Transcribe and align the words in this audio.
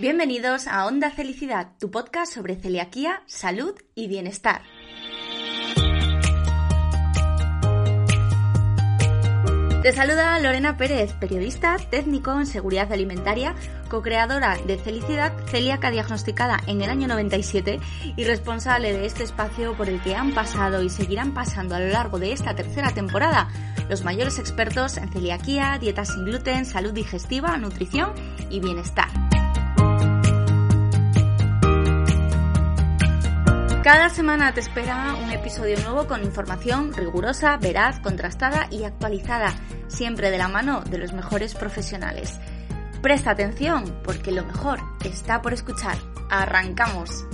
Bienvenidos 0.00 0.66
a 0.66 0.86
Onda 0.86 1.10
Felicidad, 1.10 1.72
tu 1.78 1.90
podcast 1.90 2.32
sobre 2.32 2.56
celiaquía, 2.56 3.22
salud 3.26 3.74
y 3.94 4.08
bienestar. 4.08 4.62
Te 9.82 9.92
saluda 9.92 10.38
Lorena 10.40 10.78
Pérez, 10.78 11.12
periodista, 11.20 11.76
técnico 11.90 12.32
en 12.32 12.46
seguridad 12.46 12.90
alimentaria, 12.90 13.54
co-creadora 13.90 14.56
de 14.66 14.78
Felicidad, 14.78 15.34
celíaca 15.48 15.90
diagnosticada 15.90 16.60
en 16.66 16.80
el 16.80 16.88
año 16.88 17.06
97 17.06 17.78
y 18.16 18.24
responsable 18.24 18.94
de 18.94 19.04
este 19.04 19.24
espacio 19.24 19.76
por 19.76 19.90
el 19.90 20.00
que 20.00 20.14
han 20.14 20.32
pasado 20.32 20.82
y 20.82 20.88
seguirán 20.88 21.34
pasando 21.34 21.74
a 21.74 21.78
lo 21.78 21.88
largo 21.88 22.18
de 22.18 22.32
esta 22.32 22.54
tercera 22.54 22.94
temporada 22.94 23.50
los 23.90 24.02
mayores 24.02 24.38
expertos 24.38 24.96
en 24.96 25.12
celiaquía, 25.12 25.76
dieta 25.78 26.06
sin 26.06 26.24
gluten, 26.24 26.64
salud 26.64 26.92
digestiva, 26.94 27.58
nutrición 27.58 28.14
y 28.48 28.60
bienestar. 28.60 29.10
Cada 33.82 34.10
semana 34.10 34.52
te 34.52 34.60
espera 34.60 35.14
un 35.14 35.30
episodio 35.30 35.80
nuevo 35.80 36.06
con 36.06 36.22
información 36.22 36.92
rigurosa, 36.92 37.56
veraz, 37.56 37.98
contrastada 38.00 38.68
y 38.70 38.84
actualizada, 38.84 39.54
siempre 39.88 40.30
de 40.30 40.36
la 40.36 40.48
mano 40.48 40.82
de 40.82 40.98
los 40.98 41.14
mejores 41.14 41.54
profesionales. 41.54 42.38
Presta 43.00 43.30
atención, 43.30 44.02
porque 44.04 44.32
lo 44.32 44.44
mejor 44.44 44.80
está 45.02 45.40
por 45.40 45.54
escuchar. 45.54 45.96
¡Arrancamos! 46.28 47.24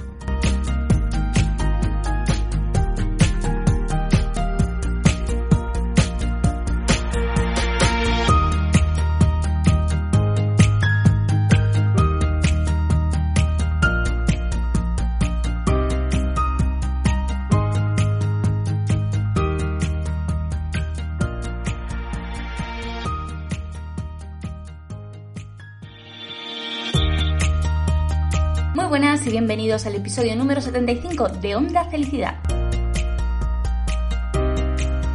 Buenas 28.98 29.26
y 29.26 29.30
bienvenidos 29.30 29.84
al 29.84 29.94
episodio 29.96 30.34
número 30.36 30.62
75 30.62 31.28
de 31.28 31.54
Onda 31.54 31.84
Felicidad. 31.84 32.36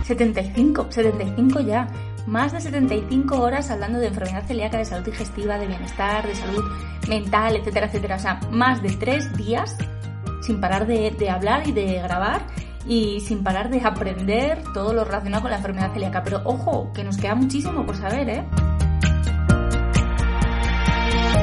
75, 0.04 0.86
75 0.92 1.62
ya. 1.62 1.88
Más 2.28 2.52
de 2.52 2.62
75 2.62 3.42
horas 3.42 3.72
hablando 3.72 3.98
de 3.98 4.06
enfermedad 4.06 4.46
celíaca, 4.46 4.78
de 4.78 4.86
salud 4.86 5.06
digestiva, 5.06 5.58
de 5.58 5.66
bienestar, 5.66 6.28
de 6.28 6.36
salud 6.36 6.64
mental, 7.10 7.56
etcétera, 7.56 7.88
etcétera. 7.88 8.16
O 8.18 8.20
sea, 8.20 8.40
más 8.52 8.84
de 8.84 8.92
tres 8.98 9.36
días 9.36 9.76
sin 10.44 10.62
parar 10.62 10.86
de, 10.86 11.10
de 11.10 11.30
hablar 11.32 11.68
y 11.68 11.72
de 11.72 11.94
grabar 12.04 12.46
y 12.86 13.20
sin 13.22 13.44
parar 13.44 13.72
de 13.72 13.82
aprender 13.82 14.62
todo 14.76 14.94
lo 14.94 15.06
relacionado 15.06 15.42
con 15.42 15.50
la 15.50 15.58
enfermedad 15.58 15.92
celíaca. 15.92 16.22
Pero 16.22 16.42
ojo, 16.44 16.94
que 16.94 17.04
nos 17.04 17.18
queda 17.18 17.34
muchísimo 17.34 17.84
por 17.84 17.98
saber, 17.98 18.30
¿eh? 18.30 18.46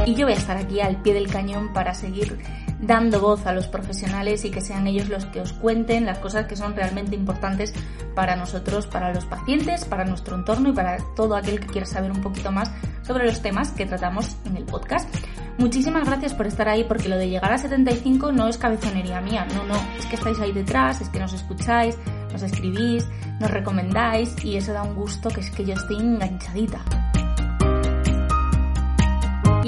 Y 0.09 0.15
yo 0.15 0.25
voy 0.25 0.33
a 0.33 0.39
estar 0.39 0.57
aquí 0.57 0.81
al 0.81 1.03
pie 1.03 1.13
del 1.13 1.29
cañón 1.29 1.75
para 1.75 1.93
seguir 1.93 2.39
dando 2.81 3.21
voz 3.21 3.45
a 3.45 3.53
los 3.53 3.67
profesionales 3.67 4.43
y 4.47 4.51
que 4.51 4.63
sean 4.63 4.87
ellos 4.87 5.11
los 5.11 5.27
que 5.27 5.43
os 5.43 5.53
cuenten 5.53 6.07
las 6.07 6.17
cosas 6.17 6.47
que 6.47 6.57
son 6.57 6.75
realmente 6.75 7.15
importantes 7.15 7.75
para 8.15 8.35
nosotros, 8.35 8.87
para 8.87 9.13
los 9.13 9.27
pacientes, 9.27 9.85
para 9.85 10.07
nuestro 10.07 10.37
entorno 10.37 10.71
y 10.71 10.73
para 10.73 10.97
todo 11.15 11.37
aquel 11.37 11.61
que 11.61 11.67
quiera 11.67 11.87
saber 11.87 12.11
un 12.11 12.23
poquito 12.23 12.51
más 12.51 12.71
sobre 13.03 13.27
los 13.27 13.43
temas 13.43 13.73
que 13.73 13.85
tratamos 13.85 14.35
en 14.47 14.57
el 14.57 14.65
podcast. 14.65 15.15
Muchísimas 15.59 16.07
gracias 16.07 16.33
por 16.33 16.47
estar 16.47 16.71
ahí 16.71 16.85
porque 16.85 17.11
lo 17.11 17.19
de 17.19 17.29
llegar 17.29 17.53
a 17.53 17.59
75 17.59 18.33
no 18.33 18.49
es 18.49 18.57
cabezonería 18.57 19.21
mía, 19.21 19.47
no, 19.55 19.65
no, 19.65 19.75
es 19.99 20.07
que 20.07 20.17
estáis 20.17 20.41
ahí 20.41 20.53
detrás, 20.53 21.03
es 21.03 21.11
que 21.11 21.19
nos 21.19 21.35
escucháis, 21.35 21.99
nos 22.33 22.43
escribís, 22.43 23.07
nos 23.41 23.51
recomendáis 23.51 24.43
y 24.43 24.57
eso 24.57 24.73
da 24.73 24.85
un 24.85 24.95
gusto 24.95 25.29
que 25.29 25.41
es 25.41 25.51
que 25.51 25.67
yo 25.67 25.75
estoy 25.75 25.99
enganchadita. 25.99 26.83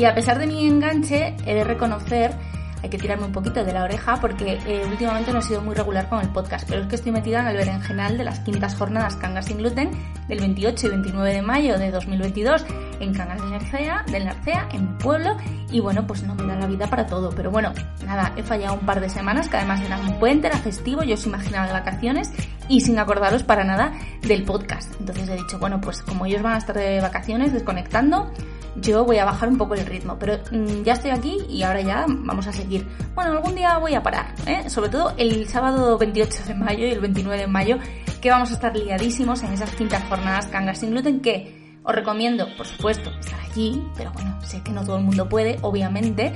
Y 0.01 0.07
a 0.07 0.15
pesar 0.15 0.39
de 0.39 0.47
mi 0.47 0.67
enganche, 0.67 1.35
he 1.45 1.55
de 1.55 1.63
reconocer, 1.63 2.33
hay 2.83 2.91
que 2.91 2.99
tirarme 2.99 3.27
un 3.27 3.33
poquito 3.33 3.65
de 3.65 3.73
la 3.73 3.85
oreja 3.85 4.19
porque 4.21 4.59
eh, 4.67 4.85
últimamente 4.89 5.33
no 5.33 5.41
he 5.41 5.43
sido 5.43 5.61
muy 5.61 5.75
regular 5.75 6.09
con 6.09 6.21
el 6.21 6.29
podcast, 6.29 6.69
pero 6.69 6.83
es 6.83 6.89
que 6.89 6.97
estoy 6.97 7.13
metida 7.13 7.41
en 7.41 7.49
el 7.49 7.57
berenjenal 7.57 8.19
de 8.19 8.25
las 8.25 8.41
quintas 8.41 8.75
jornadas 8.75 9.17
Cangas 9.17 9.47
sin 9.47 9.59
gluten 9.59 9.91
del 10.29 10.41
28 10.41 10.87
y 10.87 10.91
29 10.91 11.33
de 11.33 11.43
mayo 11.43 11.79
de 11.79 11.91
2022 11.91 12.65
en 13.01 13.15
Cangas 13.15 13.43
de 13.43 13.51
Narcea, 13.51 14.05
del 14.11 14.25
Narcea, 14.27 14.69
en 14.73 14.99
pueblo, 14.99 15.37
y 15.71 15.81
bueno, 15.81 16.07
pues 16.07 16.23
no 16.23 16.35
me 16.35 16.47
da 16.47 16.57
la 16.57 16.67
vida 16.67 16.87
para 16.89 17.07
todo, 17.07 17.31
pero 17.31 17.51
bueno, 17.51 17.73
nada, 18.05 18.33
he 18.37 18.43
fallado 18.43 18.75
un 18.75 18.87
par 18.87 19.01
de 19.01 19.09
semanas, 19.09 19.49
que 19.49 19.57
además 19.57 19.81
era 19.81 19.99
un 19.99 20.19
puente, 20.19 20.49
era 20.49 20.59
festivo, 20.59 21.03
yo 21.03 21.15
os 21.15 21.27
imaginaba 21.27 21.67
de 21.67 21.73
vacaciones 21.73 22.31
y 22.69 22.81
sin 22.83 22.99
acordaros 22.99 23.43
para 23.43 23.65
nada 23.65 23.93
del 24.23 24.45
podcast. 24.45 24.93
Entonces 25.01 25.29
he 25.29 25.37
dicho, 25.37 25.59
bueno, 25.59 25.81
pues 25.81 26.03
como 26.03 26.27
ellos 26.27 26.43
van 26.43 26.55
a 26.55 26.59
estar 26.59 26.77
de 26.77 27.01
vacaciones, 27.01 27.53
desconectando, 27.53 28.31
yo 28.77 29.05
voy 29.05 29.19
a 29.19 29.25
bajar 29.25 29.49
un 29.49 29.59
poco 29.59 29.75
el 29.75 29.85
ritmo, 29.87 30.17
pero 30.19 30.39
mm, 30.51 30.83
ya 30.83 30.93
estoy 30.95 31.11
aquí 31.11 31.39
y 31.49 31.63
ahora 31.63 31.81
ya 31.81 32.05
vamos 32.09 32.47
a 32.47 32.53
seguir. 32.53 32.70
Bueno, 33.15 33.33
algún 33.33 33.55
día 33.55 33.79
voy 33.79 33.95
a 33.95 34.03
parar, 34.03 34.35
¿eh? 34.47 34.69
sobre 34.71 34.91
todo 34.91 35.13
el 35.17 35.49
sábado 35.49 35.99
28 35.99 36.45
de 36.47 36.55
mayo 36.55 36.87
y 36.87 36.91
el 36.91 37.01
29 37.01 37.39
de 37.39 37.47
mayo, 37.47 37.79
que 38.21 38.31
vamos 38.31 38.51
a 38.51 38.55
estar 38.55 38.77
liadísimos 38.77 39.43
en 39.43 39.53
esas 39.53 39.71
quintas 39.75 40.03
jornadas 40.09 40.47
Cangas 40.47 40.79
sin 40.79 40.91
gluten 40.91 41.21
que 41.21 41.79
os 41.83 41.95
recomiendo, 41.95 42.47
por 42.57 42.67
supuesto, 42.67 43.11
estar 43.19 43.41
allí, 43.41 43.83
pero 43.97 44.13
bueno, 44.13 44.39
sé 44.43 44.63
que 44.63 44.71
no 44.71 44.85
todo 44.85 44.99
el 44.99 45.05
mundo 45.05 45.29
puede, 45.29 45.59
obviamente. 45.63 46.33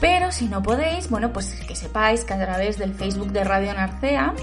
Pero 0.00 0.32
si 0.32 0.46
no 0.46 0.62
podéis, 0.62 1.10
bueno, 1.10 1.32
pues 1.32 1.52
que 1.66 1.74
sepáis 1.74 2.24
que 2.24 2.34
a 2.34 2.38
través 2.38 2.78
del 2.78 2.94
Facebook 2.94 3.32
de 3.32 3.44
Radio 3.44 3.74
Narcea 3.74 4.34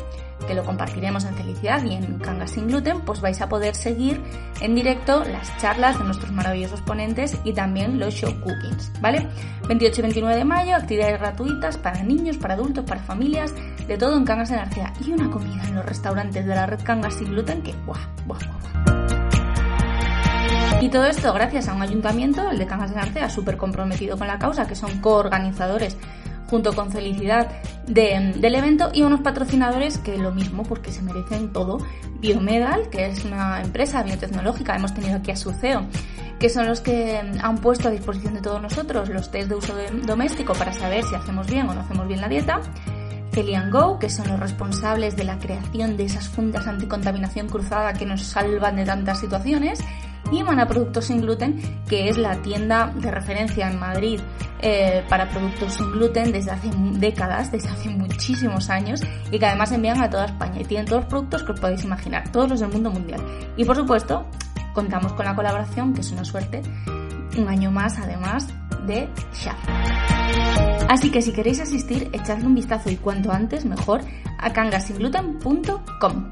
que 0.46 0.54
lo 0.54 0.64
compartiremos 0.64 1.26
en 1.26 1.36
Felicidad 1.36 1.84
y 1.84 1.94
en 1.94 2.20
Cangas 2.20 2.52
sin 2.52 2.68
Gluten, 2.68 3.02
pues 3.02 3.22
vais 3.22 3.42
a 3.42 3.50
poder 3.50 3.76
seguir 3.76 4.22
en 4.62 4.76
directo 4.76 5.24
las 5.24 5.56
charlas 5.58 5.98
de 5.98 6.06
nuestros 6.06 6.32
maravillosos 6.32 6.82
ponentes 6.82 7.38
y 7.44 7.54
también 7.54 8.00
los 8.00 8.14
show 8.14 8.34
cookings, 8.42 8.92
¿vale? 9.02 9.28
28 9.68 10.00
y 10.00 10.04
29 10.04 10.38
de 10.38 10.46
mayo, 10.46 10.76
actividades 10.76 11.20
gratuitas 11.20 11.78
para 11.78 12.04
niños, 12.04 12.38
para 12.38 12.54
adultos, 12.54 12.86
para 12.86 13.02
familias, 13.02 13.54
de 13.88 13.98
todo 13.98 14.18
en 14.18 14.26
Cangas 14.26 14.50
de 14.50 14.58
Narcea 14.58 14.94
y 15.06 15.12
una 15.12 15.30
comida 15.30 15.64
en 15.68 15.76
los 15.76 15.86
restaurantes 15.86 16.46
de 16.46 16.56
la 16.56 16.66
red 16.66 16.80
Cangas 16.84 17.16
sin 17.16 17.30
Gluten 17.32 17.62
que, 17.62 17.74
¡buah, 17.86 18.00
buah, 18.26 18.40
buah, 18.40 18.58
Y 20.82 20.90
todo 20.90 21.06
esto 21.06 21.34
gracias 21.34 21.68
a 21.68 21.74
un 21.74 21.82
ayuntamiento, 21.82 22.50
el 22.50 22.58
de 22.58 22.68
Cangas 22.68 22.92
de 22.92 22.98
Narcea, 22.98 23.30
súper 23.30 23.58
comprometido 23.58 24.18
con 24.18 24.28
la 24.28 24.40
causa, 24.40 24.68
que 24.68 24.76
son 24.76 25.00
coorganizadores 25.02 25.98
junto 26.50 26.74
con 26.74 26.92
Felicidad 26.92 27.50
del 27.88 28.56
evento 28.56 28.90
y 28.94 29.04
unos 29.04 29.22
patrocinadores 29.22 29.98
que 29.98 30.18
lo 30.18 30.32
mismo 30.32 30.64
porque 30.64 30.92
se 30.92 31.02
merecen 31.02 31.54
todo. 31.54 31.80
Biomedal, 32.20 32.90
que 32.90 33.06
es 33.06 33.24
una 33.26 33.62
empresa 33.62 34.04
biotecnológica, 34.04 34.76
hemos 34.76 34.94
tenido 34.94 35.18
aquí 35.18 35.32
a 35.32 35.36
su 35.36 35.52
CEO, 35.52 35.86
que 36.40 36.50
son 36.50 36.68
los 36.68 36.82
que 36.82 37.18
han 37.18 37.58
puesto 37.60 37.88
a 37.88 37.92
disposición 37.92 38.34
de 38.34 38.42
todos 38.42 38.62
nosotros 38.62 39.10
los 39.10 39.32
test 39.32 39.50
de 39.50 39.56
uso 39.56 39.74
doméstico 40.04 40.54
para 40.54 40.74
saber 40.74 41.04
si 41.04 41.16
hacemos 41.16 41.48
bien 41.48 41.70
o 41.70 41.74
no 41.74 41.82
hacemos 41.82 42.08
bien 42.08 42.22
la 42.22 42.28
dieta. 42.28 42.62
Celian 43.32 43.70
Go, 43.70 44.00
que 44.00 44.10
son 44.10 44.28
los 44.30 44.40
responsables 44.40 45.16
de 45.16 45.24
la 45.24 45.38
creación 45.38 45.96
de 45.96 46.06
esas 46.06 46.28
fundas 46.28 46.66
anticontaminación 46.66 47.48
cruzada 47.48 47.94
que 47.94 48.06
nos 48.06 48.24
salvan 48.24 48.78
de 48.78 48.86
tantas 48.86 49.20
situaciones 49.20 49.80
y 50.32 50.44
Mana 50.44 50.68
Productos 50.68 51.06
Sin 51.06 51.22
Gluten, 51.22 51.62
que 51.88 52.10
es 52.10 52.18
la 52.18 52.42
tienda 52.42 52.92
de 52.96 53.12
referencia 53.12 53.70
en 53.70 53.80
Madrid 53.80 54.20
eh, 54.62 55.04
para 55.08 55.30
productos 55.30 55.74
sin 55.74 55.92
gluten 55.92 56.32
desde 56.32 56.52
hace 56.52 56.70
décadas, 56.94 57.52
desde 57.52 57.70
hace 57.70 57.90
muchísimos 57.90 58.70
años 58.70 59.02
y 59.32 59.38
que 59.38 59.46
además 59.46 59.72
envían 59.72 60.02
a 60.02 60.10
toda 60.10 60.26
España 60.26 60.62
y 60.62 60.66
tienen 60.66 60.86
todos 60.86 61.04
los 61.04 61.10
productos 61.10 61.44
que 61.44 61.52
os 61.52 61.60
podéis 61.60 61.84
imaginar, 61.84 62.32
todos 62.32 62.50
los 62.50 62.60
del 62.60 62.70
mundo 62.70 62.90
mundial. 62.90 63.22
Y 63.56 63.66
por 63.66 63.76
supuesto, 63.76 64.26
contamos 64.74 65.14
con 65.14 65.26
la 65.26 65.36
colaboración, 65.36 65.94
que 65.94 66.02
es 66.02 66.12
una 66.12 66.26
suerte, 66.26 66.62
un 67.38 67.48
año 67.48 67.72
más 67.72 67.98
además 68.00 68.48
de 68.86 69.10
Sharp. 69.34 69.58
Así 70.90 71.12
que 71.12 71.22
si 71.22 71.34
queréis 71.34 71.60
asistir, 71.60 72.10
echadle 72.14 72.46
un 72.46 72.56
vistazo 72.56 72.90
y 72.90 72.96
cuanto 72.96 73.32
antes 73.32 73.66
mejor 73.66 74.02
a 74.40 74.54
cangasingluten.com. 74.54 76.32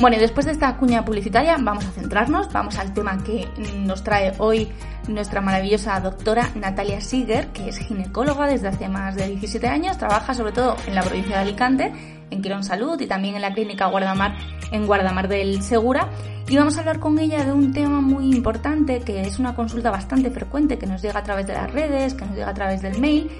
Bueno, 0.00 0.16
y 0.16 0.20
después 0.20 0.46
de 0.46 0.52
esta 0.52 0.74
cuña 0.78 1.04
publicitaria 1.04 1.56
vamos 1.60 1.84
a 1.84 1.90
centrarnos, 1.90 2.50
vamos 2.52 2.78
al 2.78 2.94
tema 2.94 3.18
que 3.18 3.46
nos 3.84 4.02
trae 4.02 4.32
hoy 4.38 4.72
nuestra 5.14 5.40
maravillosa 5.40 6.00
doctora 6.00 6.50
Natalia 6.54 7.00
Siger, 7.00 7.48
que 7.48 7.68
es 7.68 7.78
ginecóloga 7.78 8.46
desde 8.46 8.68
hace 8.68 8.88
más 8.88 9.16
de 9.16 9.28
17 9.28 9.66
años, 9.68 9.98
trabaja 9.98 10.34
sobre 10.34 10.52
todo 10.52 10.76
en 10.86 10.94
la 10.94 11.02
provincia 11.02 11.36
de 11.36 11.42
Alicante, 11.42 11.92
en 12.30 12.42
Quirón 12.42 12.64
Salud 12.64 13.00
y 13.00 13.06
también 13.06 13.34
en 13.34 13.42
la 13.42 13.52
clínica 13.52 13.86
Guardamar 13.86 14.36
en 14.72 14.86
Guardamar 14.86 15.28
del 15.28 15.62
Segura. 15.62 16.08
Y 16.48 16.56
vamos 16.56 16.76
a 16.76 16.80
hablar 16.80 16.98
con 16.98 17.18
ella 17.18 17.44
de 17.44 17.52
un 17.52 17.72
tema 17.72 18.00
muy 18.00 18.34
importante, 18.34 19.00
que 19.00 19.20
es 19.20 19.38
una 19.38 19.54
consulta 19.54 19.90
bastante 19.90 20.30
frecuente 20.30 20.78
que 20.78 20.86
nos 20.86 21.02
llega 21.02 21.20
a 21.20 21.22
través 21.22 21.46
de 21.46 21.54
las 21.54 21.70
redes, 21.70 22.14
que 22.14 22.24
nos 22.24 22.34
llega 22.34 22.48
a 22.48 22.54
través 22.54 22.82
del 22.82 22.98
mail 23.00 23.30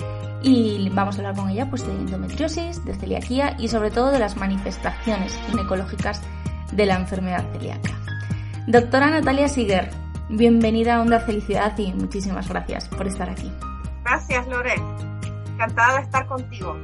y 0.43 0.88
vamos 0.90 1.17
a 1.17 1.19
hablar 1.19 1.34
con 1.34 1.50
ella 1.50 1.69
pues 1.69 1.87
de 1.87 1.93
endometriosis, 1.93 2.84
de 2.84 2.94
celiaquía 2.94 3.56
y 3.58 3.69
sobre 3.69 3.90
todo 3.90 4.11
de 4.11 4.19
las 4.19 4.37
manifestaciones 4.37 5.38
ginecológicas 5.49 6.22
de 6.72 6.87
la 6.87 6.96
enfermedad 6.96 7.44
celíaca. 7.52 7.90
Doctora 8.67 9.11
Natalia 9.11 9.49
Siger, 9.49 9.90
bienvenida 10.31 10.97
a 10.97 11.00
Onda 11.03 11.19
Felicidad 11.21 11.77
y 11.77 11.93
muchísimas 11.93 12.49
gracias 12.49 12.88
por 12.88 13.06
estar 13.06 13.29
aquí. 13.29 13.50
Gracias, 14.05 14.47
Lore. 14.47 14.75
Encantada 15.53 15.97
de 15.97 16.03
estar 16.03 16.27
contigo. 16.27 16.77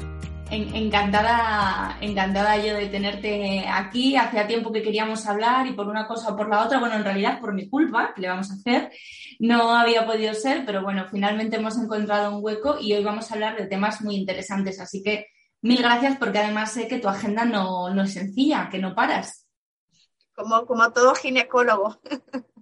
Encantada, 0.50 1.96
encantada 2.00 2.56
yo 2.56 2.74
de 2.74 2.86
tenerte 2.86 3.66
aquí. 3.68 4.16
Hacía 4.16 4.46
tiempo 4.46 4.72
que 4.72 4.82
queríamos 4.82 5.26
hablar 5.26 5.66
y 5.66 5.72
por 5.72 5.88
una 5.88 6.06
cosa 6.06 6.30
o 6.30 6.36
por 6.36 6.48
la 6.48 6.64
otra, 6.64 6.78
bueno, 6.78 6.96
en 6.96 7.04
realidad 7.04 7.40
por 7.40 7.54
mi 7.54 7.68
culpa, 7.68 8.12
que 8.14 8.22
le 8.22 8.28
vamos 8.28 8.50
a 8.50 8.54
hacer, 8.54 8.92
no 9.40 9.74
había 9.74 10.06
podido 10.06 10.34
ser, 10.34 10.64
pero 10.64 10.82
bueno, 10.82 11.06
finalmente 11.10 11.56
hemos 11.56 11.76
encontrado 11.78 12.36
un 12.36 12.44
hueco 12.44 12.76
y 12.80 12.92
hoy 12.94 13.02
vamos 13.02 13.30
a 13.30 13.34
hablar 13.34 13.56
de 13.56 13.66
temas 13.66 14.02
muy 14.02 14.16
interesantes. 14.16 14.80
Así 14.80 15.02
que 15.02 15.26
mil 15.62 15.78
gracias 15.78 16.16
porque 16.16 16.38
además 16.38 16.72
sé 16.72 16.86
que 16.86 16.98
tu 16.98 17.08
agenda 17.08 17.44
no, 17.44 17.90
no 17.90 18.02
es 18.02 18.12
sencilla, 18.12 18.68
que 18.70 18.78
no 18.78 18.94
paras. 18.94 19.46
Como, 20.34 20.66
como 20.66 20.92
todo 20.92 21.14
ginecólogo. 21.14 22.00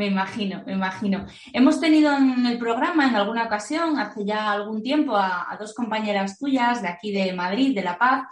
Me 0.00 0.06
imagino, 0.06 0.62
me 0.64 0.72
imagino. 0.72 1.26
Hemos 1.52 1.78
tenido 1.78 2.16
en 2.16 2.46
el 2.46 2.56
programa 2.56 3.06
en 3.06 3.16
alguna 3.16 3.44
ocasión, 3.44 3.98
hace 3.98 4.24
ya 4.24 4.50
algún 4.50 4.82
tiempo, 4.82 5.14
a, 5.14 5.54
dos 5.60 5.74
compañeras 5.74 6.38
tuyas 6.38 6.80
de 6.80 6.88
aquí 6.88 7.12
de 7.12 7.34
Madrid, 7.34 7.74
de 7.74 7.82
La 7.82 7.98
Paz. 7.98 8.22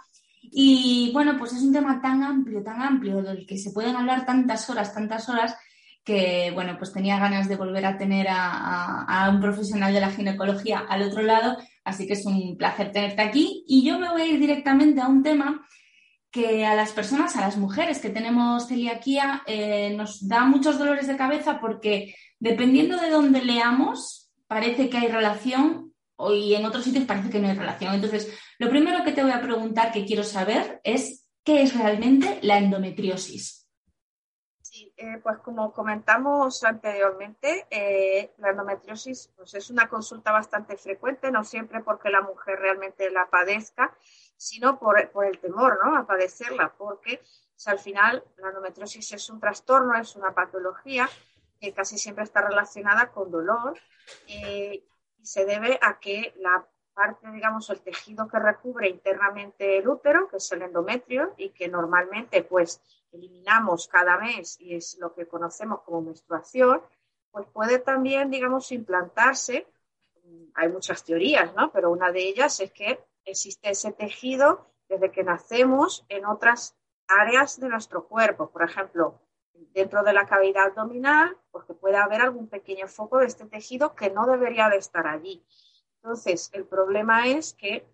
Y 0.41 1.11
bueno, 1.13 1.35
pues 1.37 1.53
es 1.53 1.61
un 1.61 1.71
tema 1.71 2.01
tan 2.01 2.23
amplio, 2.23 2.63
tan 2.63 2.81
amplio, 2.81 3.21
del 3.21 3.45
que 3.45 3.59
se 3.59 3.69
pueden 3.69 3.95
hablar 3.95 4.25
tantas 4.25 4.67
horas, 4.67 4.95
tantas 4.95 5.29
horas, 5.29 5.55
que 6.03 6.49
bueno, 6.55 6.75
pues 6.79 6.91
tenía 6.91 7.19
ganas 7.19 7.47
de 7.47 7.55
volver 7.55 7.85
a 7.85 7.99
tener 7.99 8.25
a, 8.31 9.29
un 9.31 9.39
profesional 9.39 9.93
de 9.93 10.01
la 10.01 10.09
ginecología 10.09 10.85
al 10.89 11.03
otro 11.03 11.21
lado. 11.21 11.55
Así 11.83 12.07
que 12.07 12.13
es 12.13 12.25
un 12.25 12.57
placer 12.57 12.91
tenerte 12.91 13.21
aquí. 13.21 13.63
Y 13.67 13.85
yo 13.85 13.99
me 13.99 14.09
voy 14.09 14.23
a 14.23 14.25
ir 14.25 14.39
directamente 14.39 15.01
a 15.01 15.07
un 15.07 15.21
tema 15.21 15.63
que 16.31 16.65
a 16.65 16.75
las 16.75 16.91
personas, 16.91 17.35
a 17.35 17.41
las 17.41 17.57
mujeres 17.57 17.99
que 17.99 18.09
tenemos 18.09 18.67
celiaquía, 18.67 19.41
eh, 19.45 19.93
nos 19.95 20.27
da 20.27 20.45
muchos 20.45 20.77
dolores 20.77 21.07
de 21.07 21.17
cabeza 21.17 21.59
porque 21.59 22.15
dependiendo 22.39 22.97
de 22.97 23.09
dónde 23.09 23.43
leamos, 23.43 24.31
parece 24.47 24.89
que 24.89 24.97
hay 24.97 25.07
relación 25.07 25.93
y 26.31 26.53
en 26.53 26.65
otros 26.65 26.83
sitios 26.83 27.05
parece 27.05 27.29
que 27.29 27.39
no 27.39 27.47
hay 27.47 27.55
relación. 27.55 27.93
Entonces, 27.93 28.37
lo 28.57 28.69
primero 28.69 29.03
que 29.03 29.13
te 29.13 29.23
voy 29.23 29.31
a 29.31 29.41
preguntar, 29.41 29.91
que 29.91 30.05
quiero 30.05 30.23
saber, 30.23 30.81
es 30.83 31.27
qué 31.43 31.61
es 31.61 31.77
realmente 31.77 32.39
la 32.41 32.57
endometriosis. 32.57 33.67
Sí, 34.61 34.93
eh, 34.97 35.19
pues 35.23 35.39
como 35.39 35.73
comentamos 35.73 36.63
anteriormente, 36.63 37.65
eh, 37.71 38.33
la 38.37 38.51
endometriosis 38.51 39.31
pues 39.35 39.55
es 39.55 39.69
una 39.71 39.89
consulta 39.89 40.31
bastante 40.31 40.77
frecuente, 40.77 41.31
no 41.31 41.43
siempre 41.43 41.81
porque 41.81 42.09
la 42.09 42.21
mujer 42.21 42.59
realmente 42.59 43.09
la 43.09 43.29
padezca, 43.29 43.95
sino 44.39 44.79
por, 44.79 44.97
el 44.97 45.39
temor 45.39 45.79
¿no? 45.83 45.97
a 45.97 46.07
padecerla, 46.07 46.73
porque 46.77 47.21
al 47.65 47.77
final 47.77 48.23
la 48.37 48.47
endometriosis 48.47 49.11
es 49.11 49.29
un 49.29 49.39
trastorno, 49.41 49.99
es 49.99 50.15
una 50.15 50.33
patología 50.33 51.09
que 51.59 51.73
casi 51.73 51.97
siempre 51.97 52.23
está 52.23 52.41
relacionada 52.41 53.11
con 53.11 53.29
dolor 53.29 53.77
eh, 54.27 54.81
y 55.17 55.25
se 55.25 55.45
debe 55.45 55.77
a 55.81 55.99
que 55.99 56.33
la 56.37 56.65
parte, 56.93 57.29
digamos, 57.31 57.69
el 57.69 57.81
tejido 57.81 58.29
que 58.29 58.39
recubre 58.39 58.87
internamente 58.87 59.77
el 59.77 59.89
útero, 59.89 60.29
que 60.29 60.37
es 60.37 60.49
el 60.53 60.61
endometrio, 60.61 61.33
y 61.35 61.49
que 61.49 61.67
normalmente 61.67 62.41
pues 62.43 62.81
eliminamos 63.11 63.89
cada 63.89 64.17
mes 64.17 64.57
y 64.61 64.75
es 64.75 64.97
lo 64.99 65.13
que 65.13 65.27
conocemos 65.27 65.81
como 65.81 66.01
menstruación, 66.01 66.81
pues 67.31 67.45
puede 67.47 67.79
también, 67.79 68.29
digamos, 68.31 68.71
implantarse. 68.71 69.67
Hay 70.55 70.69
muchas 70.69 71.03
teorías, 71.03 71.53
¿no? 71.55 71.71
Pero 71.73 71.91
una 71.91 72.11
de 72.13 72.21
ellas 72.21 72.57
es 72.61 72.71
que 72.71 73.03
existe 73.31 73.69
ese 73.69 73.91
tejido 73.91 74.67
desde 74.87 75.11
que 75.11 75.23
nacemos 75.23 76.05
en 76.09 76.25
otras 76.25 76.75
áreas 77.07 77.59
de 77.59 77.69
nuestro 77.69 78.07
cuerpo. 78.07 78.49
Por 78.49 78.63
ejemplo, 78.63 79.21
dentro 79.73 80.03
de 80.03 80.13
la 80.13 80.25
cavidad 80.25 80.67
abdominal, 80.67 81.37
porque 81.51 81.73
puede 81.73 81.97
haber 81.97 82.21
algún 82.21 82.47
pequeño 82.47 82.87
foco 82.87 83.19
de 83.19 83.27
este 83.27 83.45
tejido 83.45 83.95
que 83.95 84.09
no 84.09 84.25
debería 84.25 84.69
de 84.69 84.77
estar 84.77 85.07
allí. 85.07 85.43
Entonces, 86.01 86.49
el 86.53 86.65
problema 86.65 87.27
es 87.27 87.53
que 87.53 87.87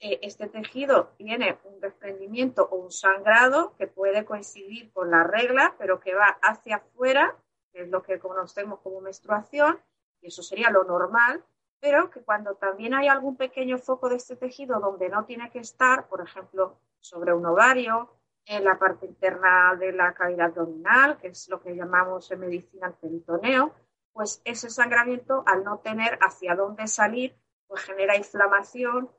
eh, 0.00 0.18
este 0.22 0.48
tejido 0.48 1.14
tiene 1.16 1.58
un 1.64 1.80
desprendimiento 1.80 2.68
o 2.70 2.76
un 2.76 2.90
sangrado 2.90 3.74
que 3.76 3.86
puede 3.86 4.24
coincidir 4.24 4.92
con 4.92 5.10
la 5.10 5.24
regla, 5.24 5.74
pero 5.78 6.00
que 6.00 6.14
va 6.14 6.38
hacia 6.42 6.76
afuera, 6.76 7.36
que 7.72 7.82
es 7.82 7.88
lo 7.88 8.02
que 8.02 8.18
conocemos 8.18 8.80
como 8.80 9.00
menstruación, 9.00 9.80
y 10.20 10.28
eso 10.28 10.42
sería 10.42 10.70
lo 10.70 10.84
normal, 10.84 11.44
pero 11.84 12.08
que 12.08 12.22
cuando 12.22 12.54
también 12.54 12.94
hay 12.94 13.08
algún 13.08 13.36
pequeño 13.36 13.76
foco 13.76 14.08
de 14.08 14.16
este 14.16 14.36
tejido 14.36 14.80
donde 14.80 15.10
no 15.10 15.26
tiene 15.26 15.50
que 15.50 15.58
estar, 15.58 16.08
por 16.08 16.22
ejemplo, 16.22 16.78
sobre 16.98 17.34
un 17.34 17.44
ovario, 17.44 18.10
en 18.46 18.64
la 18.64 18.78
parte 18.78 19.04
interna 19.04 19.76
de 19.78 19.92
la 19.92 20.14
cavidad 20.14 20.46
abdominal, 20.46 21.18
que 21.18 21.28
es 21.28 21.46
lo 21.50 21.60
que 21.60 21.76
llamamos 21.76 22.30
en 22.30 22.40
medicina 22.40 22.86
el 22.86 22.94
peritoneo, 22.94 23.74
pues 24.14 24.40
ese 24.46 24.70
sangramiento, 24.70 25.44
al 25.46 25.62
no 25.62 25.80
tener 25.80 26.18
hacia 26.22 26.54
dónde 26.54 26.86
salir, 26.86 27.36
pues 27.66 27.82
genera 27.82 28.16
inflamación, 28.16 29.10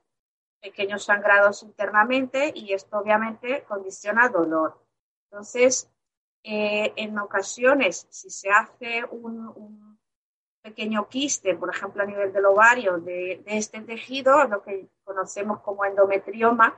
pequeños 0.59 1.03
sangrados 1.03 1.61
internamente 1.61 2.51
y 2.55 2.73
esto 2.73 2.97
obviamente 2.97 3.63
condiciona 3.67 4.27
dolor. 4.29 4.83
Entonces, 5.29 5.87
eh, 6.41 6.93
en 6.95 7.19
ocasiones, 7.19 8.07
si 8.09 8.31
se 8.31 8.49
hace 8.49 9.05
un 9.11 9.84
pequeño 10.65 11.07
quiste, 11.07 11.53
por 11.53 11.69
ejemplo, 11.69 12.01
a 12.01 12.07
nivel 12.07 12.33
del 12.33 12.45
ovario 12.45 12.97
de, 12.97 13.43
este 13.45 13.81
tejido, 13.81 14.45
lo 14.45 14.63
que 14.63 14.89
conocemos 15.03 15.61
como 15.61 15.85
endometrioma, 15.85 16.75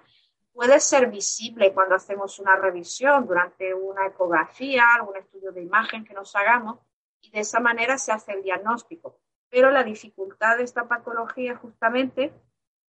puede 0.51 0.81
ser 0.81 1.09
visible 1.09 1.73
cuando 1.73 1.95
hacemos 1.95 2.37
una 2.37 2.57
revisión 2.57 3.25
durante 3.25 3.73
una 3.73 4.07
ecografía, 4.07 4.83
algún 4.93 5.15
estudio 5.15 5.53
de 5.53 5.61
imagen 5.61 6.03
que 6.03 6.13
nos 6.13 6.35
hagamos, 6.35 6.79
y 7.21 7.31
de 7.31 7.39
esa 7.39 7.61
manera 7.61 7.97
se 7.97 8.11
hace 8.11 8.33
el 8.33 8.43
diagnóstico. 8.43 9.21
Pero 9.49 9.71
la 9.71 9.85
dificultad 9.85 10.57
de 10.57 10.63
esta 10.63 10.85
patología 10.85 11.53
es 11.53 11.59
justamente 11.59 12.33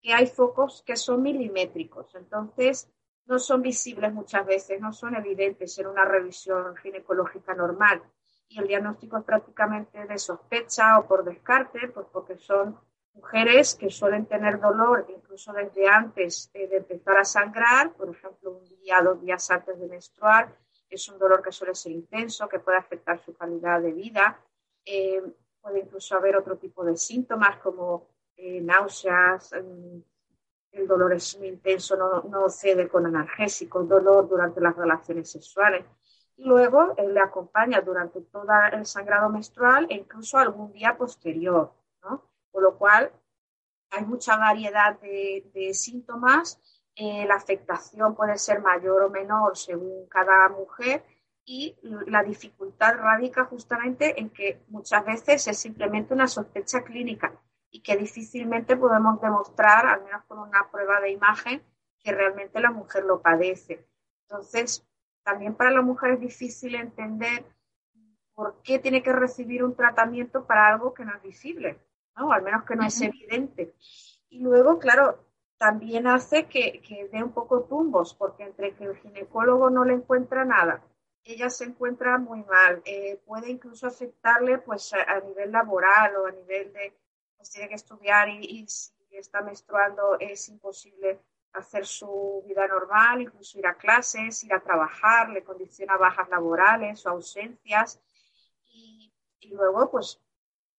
que 0.01 0.15
hay 0.15 0.27
focos 0.27 0.83
que 0.87 0.97
son 0.97 1.21
milimétricos, 1.21 2.15
entonces 2.15 2.91
no 3.27 3.39
son 3.39 3.61
visibles 3.61 4.15
muchas 4.15 4.47
veces, 4.47 4.81
no 4.81 4.95
son 4.95 5.15
evidentes 5.15 5.79
en 5.79 5.89
una 5.89 6.07
revisión 6.07 6.75
ginecológica 6.77 7.53
normal 7.53 8.03
y 8.49 8.59
el 8.59 8.67
diagnóstico 8.69 9.19
es 9.19 9.25
prácticamente 9.25 10.07
de 10.07 10.19
sospecha 10.19 10.99
o 10.99 11.07
por 11.07 11.25
descarte, 11.25 11.89
pues 11.89 12.07
porque 12.13 12.37
son 12.39 12.79
mujeres 13.15 13.75
que 13.75 13.91
suelen 13.91 14.27
tener 14.27 14.61
dolor 14.61 15.07
incluso 15.09 15.53
desde 15.53 15.89
antes 15.89 16.51
de 16.53 16.77
empezar 16.77 17.19
a 17.19 17.25
sangrar, 17.25 17.93
por 17.95 18.11
ejemplo, 18.11 18.53
un 18.53 18.65
día, 18.65 19.01
dos 19.03 19.21
días 19.21 19.51
antes 19.51 19.79
de 19.79 19.87
menstruar, 19.89 20.55
es 20.89 21.09
un 21.09 21.19
dolor 21.19 21.43
que 21.43 21.51
suele 21.51 21.75
ser 21.75 21.93
intenso, 21.93 22.49
que 22.49 22.61
puede 22.61 22.79
afectar 22.79 23.19
su 23.19 23.35
calidad 23.35 23.81
de 23.81 23.93
vida. 23.93 24.41
Eh, 24.85 25.23
puede 25.61 25.81
incluso 25.81 26.17
haber 26.17 26.37
otro 26.37 26.57
tipo 26.57 26.85
de 26.85 26.97
síntomas 26.97 27.59
como 27.59 28.09
eh, 28.37 28.61
náuseas, 28.61 29.53
mm, 29.53 29.99
el 30.73 30.87
dolor 30.87 31.15
es 31.15 31.37
muy 31.39 31.49
intenso, 31.49 31.97
no, 31.97 32.23
no 32.23 32.49
cede 32.51 32.87
con 32.87 33.07
analgésicos, 33.07 33.89
dolor 33.89 34.29
durante 34.29 34.61
las 34.61 34.77
relaciones 34.77 35.31
sexuales 35.31 35.85
y 36.37 36.45
luego 36.45 36.95
él 36.97 37.15
le 37.15 37.21
acompaña 37.21 37.81
durante 37.81 38.21
todo 38.21 38.49
el 38.73 38.85
sangrado 38.87 39.31
menstrual 39.31 39.87
e 39.89 39.95
incluso 39.95 40.39
algún 40.39 40.73
día 40.73 40.97
posterior, 40.97 41.73
¿no? 42.03 42.23
Con 42.51 42.63
lo 42.63 42.77
cual 42.77 43.11
hay 43.91 44.05
mucha 44.05 44.37
variedad 44.37 44.99
de, 45.01 45.71
síntomas, 45.73 46.61
eh, 46.95 47.25
la 47.27 47.37
afectación 47.37 48.15
puede 48.15 48.37
ser 48.39 48.61
mayor 48.61 49.03
o 49.03 49.11
menor 49.11 49.57
según 49.57 50.07
cada 50.09 50.49
mujer 50.49 51.05
y 51.45 51.77
la 51.83 52.23
dificultad 52.23 52.97
radica 52.97 53.45
justamente 53.45 54.21
en 54.21 54.31
que 54.31 54.61
muchas 54.69 55.05
veces 55.05 55.47
es 55.47 55.59
simplemente 55.59 56.13
una 56.13 56.27
sospecha 56.27 56.83
clínica 56.83 57.33
y 57.71 57.83
que 57.83 57.97
difícilmente 57.97 58.77
podemos 58.77 59.21
demostrar, 59.21 59.87
al 59.87 60.03
menos 60.05 60.25
con 60.25 60.39
una 60.39 60.69
prueba 60.71 61.01
de 61.01 61.11
imagen, 61.11 61.63
que 62.01 62.13
realmente 62.13 62.61
la 62.61 62.71
mujer 62.71 63.05
lo 63.05 63.21
padece. 63.21 63.87
Entonces, 64.23 64.85
también 65.27 65.57
para 65.57 65.73
la 65.73 65.83
mujer 65.83 66.13
es 66.13 66.21
difícil 66.21 66.77
entender 66.77 67.45
por 68.33 68.63
qué 68.63 68.79
tiene 68.79 69.03
que 69.03 69.13
recibir 69.13 69.65
un 69.65 69.75
tratamiento 69.75 70.47
para 70.47 70.69
algo 70.69 70.95
que 70.95 71.05
no 71.05 71.13
es 71.17 71.21
visible, 71.21 71.81
¿no? 72.17 72.31
al 72.31 72.43
menos 72.43 72.63
que 72.63 72.77
no 72.77 72.87
es 72.87 73.01
evidente. 73.03 73.75
Y 74.29 74.39
luego, 74.39 74.79
claro, 74.79 75.19
también 75.59 76.07
hace 76.07 76.47
que, 76.47 76.81
dé 77.11 77.25
un 77.25 77.33
poco 77.33 77.65
tumbos, 77.65 78.15
porque 78.15 78.45
entre 78.45 78.77
que 78.77 78.85
el 78.85 78.97
ginecólogo 78.99 79.69
no 79.69 79.85
le 79.85 79.95
encuentra 79.95 80.45
nada, 80.45 80.81
ella 81.25 81.51
se 81.51 81.65
encuentra 81.65 82.19
muy 82.19 82.45
mal, 82.45 82.81
eh, 82.85 83.21
puede 83.27 83.51
incluso 83.51 83.89
afectarle 83.89 84.59
pues 84.59 84.93
a, 84.93 85.19
nivel 85.23 85.51
laboral 85.51 86.15
o 86.19 86.27
a 86.27 86.31
nivel 86.31 86.73
de, 86.73 86.97
pues 87.37 87.51
tiene 87.51 87.69
que 87.69 87.75
estudiar 87.75 88.29
y, 88.29 88.45
y 88.45 88.69
si 88.69 88.93
está 89.11 89.43
menstruando 89.43 90.21
es 90.21 90.49
imposible 90.49 91.19
hacer 91.57 91.87
su 91.87 92.45
vida 92.47 92.67
normal, 92.67 93.23
incluso 93.23 93.59
ir 93.59 93.67
a 93.67 93.75
clases, 93.75 94.43
ir 94.45 94.53
a 94.53 94.61
trabajar, 94.61 95.31
le 95.31 95.43
condiciona 95.43 95.97
bajas 95.97 96.29
laborales 96.29 97.05
o 97.07 97.11
ausencias. 97.11 98.01
Y, 98.73 99.13
luego, 99.51 99.91
pues, 99.91 100.21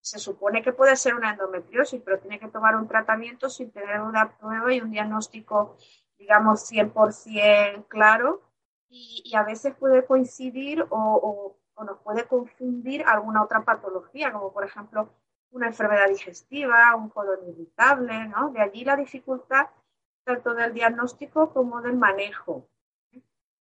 se 0.02 0.20
supone 0.20 0.62
que 0.62 0.74
puede 0.74 0.96
ser 0.96 1.16
una 1.16 1.32
endometriosis, 1.32 2.02
pero 2.04 2.20
tiene 2.20 2.40
que 2.40 2.50
tomar 2.50 2.76
un 2.76 2.88
tratamiento 2.88 3.50
sin 3.50 3.72
tener 3.72 4.02
una 4.02 4.38
prueba 4.38 4.74
y 4.74 4.82
un 4.82 4.92
diagnóstico, 4.92 5.78
digamos, 6.18 6.70
100% 6.70 7.88
claro. 7.88 8.42
Y, 8.90 9.34
a 9.36 9.44
veces 9.44 9.76
puede 9.76 10.06
coincidir 10.06 10.86
o, 10.90 11.58
o 11.76 11.84
nos 11.84 12.00
puede 12.00 12.26
confundir 12.28 13.04
alguna 13.06 13.44
otra 13.44 13.64
patología, 13.64 14.32
como 14.32 14.52
por 14.52 14.66
ejemplo 14.66 15.14
una 15.52 15.68
enfermedad 15.68 16.08
digestiva, 16.10 16.96
un 16.96 17.10
colon 17.10 17.48
irritable, 17.48 18.28
¿no? 18.28 18.50
De 18.52 18.62
allí 18.62 18.84
la 18.84 18.96
dificultad 18.96 19.68
tanto 20.28 20.54
del 20.54 20.74
diagnóstico 20.74 21.54
como 21.54 21.82
del 21.82 21.96
manejo. 21.96 22.68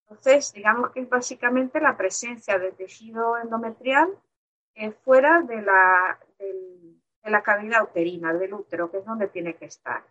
Entonces, 0.08 0.52
digamos 0.52 0.90
que 0.90 1.00
es 1.00 1.08
básicamente 1.08 1.80
la 1.80 1.96
presencia 1.96 2.58
de 2.58 2.72
tejido 2.72 3.38
endometrial 3.38 4.08
eh, 4.74 4.90
fuera 5.04 5.42
de 5.42 5.62
la, 5.62 6.18
de 6.38 7.30
la 7.30 7.42
cavidad 7.42 7.84
uterina, 7.84 8.32
del 8.34 8.52
útero, 8.52 8.90
que 8.90 8.98
es 8.98 9.04
donde 9.04 9.28
tiene 9.28 9.54
que 9.54 9.66
estar. 9.66 10.04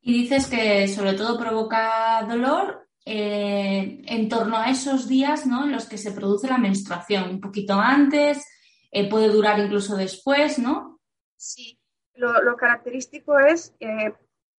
Y 0.00 0.22
dices 0.22 0.48
que 0.48 0.88
sobre 0.88 1.14
todo 1.14 1.38
provoca 1.38 2.24
dolor 2.28 2.88
eh, 3.04 4.02
en 4.06 4.28
torno 4.28 4.56
a 4.56 4.70
esos 4.70 5.06
días 5.06 5.46
¿no? 5.46 5.64
en 5.64 5.72
los 5.72 5.88
que 5.88 5.98
se 5.98 6.12
produce 6.12 6.48
la 6.48 6.58
menstruación, 6.58 7.30
un 7.30 7.40
poquito 7.40 7.74
antes, 7.74 8.44
eh, 8.90 9.08
puede 9.08 9.28
durar 9.28 9.58
incluso 9.60 9.96
después, 9.96 10.58
¿no? 10.58 11.00
Sí, 11.36 11.78
lo, 12.14 12.42
lo 12.42 12.56
característico 12.56 13.38
es 13.38 13.74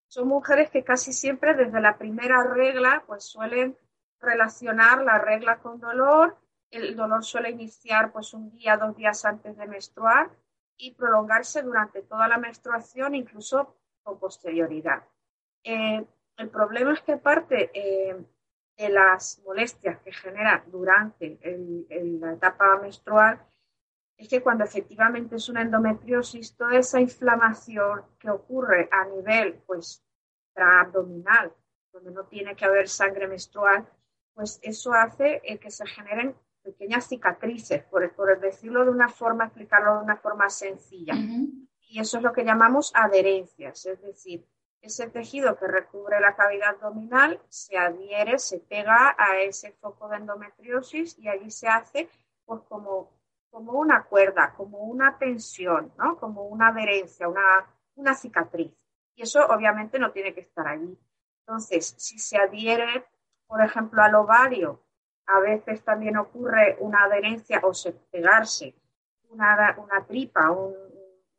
son 0.07 0.27
mujeres 0.27 0.69
que 0.69 0.83
casi 0.83 1.13
siempre 1.13 1.53
desde 1.53 1.81
la 1.81 1.97
primera 1.97 2.43
regla 2.43 3.03
pues 3.05 3.25
suelen 3.25 3.77
relacionar 4.19 5.03
la 5.03 5.19
regla 5.19 5.57
con 5.57 5.79
dolor. 5.79 6.37
El 6.71 6.95
dolor 6.95 7.23
suele 7.23 7.49
iniciar 7.49 8.11
pues 8.11 8.33
un 8.33 8.51
día, 8.51 8.77
dos 8.77 8.95
días 8.95 9.23
antes 9.25 9.57
de 9.57 9.67
menstruar 9.67 10.29
y 10.77 10.93
prolongarse 10.93 11.61
durante 11.61 12.01
toda 12.03 12.27
la 12.27 12.37
menstruación, 12.37 13.15
incluso 13.15 13.75
con 14.03 14.19
posterioridad. 14.19 15.03
Eh, 15.63 16.05
el 16.37 16.49
problema 16.49 16.93
es 16.93 17.01
que 17.01 17.13
aparte 17.13 17.71
eh, 17.73 18.15
de 18.77 18.89
las 18.89 19.41
molestias 19.43 19.99
que 19.99 20.13
genera 20.13 20.63
durante 20.67 21.39
la 22.21 22.33
etapa 22.33 22.77
menstrual, 22.77 23.41
es 24.17 24.27
que 24.27 24.41
cuando 24.41 24.63
efectivamente 24.63 25.35
es 25.35 25.47
una 25.47 25.61
endometriosis, 25.61 26.55
toda 26.55 26.77
esa 26.77 26.99
inflamación 26.99 28.01
que 28.19 28.29
ocurre 28.29 28.89
a 28.91 29.05
nivel 29.05 29.61
pues 29.65 30.03
abdominal, 30.55 31.53
donde 31.93 32.11
no 32.11 32.25
tiene 32.25 32.55
que 32.55 32.65
haber 32.65 32.89
sangre 32.89 33.27
menstrual, 33.27 33.87
pues 34.33 34.59
eso 34.63 34.91
hace 34.93 35.41
eh, 35.43 35.59
que 35.59 35.69
se 35.69 35.85
generen 35.85 36.35
pequeñas 36.63 37.07
cicatrices, 37.07 37.83
por, 37.83 38.11
por, 38.13 38.39
decirlo 38.39 38.83
de 38.83 38.91
una 38.91 39.07
forma, 39.07 39.45
explicarlo 39.45 39.97
de 39.97 40.03
una 40.03 40.17
forma 40.17 40.49
sencilla. 40.49 41.13
Y 41.89 41.99
eso 41.99 42.17
es 42.17 42.23
lo 42.23 42.33
que 42.33 42.43
llamamos 42.43 42.91
adherencias, 42.93 43.85
es 43.85 44.01
decir, 44.01 44.45
ese 44.81 45.07
tejido 45.07 45.57
que 45.57 45.67
recubre 45.67 46.19
la 46.19 46.35
cavidad 46.35 46.69
abdominal 46.69 47.39
se 47.49 47.77
adhiere, 47.77 48.37
se 48.39 48.59
pega 48.59 49.15
a 49.17 49.39
ese 49.39 49.71
foco 49.71 50.07
de 50.09 50.17
endometriosis 50.17 51.17
y 51.19 51.27
allí 51.27 51.49
se 51.51 51.67
hace 51.67 52.09
pues 52.45 52.61
como 52.69 53.16
como 53.57 53.71
una 53.79 54.03
cuerda, 54.03 54.53
como 54.55 54.77
una 54.83 55.17
tensión, 55.17 55.91
¿no? 55.97 56.15
como 56.19 56.43
una 56.43 56.67
adherencia, 56.67 57.27
una, 57.27 57.65
una 57.95 58.13
cicatriz. 58.13 58.71
Y 59.15 59.23
eso 59.23 59.43
obviamente 59.47 59.97
no 59.97 60.11
tiene 60.11 60.31
que 60.31 60.41
estar 60.41 60.67
allí. 60.67 60.95
Entonces, 61.39 61.95
si 61.97 62.19
se 62.19 62.37
adhiere, 62.37 63.07
por 63.47 63.63
ejemplo, 63.63 64.03
al 64.03 64.13
ovario, 64.13 64.83
a 65.25 65.39
veces 65.39 65.83
también 65.83 66.17
ocurre 66.17 66.77
una 66.81 67.05
adherencia 67.05 67.59
o 67.63 67.73
se 67.73 67.93
pegarse 67.93 68.75
una, 69.29 69.75
una 69.79 70.05
tripa, 70.05 70.51
un, 70.51 70.75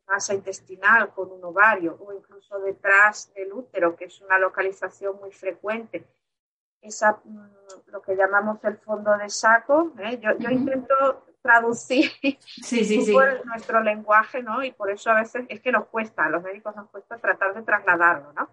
masa 0.05 0.33
intestinal 0.33 1.13
con 1.13 1.31
un 1.31 1.41
ovario 1.45 1.97
o 2.01 2.11
incluso 2.11 2.59
detrás 2.59 3.31
del 3.33 3.53
útero, 3.53 3.95
que 3.95 4.05
es 4.05 4.19
una 4.19 4.37
localización 4.37 5.17
muy 5.21 5.31
frecuente. 5.31 6.05
Esa, 6.81 7.21
mm, 7.23 7.49
lo 7.85 8.01
que 8.01 8.17
llamamos 8.17 8.61
el 8.65 8.77
fondo 8.77 9.17
de 9.17 9.29
saco. 9.29 9.93
¿eh? 9.99 10.19
Yo, 10.19 10.37
yo 10.37 10.49
intento 10.49 11.28
traducir 11.41 12.11
nuestro 13.45 13.81
lenguaje, 13.81 14.43
¿no? 14.43 14.63
Y 14.63 14.71
por 14.71 14.91
eso 14.91 15.11
a 15.11 15.19
veces 15.21 15.45
es 15.49 15.61
que 15.61 15.71
nos 15.71 15.87
cuesta, 15.87 16.25
a 16.25 16.29
los 16.29 16.43
médicos 16.43 16.75
nos 16.75 16.89
cuesta 16.89 17.17
tratar 17.17 17.53
de 17.53 17.61
trasladarlo, 17.61 18.33
¿no? 18.33 18.49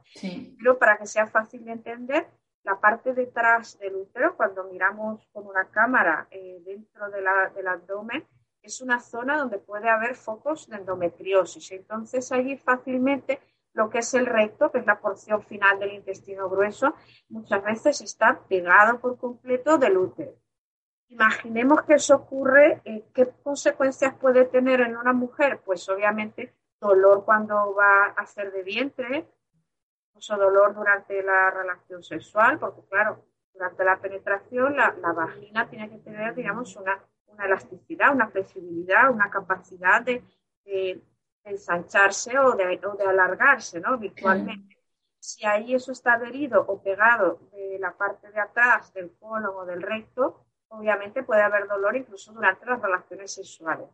Pero 0.59 0.79
para 0.79 0.97
que 0.97 1.07
sea 1.07 1.27
fácil 1.27 1.65
de 1.65 1.73
entender, 1.73 2.27
la 2.63 2.81
parte 2.81 3.15
detrás 3.15 3.79
del 3.79 3.95
útero, 3.95 4.37
cuando 4.37 4.65
miramos 4.65 5.29
con 5.33 5.47
una 5.47 5.67
cámara 5.67 6.27
eh, 6.31 6.61
dentro 6.65 7.09
de 7.11 7.23
la, 7.23 7.51
del 7.55 7.69
abdomen, 7.69 8.27
es 8.61 8.81
una 8.81 8.99
zona 8.99 9.39
donde 9.39 9.59
puede 9.59 9.89
haber 9.89 10.17
focos 10.17 10.69
de 10.69 10.77
endometriosis. 10.77 11.71
Entonces 11.71 12.33
allí 12.33 12.57
fácilmente 12.57 13.41
lo 13.73 13.89
que 13.91 13.99
es 13.99 14.13
el 14.15 14.27
recto, 14.27 14.73
que 14.73 14.79
es 14.79 14.87
la 14.87 14.99
porción 14.99 15.43
final 15.43 15.79
del 15.79 15.93
intestino 15.93 16.49
grueso, 16.49 16.95
muchas 17.29 17.63
veces 17.63 18.01
está 18.01 18.41
pegado 18.49 18.99
por 18.99 19.17
completo 19.19 19.79
del 19.79 19.99
útero. 19.99 20.33
Imaginemos 21.09 21.83
que 21.83 21.95
eso 21.95 22.17
ocurre, 22.17 22.81
eh, 22.85 23.05
¿qué 23.15 23.29
consecuencias 23.43 24.15
puede 24.15 24.45
tener 24.45 24.81
en 24.81 24.97
una 24.97 25.13
mujer? 25.13 25.61
Pues 25.65 25.89
obviamente 25.89 26.55
dolor 26.81 27.25
cuando 27.25 27.75
va 27.75 28.07
a 28.07 28.23
hacer 28.23 28.53
de 28.53 28.63
vientre, 28.63 29.27
o 30.15 30.37
dolor 30.37 30.75
durante 30.75 31.23
la 31.23 31.51
relación 31.51 32.03
sexual, 32.03 32.59
porque 32.59 32.83
claro, 32.89 33.25
durante 33.53 33.85
la 33.85 33.99
penetración 33.99 34.77
la, 34.77 34.91
vagina 35.13 35.69
tiene 35.69 35.91
que 35.91 35.99
tener, 35.99 36.35
digamos, 36.35 36.75
una, 36.77 37.03
elasticidad, 37.45 38.15
una 38.15 38.29
flexibilidad, 38.29 39.11
una 39.11 39.31
capacidad 39.31 40.03
de, 40.03 40.23
ensancharse 41.45 42.37
o 42.39 42.53
de, 42.53 42.81
o 42.85 42.97
de, 42.97 43.05
alargarse, 43.05 43.79
¿no? 43.79 43.99
Virtualmente. 43.99 44.77
Si 45.19 45.45
ahí 45.45 45.75
eso 45.75 45.93
está 45.93 46.15
adherido 46.15 46.65
o 46.67 46.83
pegado 46.83 47.41
de 47.53 47.79
la 47.79 47.97
parte 47.97 48.31
de 48.31 48.41
atrás 48.41 48.93
del 48.95 49.13
colon 49.19 49.55
o 49.55 49.67
del 49.67 49.83
recto, 49.83 50.46
obviamente 50.69 51.23
puede 51.23 51.43
haber 51.43 51.67
dolor 51.67 51.97
incluso 51.97 52.33
durante 52.33 52.67
las 52.67 52.81
relaciones 52.81 53.33
sexuales. 53.33 53.89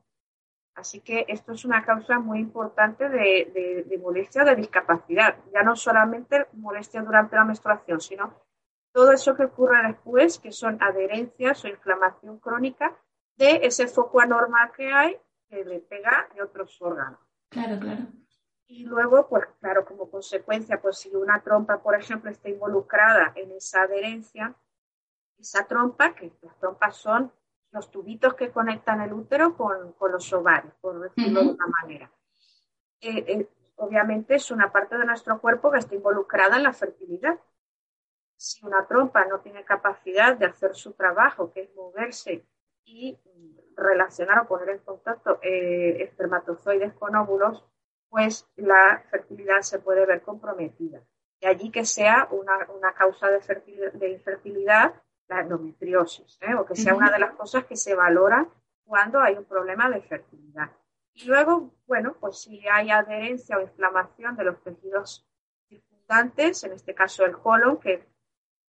Así 0.74 1.00
que 1.00 1.26
esto 1.28 1.52
es 1.52 1.64
una 1.64 1.84
causa 1.84 2.18
muy 2.18 2.38
importante 2.38 3.08
de, 3.08 3.84
de, 3.86 3.98
molestia 3.98 4.42
o 4.42 4.46
de 4.46 4.56
discapacidad. 4.56 5.36
Ya 5.52 5.62
no 5.62 5.76
solamente 5.76 6.46
molestia 6.54 7.02
durante 7.02 7.36
la 7.36 7.44
menstruación, 7.44 8.00
sino 8.00 8.34
todo 8.92 9.12
eso 9.12 9.36
que 9.36 9.44
ocurre 9.44 9.86
después, 9.86 10.38
que 10.38 10.50
son 10.50 10.82
adherencias 10.82 11.62
o 11.64 11.68
inflamación 11.68 12.38
crónica 12.38 12.96
de 13.36 13.60
ese 13.62 13.86
foco 13.86 14.20
anormal 14.20 14.72
que 14.72 14.90
hay 14.92 15.18
que 15.48 15.64
le 15.64 15.80
pega 15.80 16.28
de 16.34 16.42
otros 16.42 16.80
órganos. 16.80 17.20
Claro, 17.50 17.78
claro. 17.78 18.06
Y 18.66 18.86
luego, 18.86 19.28
pues 19.28 19.44
claro, 19.60 19.84
como 19.84 20.10
consecuencia, 20.10 20.80
pues 20.80 20.98
si 20.98 21.14
una 21.14 21.42
trompa, 21.42 21.82
por 21.82 21.94
ejemplo, 21.94 22.30
está 22.30 22.48
involucrada 22.48 23.32
en 23.34 23.52
esa 23.52 23.82
adherencia, 23.82 24.54
esa 25.42 25.66
trompa, 25.66 26.14
que 26.14 26.32
las 26.40 26.58
trompas 26.58 26.96
son 26.96 27.32
los 27.72 27.90
tubitos 27.90 28.34
que 28.34 28.50
conectan 28.50 29.00
el 29.00 29.12
útero 29.12 29.56
con, 29.56 29.94
los 30.10 30.32
ovarios, 30.32 30.74
por 30.80 31.00
decirlo 31.00 31.40
de 31.42 31.48
una 31.48 31.66
manera. 31.66 32.10
Eh, 33.00 33.24
eh, 33.26 33.48
obviamente 33.76 34.36
es 34.36 34.50
una 34.50 34.70
parte 34.70 34.96
de 34.96 35.04
nuestro 35.04 35.40
cuerpo 35.40 35.70
que 35.70 35.78
está 35.78 35.94
involucrada 35.94 36.56
en 36.56 36.62
la 36.62 36.72
fertilidad. 36.72 37.38
Si 38.36 38.64
una 38.64 38.86
trompa 38.86 39.24
no 39.24 39.40
tiene 39.40 39.64
capacidad 39.64 40.36
de 40.36 40.46
hacer 40.46 40.74
su 40.74 40.92
trabajo, 40.92 41.52
que 41.52 41.62
es 41.62 41.74
moverse 41.74 42.46
y 42.84 43.18
relacionar 43.76 44.40
o 44.40 44.48
poner 44.48 44.70
en 44.70 44.78
contacto 44.78 45.38
eh, 45.42 46.02
espermatozoides 46.02 46.92
con 46.94 47.16
óvulos, 47.16 47.64
pues 48.08 48.46
la 48.56 49.02
fertilidad 49.10 49.62
se 49.62 49.78
puede 49.78 50.04
ver 50.04 50.22
comprometida. 50.22 51.02
De 51.40 51.48
allí 51.48 51.70
que 51.70 51.84
sea 51.84 52.28
una, 52.30 52.92
causa 52.94 53.28
de, 53.28 53.90
de 53.94 54.10
infertilidad 54.10 54.94
la 55.34 55.40
endometriosis, 55.42 56.38
¿eh? 56.42 56.54
o 56.54 56.64
que 56.64 56.76
sea 56.76 56.94
una 56.94 57.10
de 57.10 57.18
las 57.18 57.34
cosas 57.34 57.64
que 57.64 57.76
se 57.76 57.94
valora 57.94 58.46
cuando 58.84 59.20
hay 59.20 59.34
un 59.34 59.44
problema 59.44 59.88
de 59.88 60.02
fertilidad. 60.02 60.70
Y 61.14 61.26
luego, 61.26 61.70
bueno, 61.86 62.14
pues 62.18 62.40
si 62.42 62.66
hay 62.68 62.90
adherencia 62.90 63.58
o 63.58 63.60
inflamación 63.60 64.36
de 64.36 64.44
los 64.44 64.62
tejidos 64.62 65.26
circundantes, 65.68 66.64
en 66.64 66.72
este 66.72 66.94
caso 66.94 67.24
el 67.24 67.38
colon, 67.38 67.78
que 67.78 68.06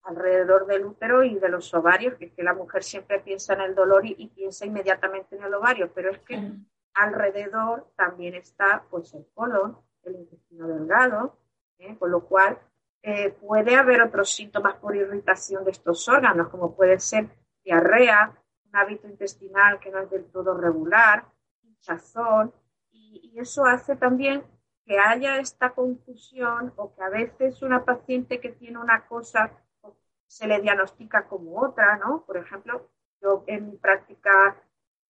alrededor 0.03 0.65
del 0.65 0.85
útero 0.85 1.23
y 1.23 1.39
de 1.39 1.49
los 1.49 1.73
ovarios, 1.73 2.15
que 2.15 2.25
es 2.25 2.33
que 2.33 2.43
la 2.43 2.53
mujer 2.53 2.83
siempre 2.83 3.19
piensa 3.19 3.53
en 3.53 3.61
el 3.61 3.75
dolor 3.75 4.05
y, 4.05 4.27
piensa 4.27 4.65
inmediatamente 4.65 5.35
en 5.35 5.43
el 5.43 5.53
ovario, 5.53 5.91
pero 5.93 6.11
es 6.11 6.19
que 6.19 6.51
alrededor 6.93 7.87
también 7.95 8.35
está 8.35 8.83
pues 8.89 9.13
el 9.13 9.25
colon, 9.33 9.77
el 10.03 10.15
intestino 10.15 10.67
delgado, 10.67 11.37
¿eh? 11.79 11.97
con 11.97 12.11
lo 12.11 12.25
cual 12.25 12.59
eh, 13.03 13.31
puede 13.31 13.75
haber 13.75 14.01
otros 14.01 14.33
síntomas 14.33 14.75
por 14.75 14.95
irritación 14.95 15.63
de 15.65 15.71
estos 15.71 16.07
órganos, 16.09 16.49
como 16.49 16.75
puede 16.75 16.99
ser 16.99 17.29
diarrea, 17.63 18.33
un 18.65 18.75
hábito 18.75 19.07
intestinal 19.07 19.79
que 19.79 19.91
no 19.91 19.99
es 19.99 20.09
del 20.09 20.25
todo 20.31 20.57
regular, 20.57 21.25
hinchazón, 21.61 22.53
y, 22.91 23.31
y 23.33 23.39
eso 23.39 23.65
hace 23.65 23.95
también 23.95 24.43
que 24.85 24.97
haya 24.97 25.37
esta 25.37 25.71
confusión 25.71 26.73
o 26.75 26.95
que 26.95 27.03
a 27.03 27.09
veces 27.09 27.61
una 27.61 27.85
paciente 27.85 28.39
que 28.39 28.49
tiene 28.49 28.79
una 28.79 29.05
cosa 29.05 29.51
se 30.33 30.47
le 30.47 30.61
diagnostica 30.61 31.27
como 31.27 31.61
otra, 31.61 31.97
¿no? 31.97 32.23
Por 32.25 32.37
ejemplo, 32.37 32.89
yo 33.21 33.43
en 33.45 33.69
mi 33.69 33.77
práctica 33.77 34.57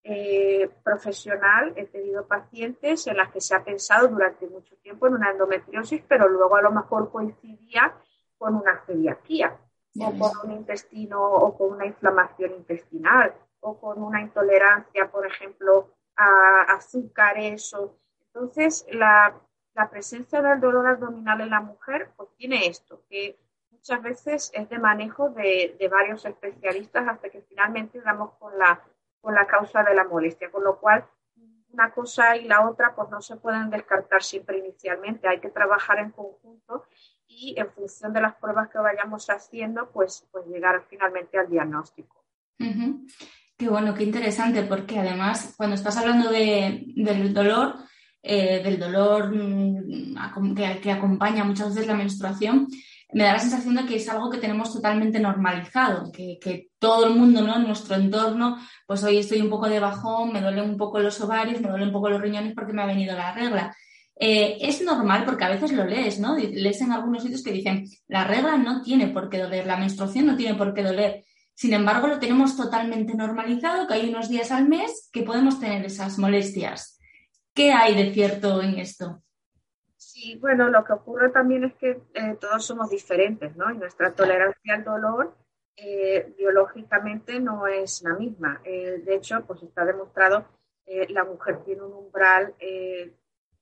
eh, 0.04 0.70
profesional 0.84 1.74
he 1.78 1.86
tenido 1.86 2.28
pacientes 2.28 3.08
en 3.08 3.18
las 3.18 3.32
que 3.32 3.40
se 3.40 3.56
ha 3.56 3.64
pensado 3.64 4.10
durante 4.10 4.48
mucho 4.48 4.76
tiempo 4.78 5.08
en 5.08 5.14
una 5.14 5.32
endometriosis, 5.32 6.04
pero 6.08 6.28
luego 6.28 6.58
a 6.58 6.62
lo 6.62 6.72
mejor 6.72 7.10
coincidía 7.10 7.96
con 8.38 8.56
una 8.56 8.84
celiaquía 8.86 9.58
o 10.00 10.20
con 10.20 10.32
un 10.44 10.52
intestino 10.58 11.24
o 11.24 11.58
con 11.58 11.72
una 11.72 11.86
inflamación 11.86 12.52
intestinal 12.52 13.34
o 13.62 13.80
con 13.80 14.04
una 14.04 14.20
intolerancia, 14.20 15.10
por 15.10 15.26
ejemplo, 15.26 15.94
a 16.18 16.64
azúcares. 16.76 17.74
O... 17.74 17.98
Entonces, 18.26 18.86
la, 18.92 19.40
la 19.74 19.90
presencia 19.90 20.42
del 20.42 20.60
dolor 20.60 20.86
abdominal 20.86 21.40
en 21.40 21.50
la 21.52 21.62
mujer 21.62 22.10
pues 22.18 22.30
tiene 22.36 22.68
esto, 22.68 23.04
que 23.10 23.40
muchas 23.72 24.02
veces 24.02 24.52
es 24.54 24.68
de 24.68 24.80
manejo 24.80 25.30
de, 25.30 25.78
de 25.80 25.88
varios 25.88 26.26
especialistas 26.26 27.08
hasta 27.08 27.30
que 27.30 27.42
finalmente 27.42 28.02
damos 28.02 28.34
con 28.34 28.58
la 28.58 28.82
con 29.24 29.34
la 29.34 29.48
causa 29.48 29.84
de 29.84 29.96
la 29.96 30.04
molestia, 30.04 30.52
con 30.52 30.66
lo 30.66 30.78
cual 30.82 31.06
una 31.72 31.92
cosa 31.92 32.36
y 32.36 32.44
la 32.44 32.68
otra 32.68 32.94
pues 32.94 33.10
no 33.10 33.22
se 33.22 33.38
pueden 33.38 33.70
descartar 33.70 34.22
siempre 34.22 34.60
inicialmente, 34.60 35.30
hay 35.30 35.40
que 35.40 35.50
trabajar 35.50 36.00
en 36.00 36.12
conjunto 36.12 36.84
y 37.26 37.56
en 37.58 37.72
función 37.72 38.12
de 38.12 38.20
las 38.20 38.36
pruebas 38.36 38.70
que 38.70 38.80
vayamos 38.80 39.28
haciendo, 39.30 39.90
pues, 39.92 40.28
pues 40.30 40.46
llegar 40.48 40.84
finalmente 40.90 41.40
al 41.40 41.50
diagnóstico. 41.50 42.22
Qué 43.58 43.70
bueno, 43.70 43.94
qué 43.94 44.04
interesante, 44.04 44.64
porque 44.64 45.00
además 45.00 45.54
cuando 45.56 45.76
estás 45.76 45.96
hablando 45.96 46.30
de, 46.30 46.84
del 46.98 47.34
dolor, 47.34 47.76
eh, 48.22 48.62
del 48.62 48.78
dolor 48.78 49.34
mm, 49.34 50.54
que, 50.82 50.92
acompaña 50.92 51.46
muchas 51.46 51.70
veces 51.70 51.88
la 51.88 51.96
menstruación, 51.96 52.68
me 53.14 53.24
da 53.24 53.34
la 53.34 53.40
sensación 53.40 53.76
de 53.76 53.86
que 53.86 53.96
es 53.96 54.10
algo 54.10 54.30
que 54.30 54.38
tenemos 54.38 54.74
totalmente 54.74 55.20
normalizado, 55.20 56.12
que, 56.12 56.38
que, 56.42 56.70
todo 56.80 57.08
el 57.08 57.16
mundo, 57.16 57.42
¿no? 57.42 57.56
En 57.56 57.68
nuestro 57.68 57.96
entorno, 57.96 58.58
pues 58.86 59.04
hoy 59.04 59.18
estoy 59.18 59.40
un 59.40 59.50
poco 59.50 59.70
de 59.70 59.80
bajón, 59.80 60.34
me 60.34 60.42
duelen 60.42 60.70
un 60.70 60.78
poco 60.78 61.00
los 61.00 61.20
ovarios, 61.22 61.62
me 61.62 61.70
duelen 61.70 61.88
un 61.88 61.94
poco 61.94 62.10
los 62.10 62.22
riñones 62.22 62.54
porque 62.54 62.74
me 62.74 62.82
ha 62.82 62.86
venido 62.86 63.16
la 63.16 63.34
regla. 63.34 63.74
Eh, 64.16 64.58
es 64.62 64.82
normal 64.82 65.26
porque 65.26 65.44
a 65.44 65.50
veces 65.50 65.72
lo 65.72 65.86
lees, 65.86 66.20
¿no? 66.20 66.36
Lees 66.36 66.82
en 66.82 66.92
algunos 66.92 67.24
sitios 67.24 67.44
que 67.44 67.52
dicen, 67.52 67.86
la 68.08 68.26
regla 68.26 68.58
no 68.58 68.82
tiene 68.82 69.08
por 69.08 69.30
qué 69.30 69.40
doler, 69.40 69.66
la 69.66 69.78
menstruación 69.78 70.26
no 70.26 70.36
tiene 70.36 70.56
por 70.56 70.74
qué 70.74 70.84
doler. 70.84 71.24
Sin 71.56 71.74
embargo, 71.74 72.08
lo 72.08 72.20
tenemos 72.20 72.58
totalmente 72.58 73.14
normalizado, 73.14 73.88
que 73.88 73.94
hay 73.94 74.10
unos 74.10 74.30
días 74.30 74.52
al 74.52 74.68
mes 74.68 75.10
que 75.12 75.24
podemos 75.24 75.60
tener 75.60 75.86
esas 75.86 76.18
molestias. 76.18 77.00
¿Qué 77.54 77.72
hay 77.72 77.96
de 77.96 78.14
cierto 78.14 78.62
en 78.62 78.80
esto? 78.80 79.22
Sí, 80.24 80.38
bueno, 80.38 80.70
lo 80.70 80.86
que 80.86 80.94
ocurre 80.94 81.32
también 81.32 81.66
es 81.66 81.74
que 81.74 82.02
eh, 82.14 82.38
todos 82.40 82.66
somos 82.66 82.90
diferentes, 82.90 83.58
¿no? 83.58 83.70
Y 83.70 83.78
nuestra 83.78 84.16
tolerancia 84.16 84.76
al 84.76 84.86
dolor 84.86 85.36
eh, 85.76 86.34
biológicamente 86.38 87.42
no 87.42 87.68
es 87.68 88.02
la 88.04 88.14
misma. 88.14 88.62
Eh, 88.64 89.02
de 89.04 89.16
hecho, 89.16 89.44
pues 89.46 89.62
está 89.64 89.84
demostrado, 89.84 90.46
eh, 90.86 91.10
la 91.10 91.26
mujer 91.26 91.62
tiene 91.66 91.82
un 91.82 91.92
umbral, 91.92 92.56
eh, 92.60 93.14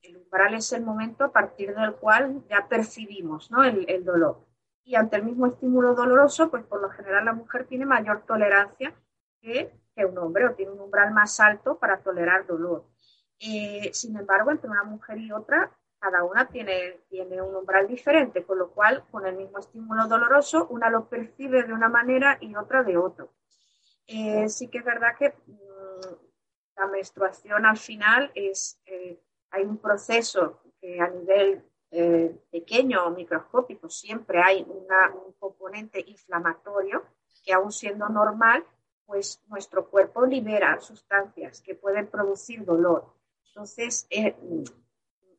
el 0.02 0.16
umbral 0.18 0.54
es 0.54 0.72
el 0.72 0.84
momento 0.84 1.24
a 1.24 1.32
partir 1.32 1.74
del 1.74 1.96
cual 1.96 2.44
ya 2.48 2.68
percibimos, 2.68 3.50
¿no? 3.50 3.64
El, 3.64 3.84
el, 3.90 4.04
dolor. 4.04 4.46
Y 4.84 4.94
ante 4.94 5.16
el 5.16 5.24
mismo 5.24 5.48
estímulo 5.48 5.96
doloroso, 5.96 6.48
pues 6.48 6.62
por 6.64 6.80
lo 6.80 6.90
general 6.90 7.24
la 7.24 7.32
mujer 7.32 7.66
tiene 7.66 7.86
mayor 7.86 8.24
tolerancia 8.24 8.94
que, 9.40 9.72
que 9.96 10.04
un 10.04 10.16
hombre 10.16 10.46
o 10.46 10.54
tiene 10.54 10.70
un 10.70 10.80
umbral 10.80 11.12
más 11.12 11.40
alto 11.40 11.76
para 11.80 11.98
tolerar 12.04 12.46
dolor. 12.46 12.84
sin 13.40 14.16
embargo, 14.16 14.52
entre 14.52 14.70
una 14.70 14.84
mujer 14.84 15.18
y 15.18 15.32
otra 15.32 15.72
cada 16.02 16.24
una 16.24 16.48
tiene, 16.48 16.98
tiene 17.08 17.40
un 17.40 17.54
umbral 17.54 17.86
diferente, 17.86 18.42
con 18.44 18.58
lo 18.58 18.72
cual, 18.72 19.04
con 19.12 19.24
el 19.24 19.36
mismo 19.36 19.60
estímulo 19.60 20.08
doloroso, 20.08 20.66
una 20.68 20.90
lo 20.90 21.08
percibe 21.08 21.62
de 21.62 21.72
una 21.72 21.88
manera 21.88 22.38
y 22.40 22.56
otra 22.56 22.82
de 22.82 22.96
otro. 22.96 23.30
Eh, 24.08 24.48
sí 24.48 24.66
que 24.66 24.78
es 24.78 24.84
verdad 24.84 25.14
que 25.16 25.32
mmm, 25.46 26.16
la 26.76 26.86
menstruación 26.88 27.64
al 27.66 27.76
final 27.76 28.32
es, 28.34 28.80
eh, 28.84 29.22
hay 29.52 29.62
un 29.62 29.78
proceso 29.78 30.60
que 30.80 31.00
a 31.00 31.06
nivel 31.06 31.62
eh, 31.92 32.36
pequeño 32.50 33.06
o 33.06 33.10
microscópico 33.10 33.88
siempre 33.88 34.42
hay 34.42 34.66
un 34.68 35.32
componente 35.38 36.02
inflamatorio 36.04 37.04
que 37.44 37.52
aún 37.52 37.70
siendo 37.70 38.08
normal, 38.08 38.64
pues 39.06 39.40
nuestro 39.46 39.88
cuerpo 39.88 40.26
libera 40.26 40.80
sustancias 40.80 41.60
que 41.60 41.76
pueden 41.76 42.08
producir 42.08 42.64
dolor. 42.64 43.06
Entonces, 43.46 44.08
eh, 44.10 44.34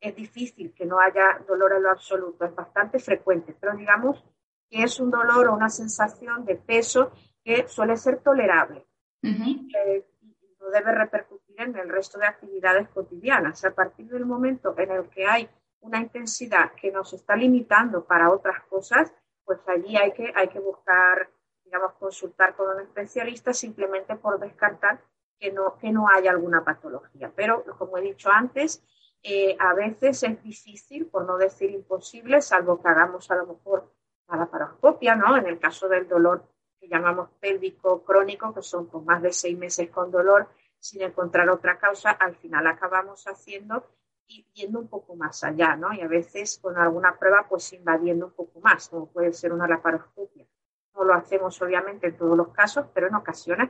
es 0.04 0.16
difícil 0.16 0.74
que 0.74 0.86
no 0.86 1.00
haya 1.00 1.40
dolor 1.48 1.72
en 1.74 1.84
lo 1.84 1.90
absoluto, 1.92 2.44
es 2.44 2.54
bastante 2.54 3.00
frecuente, 3.00 3.56
pero 3.58 3.76
digamos 3.76 4.22
que 4.70 4.84
es 4.84 5.00
un 5.00 5.10
dolor 5.10 5.48
o 5.48 5.54
una 5.54 5.70
sensación 5.70 6.44
de 6.44 6.56
peso 6.58 7.14
que 7.42 7.68
suele 7.70 7.96
ser 7.96 8.18
tolerable 8.20 8.86
uh 9.24 9.28
-huh. 9.28 9.76
eh, 9.78 10.06
y 10.22 10.56
no 10.60 10.70
debe 10.70 10.92
repercutir 10.94 11.62
en 11.62 11.78
el 11.78 11.88
resto 11.88 12.20
de 12.20 12.26
actividades 12.26 12.90
cotidianas. 12.90 13.64
A 13.64 13.72
partir 13.72 14.08
del 14.10 14.26
momento 14.26 14.76
en 14.78 14.92
el 14.92 15.08
que 15.10 15.26
hay 15.26 15.50
una 15.80 16.00
intensidad 16.00 16.74
que 16.74 16.92
nos 16.92 17.14
está 17.14 17.38
limitando 17.38 18.04
para 18.04 18.30
otras 18.30 18.62
cosas, 18.64 19.14
pues 19.46 19.60
allí 19.68 19.96
hay 19.96 20.12
que, 20.12 20.34
hay 20.36 20.50
que 20.50 20.60
buscar, 20.60 21.30
digamos, 21.64 21.94
consultar 21.94 22.56
con 22.56 22.76
un 22.76 22.82
especialista 22.82 23.54
simplemente 23.54 24.18
por 24.18 24.38
descartar 24.38 25.02
que 25.40 25.52
no, 25.52 25.78
que 25.78 25.92
no 25.92 26.10
haya 26.10 26.32
alguna 26.32 26.64
patología. 26.64 27.32
Pero, 27.36 27.64
como 27.78 27.98
he 27.98 28.02
dicho 28.02 28.30
antes, 28.30 28.84
eh, 29.24 29.56
a 29.58 29.74
veces 29.74 30.22
es 30.24 30.44
difícil, 30.44 31.08
por 31.08 31.26
no 31.26 31.38
decir 31.38 31.72
imposible, 31.72 32.42
salvo 32.42 32.82
que 32.82 32.90
hagamos 32.90 33.32
a 33.32 33.36
lo 33.36 33.48
mejor 33.48 33.90
la 34.28 34.38
laparoscopia, 34.38 35.16
¿no? 35.16 35.38
En 35.38 35.48
el 35.48 35.60
caso 35.60 35.88
del 35.88 36.08
dolor 36.08 36.46
que 36.80 36.90
llamamos 36.90 37.30
pélvico 37.40 38.04
crónico, 38.04 38.54
que 38.54 38.62
son 38.62 38.88
por 38.88 39.04
más 39.04 39.22
de 39.22 39.32
seis 39.32 39.58
meses 39.58 39.90
con 39.90 40.12
dolor, 40.12 40.50
sin 40.78 41.02
encontrar 41.02 41.50
otra 41.50 41.80
causa, 41.80 42.12
al 42.12 42.36
final 42.36 42.68
acabamos 42.68 43.26
haciendo 43.26 43.88
y 44.28 44.46
yendo 44.54 44.80
un 44.80 44.90
poco 44.90 45.16
más 45.16 45.42
allá, 45.46 45.78
¿no? 45.78 45.94
Y 45.94 46.02
a 46.02 46.08
veces 46.08 46.60
con 46.62 46.78
alguna 46.78 47.18
prueba, 47.18 47.48
pues 47.48 47.72
invadiendo 47.72 48.26
un 48.26 48.34
poco 48.34 48.60
más, 48.60 48.90
como 48.90 49.10
puede 49.10 49.32
ser 49.32 49.54
una 49.54 49.68
laparoscopia. 49.68 50.46
No 50.94 51.06
lo 51.06 51.14
hacemos 51.14 51.62
obviamente 51.62 52.08
en 52.08 52.18
todos 52.18 52.36
los 52.38 52.50
casos, 52.50 52.88
pero 52.94 53.08
en 53.08 53.16
ocasiones 53.16 53.70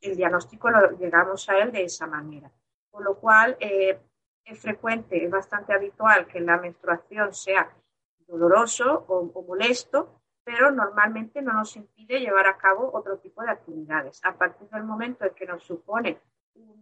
el 0.00 0.16
diagnóstico 0.16 0.70
lo 0.70 0.96
llegamos 0.98 1.48
a 1.48 1.58
él 1.58 1.72
de 1.72 1.84
esa 1.84 2.06
manera. 2.06 2.50
Con 2.90 3.04
lo 3.04 3.18
cual, 3.18 3.56
eh, 3.58 4.00
es 4.44 4.60
frecuente, 4.60 5.24
es 5.24 5.30
bastante 5.30 5.72
habitual 5.72 6.26
que 6.26 6.40
la 6.40 6.58
menstruación 6.58 7.32
sea 7.34 7.70
doloroso 8.26 9.04
o, 9.08 9.44
molesto, 9.46 10.20
pero 10.44 10.70
normalmente 10.70 11.42
no 11.42 11.52
nos 11.52 11.76
impide 11.76 12.20
llevar 12.20 12.46
a 12.46 12.56
cabo 12.56 12.90
otro 12.92 13.18
tipo 13.18 13.42
de 13.42 13.50
actividades. 13.50 14.20
A 14.24 14.36
partir 14.36 14.68
del 14.68 14.84
momento 14.84 15.24
en 15.24 15.34
que 15.34 15.46
nos 15.46 15.62
supone 15.62 16.18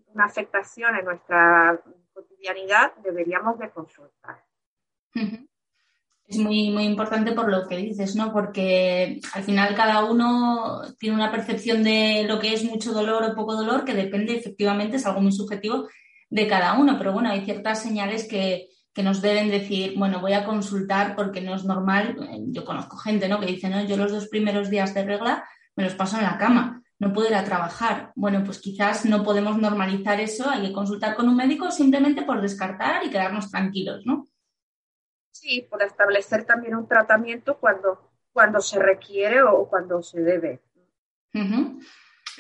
una 0.07 0.25
afectación 0.25 0.97
en 0.97 1.05
nuestra 1.05 1.81
cotidianidad, 2.13 2.95
deberíamos 3.03 3.59
de 3.59 3.71
consultar. 3.71 4.45
Es 6.27 6.39
muy, 6.39 6.71
muy 6.71 6.85
importante 6.85 7.33
por 7.33 7.51
lo 7.51 7.67
que 7.67 7.77
dices, 7.77 8.15
¿no? 8.15 8.33
Porque 8.33 9.21
al 9.35 9.43
final 9.43 9.75
cada 9.75 10.05
uno 10.05 10.83
tiene 10.99 11.17
una 11.17 11.33
percepción 11.33 11.83
de 11.83 12.25
lo 12.27 12.39
que 12.39 12.55
es 12.55 12.65
mucho 12.65 12.93
dolor 12.93 13.25
o 13.25 13.35
poco 13.35 13.57
dolor 13.57 13.85
que 13.85 13.95
depende, 13.95 14.37
efectivamente, 14.37 14.97
es 14.97 15.07
algo 15.07 15.21
muy 15.21 15.33
subjetivo 15.33 15.89
de 16.31 16.49
cada 16.49 16.75
uno, 16.75 16.97
pero 16.97 17.13
bueno, 17.13 17.31
hay 17.31 17.45
ciertas 17.45 17.83
señales 17.83 18.27
que, 18.27 18.69
que, 18.95 19.03
nos 19.03 19.21
deben 19.21 19.51
decir, 19.51 19.95
bueno, 19.99 20.21
voy 20.21 20.33
a 20.33 20.45
consultar 20.45 21.17
porque 21.17 21.41
no 21.41 21.55
es 21.55 21.65
normal. 21.65 22.17
Yo 22.47 22.65
conozco 22.65 22.97
gente, 22.97 23.29
¿no? 23.29 23.41
Que 23.41 23.47
dice, 23.47 23.69
no, 23.69 23.83
yo 23.83 23.97
los 23.97 24.13
dos 24.13 24.29
primeros 24.29 24.71
días 24.71 24.95
de 24.95 25.05
regla 25.05 25.45
me 25.77 25.85
los 25.85 25.95
paso 25.95 26.17
en 26.17 26.25
la 26.25 26.39
cama, 26.39 26.83
no 26.99 27.13
puedo 27.13 27.29
ir 27.29 27.35
a 27.35 27.45
trabajar. 27.45 28.13
Bueno, 28.15 28.43
pues 28.45 28.59
quizás 28.61 29.05
no 29.07 29.25
podemos 29.25 29.59
normalizar 29.59 30.21
eso, 30.21 30.49
hay 30.49 30.63
que 30.63 30.73
consultar 30.73 31.17
con 31.17 31.29
un 31.29 31.37
médico 31.37 31.71
simplemente 31.71 32.23
por 32.23 32.41
descartar 32.41 33.05
y 33.05 33.11
quedarnos 33.11 33.51
tranquilos, 33.51 34.07
¿no? 34.07 34.29
Sí, 35.33 35.67
por 35.69 35.83
establecer 35.83 36.45
también 36.45 36.75
un 36.77 36.87
tratamiento 36.87 37.59
cuando, 37.59 38.11
cuando 38.33 38.61
se 38.61 38.79
requiere 38.79 39.43
o 39.43 39.67
cuando 39.69 40.03
se 40.03 40.21
debe. 40.21 40.61
Uh 41.33 41.39
-huh. 41.39 41.87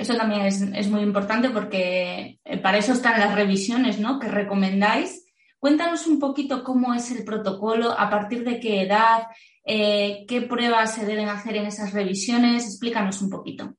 Eso 0.00 0.16
también 0.16 0.46
es, 0.46 0.62
es, 0.62 0.88
muy 0.88 1.02
importante 1.02 1.50
porque 1.50 2.40
eh, 2.42 2.58
para 2.62 2.78
eso 2.78 2.94
están 2.94 3.20
las 3.20 3.34
revisiones 3.34 4.00
¿no? 4.00 4.18
que 4.18 4.28
recomendáis. 4.28 5.30
Cuéntanos 5.58 6.06
un 6.06 6.18
poquito 6.18 6.64
cómo 6.64 6.94
es 6.94 7.10
el 7.10 7.22
protocolo, 7.22 7.90
a 7.90 8.08
partir 8.08 8.42
de 8.42 8.60
qué 8.60 8.80
edad, 8.80 9.24
eh, 9.62 10.24
qué 10.26 10.40
pruebas 10.40 10.94
se 10.94 11.04
deben 11.04 11.28
hacer 11.28 11.56
en 11.56 11.66
esas 11.66 11.92
revisiones. 11.92 12.64
Explícanos 12.64 13.20
un 13.20 13.28
poquito. 13.28 13.74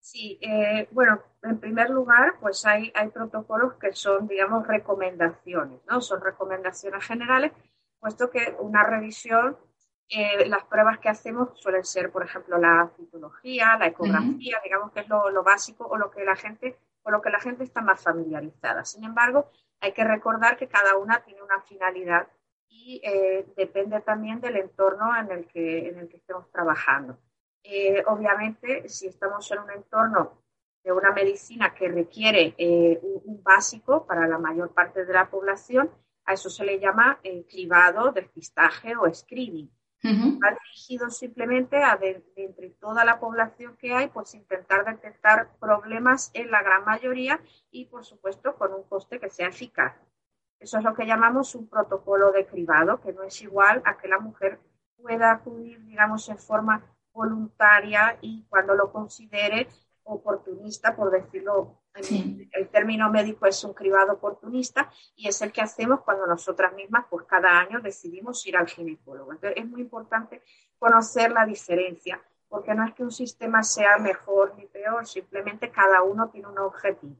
Sí, 0.00 0.38
eh, 0.42 0.86
bueno, 0.92 1.18
en 1.42 1.58
primer 1.58 1.88
lugar, 1.88 2.34
pues 2.42 2.66
hay, 2.66 2.92
hay 2.94 3.08
protocolos 3.08 3.72
que 3.80 3.94
son, 3.94 4.28
digamos, 4.28 4.66
recomendaciones, 4.66 5.80
¿no? 5.88 6.02
Son 6.02 6.20
recomendaciones 6.20 7.02
generales 7.06 7.52
puesto 8.00 8.30
que 8.30 8.54
una 8.60 8.84
revisión, 8.84 9.56
eh, 10.10 10.48
las 10.48 10.64
pruebas 10.64 10.98
que 10.98 11.08
hacemos 11.08 11.50
suelen 11.60 11.84
ser, 11.84 12.10
por 12.10 12.24
ejemplo, 12.24 12.56
la 12.58 12.90
citología, 12.96 13.76
la 13.78 13.88
ecografía, 13.88 14.58
digamos 14.64 14.90
que 14.92 15.00
es 15.00 15.08
lo, 15.08 15.42
básico 15.42 15.86
o 15.86 15.98
lo 15.98 16.10
que 16.10 16.24
la 16.24 16.34
gente, 16.34 16.78
con 17.02 17.12
lo 17.12 17.20
que 17.20 17.30
la 17.30 17.40
gente 17.40 17.64
está 17.64 17.82
más 17.82 18.02
familiarizada. 18.02 18.84
Sin 18.84 19.04
embargo, 19.04 19.50
hay 19.80 19.92
que 19.92 20.04
recordar 20.04 20.56
que 20.56 20.68
cada 20.68 20.96
una 20.96 21.22
tiene 21.24 21.42
una 21.42 21.60
finalidad 21.60 22.26
y 22.68 23.00
eh, 23.04 23.46
depende 23.56 24.00
también 24.00 24.40
del 24.40 24.56
entorno 24.56 25.14
en 25.16 25.30
el 25.30 25.46
que, 25.46 25.88
en 25.88 25.98
el 25.98 26.08
que 26.08 26.16
estemos 26.16 26.50
trabajando. 26.50 27.18
Eh, 27.62 28.02
obviamente, 28.06 28.88
si 28.88 29.08
estamos 29.08 29.50
en 29.50 29.58
un 29.58 29.70
entorno 29.70 30.42
de 30.82 30.92
una 30.92 31.12
medicina 31.12 31.74
que 31.74 31.88
requiere 31.88 32.54
eh, 32.56 32.98
un, 33.02 33.42
básico 33.42 34.06
para 34.06 34.26
la 34.26 34.38
mayor 34.38 34.72
parte 34.72 35.04
de 35.04 35.12
la 35.12 35.28
población, 35.28 35.90
a 36.24 36.32
eso 36.32 36.48
se 36.48 36.64
le 36.64 36.78
llama 36.78 37.20
cribado, 37.48 38.12
despistaje 38.12 38.96
o 38.96 39.12
screening. 39.12 39.70
Va 40.04 40.56
dirigido 40.64 41.10
simplemente 41.10 41.82
a 41.82 41.98
entre 42.36 42.70
toda 42.70 43.04
la 43.04 43.18
población 43.18 43.76
que 43.76 43.92
hay, 43.92 44.08
pues 44.08 44.34
intentar 44.34 44.84
detectar 44.84 45.50
problemas 45.58 46.30
en 46.34 46.50
la 46.50 46.62
gran 46.62 46.84
mayoría 46.84 47.40
y, 47.70 47.86
por 47.86 48.04
supuesto, 48.04 48.54
con 48.56 48.72
un 48.72 48.84
coste 48.84 49.18
que 49.18 49.28
sea 49.28 49.48
eficaz. 49.48 49.94
Eso 50.60 50.78
es 50.78 50.84
lo 50.84 50.94
que 50.94 51.06
llamamos 51.06 51.54
un 51.54 51.68
protocolo 51.68 52.32
de 52.32 52.46
cribado, 52.46 53.00
que 53.00 53.12
no 53.12 53.22
es 53.22 53.42
igual 53.42 53.82
a 53.84 53.96
que 53.96 54.08
la 54.08 54.18
mujer 54.18 54.60
pueda 54.96 55.32
acudir, 55.32 55.84
digamos, 55.84 56.28
en 56.28 56.38
forma 56.38 56.82
voluntaria 57.12 58.18
y 58.20 58.44
cuando 58.48 58.74
lo 58.74 58.92
considere 58.92 59.68
oportunista, 60.08 60.94
por 60.96 61.10
decirlo, 61.10 61.80
el 61.94 62.68
término 62.68 63.10
médico 63.10 63.46
es 63.46 63.62
un 63.64 63.74
cribado 63.74 64.14
oportunista 64.14 64.90
y 65.16 65.28
es 65.28 65.40
el 65.42 65.52
que 65.52 65.60
hacemos 65.60 66.00
cuando 66.00 66.26
nosotras 66.26 66.72
mismas, 66.74 67.06
pues 67.10 67.26
cada 67.26 67.58
año 67.58 67.80
decidimos 67.80 68.46
ir 68.46 68.56
al 68.56 68.68
ginecólogo. 68.68 69.32
Entonces, 69.32 69.62
es 69.62 69.68
muy 69.68 69.80
importante 69.80 70.42
conocer 70.78 71.32
la 71.32 71.44
diferencia, 71.44 72.20
porque 72.48 72.74
no 72.74 72.86
es 72.86 72.94
que 72.94 73.02
un 73.02 73.12
sistema 73.12 73.62
sea 73.62 73.98
mejor 73.98 74.54
ni 74.56 74.66
peor, 74.66 75.06
simplemente 75.06 75.70
cada 75.70 76.02
uno 76.02 76.30
tiene 76.30 76.48
un 76.48 76.58
objetivo. 76.58 77.16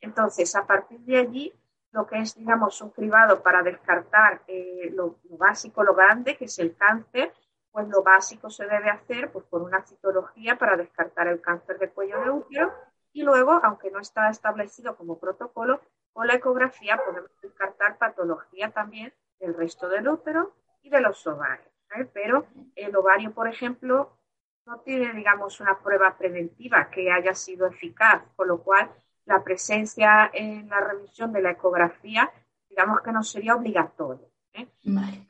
Entonces, 0.00 0.54
a 0.56 0.66
partir 0.66 1.00
de 1.00 1.18
allí, 1.18 1.52
lo 1.92 2.06
que 2.06 2.18
es, 2.18 2.34
digamos, 2.34 2.80
un 2.80 2.90
cribado 2.90 3.42
para 3.42 3.62
descartar 3.62 4.42
eh, 4.46 4.90
lo, 4.94 5.18
básico, 5.30 5.84
lo 5.84 5.94
grande, 5.94 6.36
que 6.36 6.46
es 6.46 6.58
el 6.58 6.74
cáncer, 6.74 7.32
pues 7.72 7.88
lo 7.88 8.02
básico 8.02 8.50
se 8.50 8.66
debe 8.66 8.90
hacer 8.90 9.32
pues, 9.32 9.44
por 9.46 9.62
una 9.62 9.82
citología 9.82 10.58
para 10.58 10.76
descartar 10.76 11.26
el 11.26 11.40
cáncer 11.40 11.78
de 11.78 11.88
cuello 11.90 12.20
de 12.20 12.30
útero 12.30 12.72
y 13.12 13.22
luego, 13.22 13.52
aunque 13.62 13.90
no 13.90 13.98
está 13.98 14.28
establecido 14.28 14.96
como 14.96 15.18
protocolo, 15.18 15.80
con 16.12 16.26
la 16.26 16.34
ecografía 16.34 17.00
podemos 17.04 17.30
descartar 17.40 17.98
patología 17.98 18.70
también 18.70 19.12
del 19.40 19.54
resto 19.54 19.88
del 19.88 20.08
útero 20.08 20.54
y 20.82 20.90
de 20.90 21.00
los 21.00 21.26
ovarios. 21.26 21.68
¿eh? 21.96 22.04
Pero 22.12 22.46
el 22.76 22.94
ovario, 22.94 23.32
por 23.32 23.48
ejemplo, 23.48 24.18
no 24.66 24.80
tiene, 24.80 25.12
digamos, 25.14 25.60
una 25.60 25.78
prueba 25.78 26.16
preventiva 26.16 26.90
que 26.90 27.10
haya 27.10 27.34
sido 27.34 27.66
eficaz, 27.66 28.22
con 28.36 28.48
lo 28.48 28.62
cual 28.62 28.90
la 29.24 29.42
presencia 29.42 30.30
en 30.32 30.68
la 30.68 30.80
revisión 30.80 31.32
de 31.32 31.42
la 31.42 31.50
ecografía, 31.50 32.30
digamos 32.68 33.00
que 33.00 33.12
no 33.12 33.22
sería 33.22 33.54
obligatorio. 33.54 34.31
¿Eh? 34.54 34.68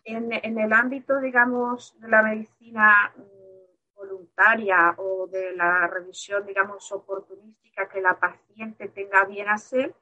En, 0.04 0.58
el 0.58 0.72
ámbito, 0.72 1.20
digamos, 1.20 1.98
de 2.00 2.08
la 2.08 2.22
medicina 2.22 3.12
mm, 3.16 3.94
voluntaria 3.94 4.94
o 4.98 5.26
de 5.26 5.54
la 5.56 5.86
revisión, 5.86 6.46
digamos, 6.46 6.90
oportunística 6.92 7.88
que 7.88 8.00
la 8.00 8.18
paciente 8.18 8.88
tenga 8.88 9.24
bien 9.24 9.48
hacer, 9.48 9.94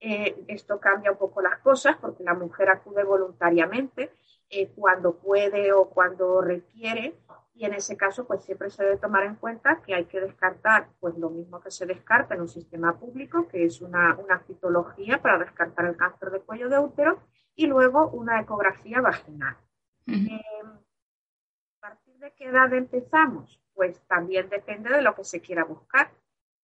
eh, 0.00 0.44
esto 0.46 0.78
cambia 0.78 1.10
un 1.10 1.18
poco 1.18 1.42
las 1.42 1.58
cosas 1.58 1.96
porque 2.00 2.22
la 2.22 2.34
mujer 2.34 2.68
acude 2.68 3.02
voluntariamente 3.02 4.12
eh, 4.48 4.68
cuando 4.76 5.18
puede 5.18 5.72
o 5.72 5.90
cuando 5.90 6.40
requiere 6.40 7.18
y 7.52 7.64
en 7.64 7.74
ese 7.74 7.96
caso 7.96 8.24
pues 8.24 8.44
siempre 8.44 8.70
se 8.70 8.84
debe 8.84 8.98
tomar 8.98 9.24
en 9.24 9.34
cuenta 9.34 9.82
que 9.84 9.94
hay 9.94 10.04
que 10.04 10.20
descartar 10.20 10.88
pues 11.00 11.18
lo 11.18 11.30
mismo 11.30 11.60
que 11.60 11.72
se 11.72 11.84
descarta 11.84 12.34
en 12.34 12.42
un 12.42 12.48
sistema 12.48 12.96
público 12.96 13.48
que 13.48 13.64
es 13.64 13.80
una, 13.80 14.16
una 14.16 14.38
citología 14.44 15.20
para 15.20 15.38
descartar 15.38 15.86
el 15.86 15.96
cáncer 15.96 16.30
de 16.30 16.40
cuello 16.42 16.68
de 16.68 16.78
útero 16.78 17.18
y 17.58 17.66
luego 17.66 18.08
una 18.10 18.40
ecografía 18.40 19.00
vaginal. 19.00 19.56
Eh, 20.06 20.40
¿A 20.62 21.80
partir 21.80 22.16
de 22.18 22.32
qué 22.32 22.44
edad 22.44 22.72
empezamos? 22.72 23.60
Pues 23.74 24.00
también 24.06 24.48
depende 24.48 24.90
de 24.90 25.02
lo 25.02 25.12
que 25.16 25.24
se 25.24 25.40
quiera 25.40 25.64
buscar. 25.64 26.08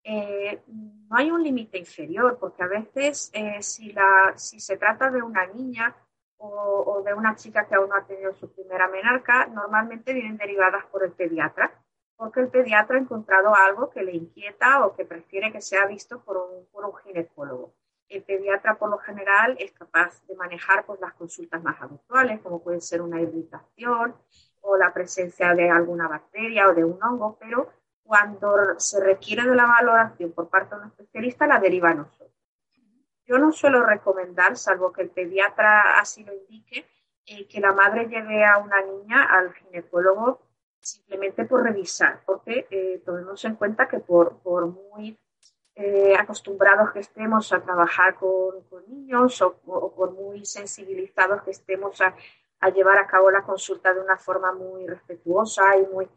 Eh, 0.04 0.62
no 0.68 1.16
hay 1.16 1.33
un 1.33 1.42
límite 1.42 1.78
inferior, 1.78 2.38
porque 2.38 2.62
a 2.62 2.68
veces 2.68 3.33
si, 3.61 3.92
la, 3.92 4.35
si 4.37 4.61
se 4.61 4.76
trata 4.76 5.11
de 5.11 5.20
una 5.20 5.44
niña, 5.48 5.96
o, 6.38 7.02
de 7.04 7.12
una 7.12 7.35
chica 7.35 7.66
que 7.66 7.74
aún 7.74 7.88
no 7.88 7.96
ha 7.96 8.07
tenido 8.07 8.33
su 8.35 8.52
primera 8.52 8.87
menarca, 8.87 9.46
normalmente 9.46 10.12
vienen 10.12 10.37
derivadas 10.37 10.85
por 10.87 11.02
el 11.02 11.11
pediatra, 11.11 11.72
porque 12.16 12.40
el 12.40 12.48
pediatra 12.48 12.96
ha 12.96 13.00
encontrado 13.00 13.52
algo 13.52 13.90
que 13.90 14.04
le 14.04 14.12
inquieta 14.12 14.87
o 14.87 14.94
que 14.94 15.04
prefiere 15.04 15.50
que 15.50 15.61
sea 15.61 15.87
visto 15.87 16.22
por 16.22 16.37
un, 16.37 16.66
por 16.70 16.85
un 16.85 16.94
ginecólogo. 16.98 17.74
El 18.14 18.22
pediatra, 18.22 18.77
por 18.77 18.90
lo 18.90 18.98
general, 18.98 19.57
es 19.59 19.72
capaz 19.72 20.24
de 20.29 20.37
manejar 20.37 20.87
pues, 20.87 21.00
las 21.00 21.14
consultas 21.14 21.62
más 21.62 21.81
habituales, 21.83 22.40
como 22.40 22.62
puede 22.62 22.81
ser 22.81 23.03
una 23.03 23.20
irritación 23.20 24.14
o 24.61 24.77
la 24.77 24.92
presencia 24.92 25.53
de 25.55 25.68
alguna 25.68 26.07
bacteria 26.07 26.68
o 26.68 26.74
de 26.74 26.85
un 26.85 27.03
hongo, 27.03 27.37
pero 27.40 27.70
cuando 28.05 28.79
se 28.79 29.03
requiere 29.03 29.42
de 29.42 29.57
la 29.57 29.66
valoración 29.66 30.33
por 30.33 30.48
parte 30.48 30.74
de 30.74 30.83
un 30.83 30.87
especialista, 30.88 31.46
la 31.46 31.59
deriva 31.59 31.90
a 31.90 31.94
nosotros. 31.94 32.31
Yo 33.27 33.38
no 33.38 33.50
suelo 33.53 33.85
recomendar, 33.85 34.57
salvo 34.57 34.92
que 34.92 35.03
el 35.03 35.11
pediatra 35.11 35.98
así 35.98 36.22
lo 36.22 36.35
indique, 36.35 36.87
eh, 37.27 37.48
que 37.48 37.61
la 37.61 37.72
madre 37.72 38.07
lleve 38.07 38.44
a 38.44 38.59
una 38.59 38.81
niña 38.83 39.24
al 39.24 39.53
ginecólogo 39.55 40.40
simplemente 40.79 41.46
por 41.46 41.62
revisar, 41.62 42.20
porque 42.27 42.66
eh, 42.70 43.03
tomemos 43.05 43.44
en 43.44 43.57
cuenta 43.57 43.88
que 43.88 43.98
por, 43.98 44.38
por 44.38 44.66
muy 44.66 45.18
eh, 45.74 46.14
acostumbrados 46.16 46.92
que 46.92 47.00
estemos 47.00 47.52
a 47.52 47.60
trabajar 47.60 48.14
con, 48.16 48.64
niños 48.88 49.40
o, 49.42 49.54
por 49.56 50.12
muy 50.12 50.44
sensibilizados 50.44 51.42
que 51.42 51.50
estemos 51.50 52.00
a, 52.00 52.14
llevar 52.70 52.96
a 52.96 53.06
cabo 53.06 53.30
la 53.30 53.42
consulta 53.42 53.92
de 53.92 54.00
una 54.00 54.16
forma 54.16 54.52
muy 54.52 54.87
respetuosa 54.87 55.76
y 55.76 55.87
muy 55.92 56.08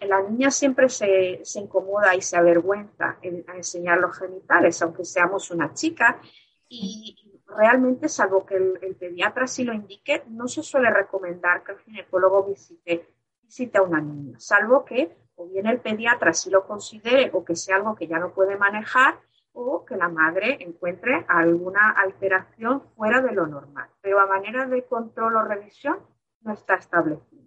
la 0.00 0.22
niña 0.22 0.50
siempre 0.50 0.88
se, 0.88 1.40
incomoda 1.54 2.14
y 2.14 2.20
se 2.20 2.36
avergüenza 2.36 3.18
en, 3.22 3.44
a 3.48 3.56
enseñar 3.56 3.98
los 3.98 4.18
genitales, 4.18 4.82
aunque 4.82 5.04
seamos 5.04 5.50
una 5.50 5.72
chica, 5.72 6.20
y 6.68 7.40
realmente, 7.46 8.08
salvo 8.08 8.44
que 8.44 8.56
el, 8.56 8.96
pediatra 8.98 9.46
sí 9.46 9.64
lo 9.64 9.72
indique, 9.72 10.24
no 10.28 10.48
se 10.48 10.62
suele 10.62 10.90
recomendar 10.90 11.62
que 11.62 11.72
el 11.72 11.78
ginecólogo 11.78 12.44
visite, 12.44 13.08
visite 13.42 13.78
a 13.78 13.82
una 13.82 14.00
niña, 14.00 14.38
salvo 14.40 14.84
que 14.84 15.16
o 15.36 15.46
bien 15.46 15.66
el 15.66 15.80
pediatra 15.80 16.32
sí 16.32 16.50
lo 16.50 16.66
considere 16.66 17.30
o 17.32 17.44
que 17.44 17.56
sea 17.56 17.76
algo 17.76 17.94
que 17.94 18.06
ya 18.06 18.18
no 18.18 18.32
puede 18.32 18.56
manejar 18.56 19.18
o 19.52 19.84
que 19.84 19.96
la 19.96 20.08
madre 20.08 20.58
encuentre 20.60 21.24
alguna 21.28 21.90
alteración 21.90 22.82
fuera 22.96 23.20
de 23.20 23.32
lo 23.32 23.46
normal. 23.46 23.88
Pero 24.00 24.20
a 24.20 24.26
manera 24.26 24.66
de 24.66 24.84
control 24.84 25.36
o 25.36 25.44
revisión 25.44 25.98
no 26.40 26.52
está 26.52 26.74
establecido. 26.74 27.44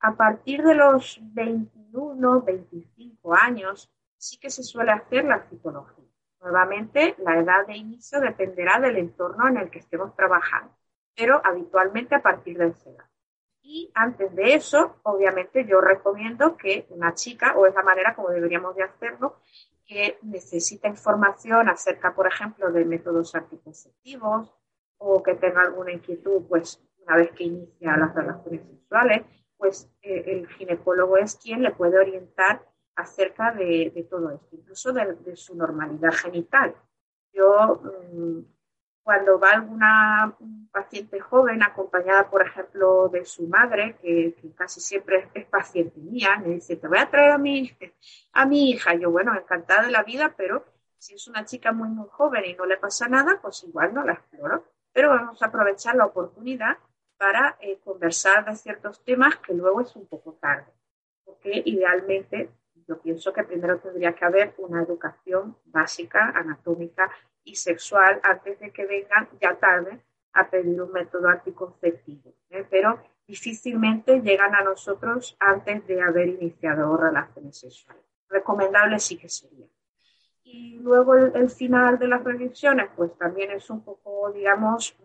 A 0.00 0.14
partir 0.14 0.62
de 0.62 0.74
los 0.74 1.20
21, 1.22 2.42
25 2.42 3.34
años, 3.34 3.90
sí 4.16 4.38
que 4.38 4.50
se 4.50 4.62
suele 4.62 4.92
hacer 4.92 5.24
la 5.24 5.40
citología. 5.48 6.04
Nuevamente, 6.40 7.14
la 7.18 7.38
edad 7.38 7.66
de 7.66 7.76
inicio 7.76 8.20
dependerá 8.20 8.78
del 8.78 8.96
entorno 8.98 9.48
en 9.48 9.56
el 9.56 9.70
que 9.70 9.78
estemos 9.78 10.14
trabajando, 10.14 10.72
pero 11.16 11.40
habitualmente 11.44 12.14
a 12.14 12.22
partir 12.22 12.58
de 12.58 12.68
esa 12.68 12.90
edad. 12.90 13.06
Y 13.68 13.90
antes 13.94 14.32
de 14.36 14.54
eso, 14.54 14.94
obviamente, 15.02 15.66
yo 15.66 15.80
recomiendo 15.80 16.56
que 16.56 16.86
una 16.90 17.14
chica, 17.14 17.56
o 17.56 17.66
es 17.66 17.74
la 17.74 17.82
manera 17.82 18.14
como 18.14 18.28
deberíamos 18.30 18.76
de 18.76 18.84
hacerlo, 18.84 19.40
que 19.84 20.20
necesita 20.22 20.86
información 20.86 21.68
acerca, 21.68 22.14
por 22.14 22.28
ejemplo, 22.28 22.70
de 22.70 22.84
métodos 22.84 23.34
anticonceptivos 23.34 24.54
o 24.98 25.20
que 25.20 25.34
tenga 25.34 25.62
alguna 25.62 25.90
inquietud, 25.90 26.44
pues 26.48 26.80
una 27.04 27.16
vez 27.16 27.32
que 27.32 27.42
inicia 27.42 27.96
las 27.96 28.14
relaciones 28.14 28.64
sexuales, 28.68 29.22
pues 29.56 29.90
eh, 30.00 30.22
el 30.26 30.46
ginecólogo 30.46 31.16
es 31.16 31.34
quien 31.34 31.64
le 31.64 31.72
puede 31.72 31.98
orientar 31.98 32.64
acerca 32.94 33.50
de, 33.50 34.06
todo 34.08 34.30
esto, 34.30 34.48
incluso 34.52 34.92
de, 34.92 35.34
su 35.34 35.56
normalidad 35.56 36.12
genital. 36.12 36.76
Yo, 37.32 37.82
mm, 38.12 38.38
cuando 39.06 39.38
va 39.38 39.50
alguna 39.50 40.36
paciente 40.72 41.20
joven 41.20 41.62
acompañada, 41.62 42.28
por 42.28 42.42
ejemplo, 42.44 43.08
de 43.08 43.24
su 43.24 43.46
madre, 43.46 43.94
que, 44.02 44.34
casi 44.56 44.80
siempre 44.80 45.30
es, 45.32 45.46
paciente 45.46 46.00
mía, 46.00 46.42
me 46.44 46.54
dice, 46.54 46.74
te 46.74 46.88
voy 46.88 46.98
a 46.98 47.08
traer 47.08 47.30
a 47.30 47.38
mi, 47.38 47.70
a 48.32 48.46
mi 48.46 48.70
hija. 48.70 48.96
Yo, 48.96 49.12
bueno, 49.12 49.32
encantada 49.38 49.84
de 49.84 49.92
la 49.92 50.02
vida, 50.02 50.34
pero 50.36 50.64
si 50.98 51.14
es 51.14 51.28
una 51.28 51.44
chica 51.44 51.70
muy, 51.70 51.88
muy 51.88 52.08
joven 52.10 52.46
y 52.46 52.54
no 52.54 52.66
le 52.66 52.78
pasa 52.78 53.06
nada, 53.06 53.38
pues 53.40 53.62
igual 53.62 53.94
no 53.94 54.02
la 54.02 54.14
exploro. 54.14 54.64
Pero 54.92 55.10
vamos 55.10 55.40
a 55.40 55.46
aprovechar 55.46 55.94
la 55.94 56.06
oportunidad 56.06 56.76
para 57.16 57.58
eh, 57.60 57.78
conversar 57.84 58.44
de 58.44 58.56
ciertos 58.56 59.04
temas 59.04 59.36
que 59.36 59.54
luego 59.54 59.82
es 59.82 59.94
un 59.94 60.08
poco 60.08 60.32
tarde. 60.32 60.72
Porque 61.24 61.62
idealmente 61.64 62.50
yo 62.88 63.00
pienso 63.00 63.32
que 63.32 63.44
primero 63.44 63.78
tendría 63.78 64.16
que 64.16 64.24
haber 64.24 64.54
una 64.58 64.82
educación 64.82 65.56
básica, 65.66 66.32
anatómica 66.34 67.08
y 67.46 67.54
sexual 67.54 68.20
antes 68.22 68.60
de 68.60 68.70
que 68.70 68.84
vengan 68.84 69.28
ya 69.40 69.54
tarde 69.56 70.00
a 70.34 70.50
pedir 70.50 70.82
un 70.82 70.92
método 70.92 71.28
anticonceptivo, 71.28 72.34
¿eh? 72.50 72.66
pero 72.68 73.00
difícilmente 73.26 74.20
llegan 74.20 74.54
a 74.54 74.62
nosotros 74.62 75.36
antes 75.40 75.86
de 75.86 76.02
haber 76.02 76.28
iniciado 76.28 76.94
relaciones 76.96 77.56
sexuales. 77.58 78.04
Recomendable 78.28 78.98
sí 78.98 79.16
que 79.16 79.28
sería. 79.28 79.66
Y 80.42 80.78
luego 80.80 81.16
el, 81.16 81.50
final 81.50 81.98
de 81.98 82.08
las 82.08 82.22
revisiones, 82.22 82.90
pues 82.94 83.16
también 83.16 83.50
es 83.50 83.70
un 83.70 83.82
poco, 83.82 84.30
digamos, 84.32 84.96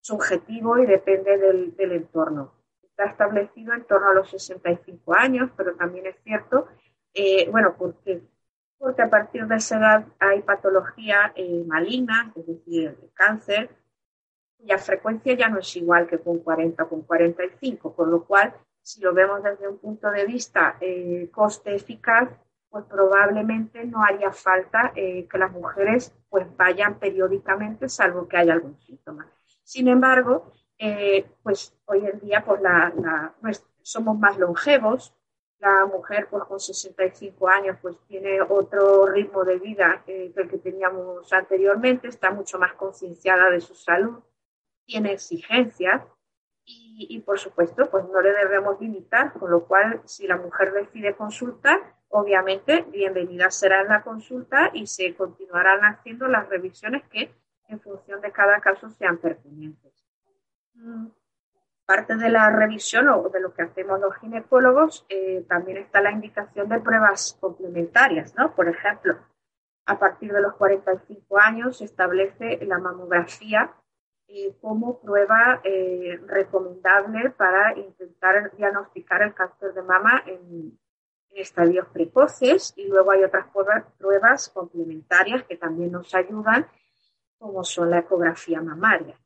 subjetivo 0.00 0.78
y 0.78 0.86
depende 0.86 1.38
del, 1.38 1.74
del 1.74 1.92
entorno. 1.92 2.52
Está 2.82 3.06
establecido 3.06 3.74
en 3.74 3.84
torno 3.84 4.10
a 4.10 4.14
los 4.14 4.30
65 4.30 5.14
años, 5.14 5.50
pero 5.56 5.74
también 5.74 6.06
es 6.06 6.16
cierto, 6.22 6.68
eh, 7.14 7.48
bueno, 7.50 7.74
porque, 7.76 8.22
porque 8.78 9.02
a 9.02 9.10
partir 9.10 9.46
de 9.46 9.56
esa 9.56 9.78
edad 9.78 10.04
hay 10.18 10.42
patología 10.42 11.32
eh, 11.34 11.64
maligna, 11.66 12.32
es 12.36 12.46
decir, 12.46 12.96
cáncer, 13.14 13.70
cuya 14.56 14.78
frecuencia 14.78 15.34
ya 15.34 15.48
no 15.48 15.58
es 15.58 15.76
igual 15.76 16.06
que 16.06 16.18
con 16.18 16.38
40 16.38 16.82
o 16.82 16.88
con 16.88 17.02
45, 17.02 17.94
con 17.94 18.10
lo 18.10 18.24
cual, 18.24 18.54
si 18.82 19.00
lo 19.00 19.12
vemos 19.12 19.42
desde 19.42 19.68
un 19.68 19.78
punto 19.78 20.10
de 20.10 20.24
vista 20.24 20.76
eh, 20.80 21.28
coste-eficaz, 21.32 22.30
pues 22.70 22.84
probablemente 22.84 23.84
no 23.84 24.02
haría 24.02 24.32
falta 24.32 24.92
eh, 24.94 25.26
que 25.30 25.38
las 25.38 25.52
mujeres 25.52 26.14
pues 26.28 26.46
vayan 26.56 26.98
periódicamente, 26.98 27.88
salvo 27.88 28.28
que 28.28 28.36
haya 28.36 28.52
algún 28.52 28.78
síntoma. 28.80 29.26
Sin 29.62 29.88
embargo, 29.88 30.52
eh, 30.78 31.26
pues 31.42 31.74
hoy 31.86 32.06
en 32.06 32.20
día 32.20 32.44
pues 32.44 32.60
la, 32.60 33.34
pues, 33.40 33.66
somos 33.82 34.18
más 34.18 34.38
longevos, 34.38 35.14
la 35.60 35.86
mujer 35.86 36.28
pues 36.30 36.44
con 36.44 36.60
65 36.60 37.48
años 37.48 37.76
pues 37.82 37.96
tiene 38.06 38.40
otro 38.40 39.06
ritmo 39.06 39.44
de 39.44 39.58
vida 39.58 40.02
que 40.06 40.32
el 40.34 40.48
que 40.48 40.58
teníamos 40.58 41.32
anteriormente, 41.32 42.08
está 42.08 42.30
mucho 42.30 42.58
más 42.58 42.74
concienciada 42.74 43.50
de 43.50 43.60
su 43.60 43.74
salud, 43.74 44.20
tiene 44.86 45.12
exigencias 45.12 46.02
y, 46.64 47.20
por 47.20 47.38
supuesto 47.38 47.90
pues 47.90 48.04
no 48.08 48.20
le 48.20 48.32
debemos 48.32 48.80
limitar, 48.80 49.32
con 49.32 49.50
lo 49.50 49.66
cual 49.66 50.02
si 50.04 50.26
la 50.26 50.36
mujer 50.36 50.72
decide 50.72 51.16
consultar, 51.16 51.94
obviamente, 52.08 52.82
bienvenida 52.90 53.50
será 53.50 53.80
en 53.82 53.88
la 53.88 54.02
consulta 54.02 54.70
y 54.74 54.86
se 54.86 55.14
continuarán 55.14 55.80
haciendo 55.80 56.28
las 56.28 56.48
revisiones 56.48 57.02
que 57.08 57.34
en 57.68 57.80
función 57.80 58.20
de 58.20 58.32
cada 58.32 58.60
caso 58.60 58.90
sean 58.90 59.18
pertinentes. 59.18 60.06
Parte 61.88 62.16
de 62.16 62.28
la 62.28 62.50
revisión 62.50 63.08
o 63.08 63.30
de 63.30 63.40
lo 63.40 63.54
que 63.54 63.62
hacemos 63.62 63.98
los 63.98 64.14
ginecólogos 64.16 65.06
eh, 65.08 65.46
también 65.48 65.78
está 65.78 66.02
la 66.02 66.12
indicación 66.12 66.68
de 66.68 66.80
pruebas 66.80 67.38
complementarias, 67.40 68.34
¿no? 68.36 68.54
Por 68.54 68.68
ejemplo, 68.68 69.16
a 69.86 69.98
partir 69.98 70.30
de 70.34 70.42
los 70.42 70.52
45 70.56 71.38
años 71.38 71.78
se 71.78 71.86
establece 71.86 72.58
la 72.66 72.76
mamografía 72.76 73.72
eh, 74.26 74.54
como 74.60 75.00
prueba 75.00 75.62
eh, 75.64 76.20
recomendable 76.26 77.30
para 77.30 77.74
intentar 77.78 78.54
diagnosticar 78.54 79.22
el 79.22 79.32
cáncer 79.32 79.72
de 79.72 79.80
mama 79.80 80.22
en, 80.26 80.78
estadios 81.30 81.86
precoces 81.86 82.74
y 82.76 82.88
luego 82.88 83.12
hay 83.12 83.22
otras 83.22 83.46
pruebas, 83.96 84.50
complementarias 84.50 85.44
que 85.44 85.56
también 85.56 85.92
nos 85.92 86.14
ayudan, 86.14 86.66
como 87.38 87.64
son 87.64 87.90
la 87.90 88.00
ecografía 88.00 88.60
mamaria. 88.60 89.18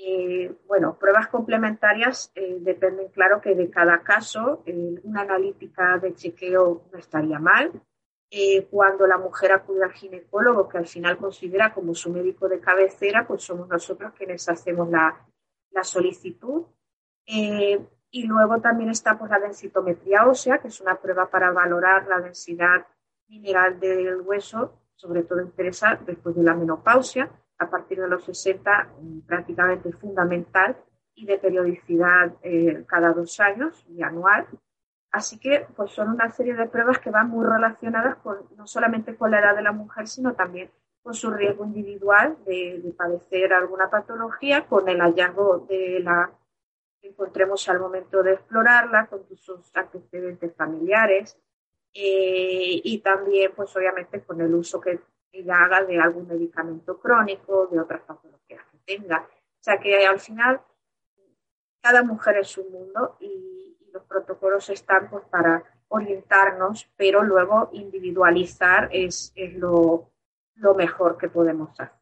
Eh, 0.00 0.54
bueno, 0.66 0.96
pruebas 0.96 1.26
complementarias 1.26 2.30
eh, 2.36 2.58
dependen, 2.60 3.08
claro, 3.08 3.40
que 3.40 3.54
de 3.54 3.68
cada 3.68 4.02
caso. 4.02 4.62
Eh, 4.64 5.00
una 5.02 5.22
analítica 5.22 5.98
de 5.98 6.14
chequeo 6.14 6.84
no 6.92 6.98
estaría 6.98 7.38
mal. 7.38 7.72
cuando 8.70 9.06
la 9.06 9.16
mujer 9.16 9.52
acude 9.52 9.82
al 9.82 9.92
ginecólogo, 9.92 10.68
que 10.68 10.78
al 10.78 10.86
final 10.86 11.16
considera 11.16 11.72
como 11.72 11.94
su 11.94 12.12
médico 12.12 12.46
de 12.46 12.60
cabecera, 12.60 13.26
pues 13.26 13.42
somos 13.42 13.68
nosotros 13.68 14.12
quienes 14.16 14.46
hacemos 14.48 14.90
la, 14.90 15.26
la 15.70 15.82
solicitud. 15.82 16.66
Y 18.10 18.26
luego 18.26 18.60
también 18.60 18.90
está 18.90 19.18
pues, 19.18 19.30
la 19.30 19.38
densitometría 19.38 20.26
ósea, 20.26 20.58
que 20.58 20.68
es 20.68 20.80
una 20.80 20.96
prueba 20.96 21.30
para 21.30 21.52
valorar 21.52 22.06
la 22.06 22.20
densidad 22.20 22.86
mineral 23.28 23.80
del 23.80 24.20
hueso, 24.20 24.74
sobre 24.94 25.22
todo 25.22 25.40
interesa 25.40 25.98
después 26.04 26.36
de 26.36 26.42
la 26.42 26.54
menopausia, 26.54 27.30
a 27.58 27.70
partir 27.70 28.00
de 28.00 28.08
los 28.08 28.24
60 28.24 28.88
mm, 29.00 29.20
prácticamente 29.20 29.92
fundamental 29.92 30.76
y 31.14 31.26
de 31.26 31.38
periodicidad 31.38 32.34
eh, 32.42 32.84
cada 32.86 33.12
dos 33.12 33.40
años 33.40 33.84
y 33.88 34.02
anual. 34.02 34.46
Así 35.10 35.38
que 35.38 35.66
pues 35.74 35.90
son 35.92 36.10
una 36.10 36.30
serie 36.30 36.54
de 36.54 36.68
pruebas 36.68 36.98
que 36.98 37.10
van 37.10 37.30
muy 37.30 37.44
relacionadas 37.44 38.16
con, 38.16 38.38
no 38.56 38.66
solamente 38.66 39.16
con 39.16 39.30
la 39.30 39.40
edad 39.40 39.56
de 39.56 39.62
la 39.62 39.72
mujer, 39.72 40.06
sino 40.06 40.34
también 40.34 40.70
con 41.02 41.14
su 41.14 41.30
riesgo 41.30 41.64
individual 41.64 42.36
de, 42.44 42.80
de 42.82 42.92
padecer 42.92 43.52
alguna 43.52 43.88
patología, 43.88 44.66
con 44.66 44.88
el 44.88 45.00
hallazgo 45.00 45.66
de 45.68 46.00
la 46.00 46.30
encontremos 47.02 47.68
al 47.68 47.80
momento 47.80 48.22
de 48.22 48.34
explorarla 48.34 49.06
con 49.06 49.24
sus 49.36 49.74
antecedentes 49.74 50.54
familiares 50.54 51.38
eh, 51.94 52.80
y 52.84 52.98
también, 52.98 53.52
pues 53.54 53.74
obviamente, 53.76 54.22
con 54.22 54.40
el 54.40 54.54
uso 54.54 54.80
que 54.80 55.00
ella 55.32 55.64
haga 55.64 55.84
de 55.84 55.98
algún 55.98 56.26
medicamento 56.26 56.98
crónico, 56.98 57.68
de 57.70 57.80
otras 57.80 58.02
patologías 58.02 58.62
que 58.70 58.96
tenga. 58.96 59.20
O 59.20 59.62
sea 59.62 59.78
que 59.78 60.06
al 60.06 60.20
final, 60.20 60.60
cada 61.80 62.02
mujer 62.02 62.38
es 62.38 62.56
un 62.58 62.70
mundo 62.70 63.16
y, 63.20 63.56
los 63.90 64.02
protocolos 64.02 64.68
están 64.68 65.08
pues, 65.08 65.24
para 65.30 65.64
orientarnos, 65.88 66.90
pero 66.94 67.22
luego 67.22 67.70
individualizar 67.72 68.90
es, 68.92 69.32
es 69.34 69.54
lo, 69.54 70.12
lo 70.56 70.74
mejor 70.74 71.16
que 71.16 71.30
podemos 71.30 71.70
hacer. 71.80 71.96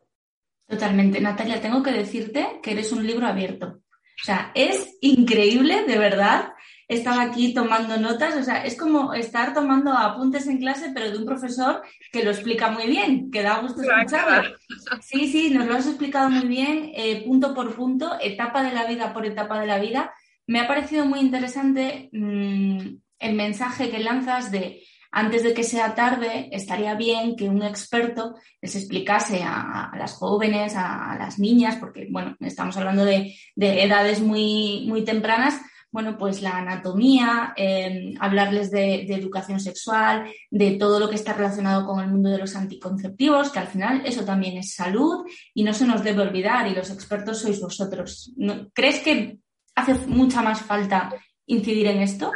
Totalmente. 0.66 1.20
Natalia, 1.20 1.60
tengo 1.60 1.84
que 1.84 1.92
decirte 1.92 2.58
que 2.60 2.72
eres 2.72 2.90
un 2.90 3.06
libro 3.06 3.24
abierto. 3.24 3.66
O 3.68 4.24
sea, 4.24 4.50
es 4.54 4.98
increíble, 5.00 5.84
de 5.84 5.96
verdad. 5.96 6.54
Estaba 6.88 7.22
aquí 7.22 7.52
tomando 7.52 7.96
notas, 7.96 8.36
o 8.36 8.42
sea, 8.44 8.64
es 8.64 8.76
como 8.76 9.12
estar 9.12 9.52
tomando 9.52 9.92
apuntes 9.92 10.46
en 10.46 10.58
clase, 10.58 10.92
pero 10.94 11.10
de 11.10 11.18
un 11.18 11.26
profesor 11.26 11.82
que 12.12 12.22
lo 12.22 12.30
explica 12.30 12.70
muy 12.70 12.86
bien, 12.86 13.30
que 13.30 13.42
da 13.42 13.60
gusto 13.60 13.82
escucharlo. 13.82 14.56
Sí, 15.00 15.26
sí, 15.30 15.50
nos 15.50 15.66
lo 15.66 15.74
has 15.74 15.86
explicado 15.86 16.30
muy 16.30 16.46
bien, 16.46 16.92
eh, 16.94 17.24
punto 17.26 17.54
por 17.54 17.74
punto, 17.74 18.16
etapa 18.20 18.62
de 18.62 18.72
la 18.72 18.86
vida 18.86 19.12
por 19.12 19.26
etapa 19.26 19.58
de 19.60 19.66
la 19.66 19.78
vida. 19.78 20.12
Me 20.46 20.60
ha 20.60 20.68
parecido 20.68 21.06
muy 21.06 21.20
interesante 21.20 22.08
mmm, 22.12 22.78
el 23.18 23.34
mensaje 23.34 23.90
que 23.90 23.98
lanzas 23.98 24.52
de 24.52 24.82
antes 25.16 25.42
de 25.42 25.54
que 25.54 25.62
sea 25.62 25.94
tarde, 25.94 26.50
estaría 26.52 26.94
bien 26.94 27.36
que 27.36 27.48
un 27.48 27.62
experto 27.62 28.34
les 28.60 28.76
explicase 28.76 29.42
a, 29.42 29.90
las 29.96 30.12
jóvenes, 30.12 30.74
a, 30.76 31.16
las 31.18 31.38
niñas, 31.38 31.76
porque 31.76 32.06
bueno, 32.10 32.36
estamos 32.40 32.76
hablando 32.76 33.02
de, 33.02 33.34
edades 33.56 34.20
muy, 34.20 34.84
muy 34.86 35.04
tempranas, 35.04 35.58
bueno, 35.90 36.18
pues 36.18 36.42
la 36.42 36.58
anatomía, 36.58 37.54
em, 37.56 38.14
hablarles 38.20 38.70
de, 38.70 39.02
educación 39.14 39.60
sexual, 39.60 40.30
de 40.50 40.72
todo 40.72 41.00
lo 41.00 41.08
que 41.08 41.14
está 41.14 41.32
relacionado 41.32 41.86
con 41.86 42.00
el 42.00 42.10
mundo 42.10 42.28
de 42.28 42.38
los 42.38 42.54
anticonceptivos, 42.54 43.50
que 43.50 43.58
al 43.60 43.68
final 43.68 44.02
eso 44.04 44.24
también 44.24 44.58
es 44.58 44.74
salud 44.74 45.26
y 45.54 45.64
no 45.64 45.72
se 45.72 45.86
nos 45.86 46.04
debe 46.04 46.22
olvidar 46.22 46.66
y 46.66 46.74
los 46.74 46.90
expertos 46.90 47.40
sois 47.40 47.60
vosotros. 47.60 48.32
¿Crees 48.74 49.00
que 49.00 49.38
hace 49.74 49.94
mucha 50.06 50.42
más 50.42 50.60
falta 50.60 51.14
incidir 51.46 51.86
en 51.86 52.02
esto? 52.02 52.32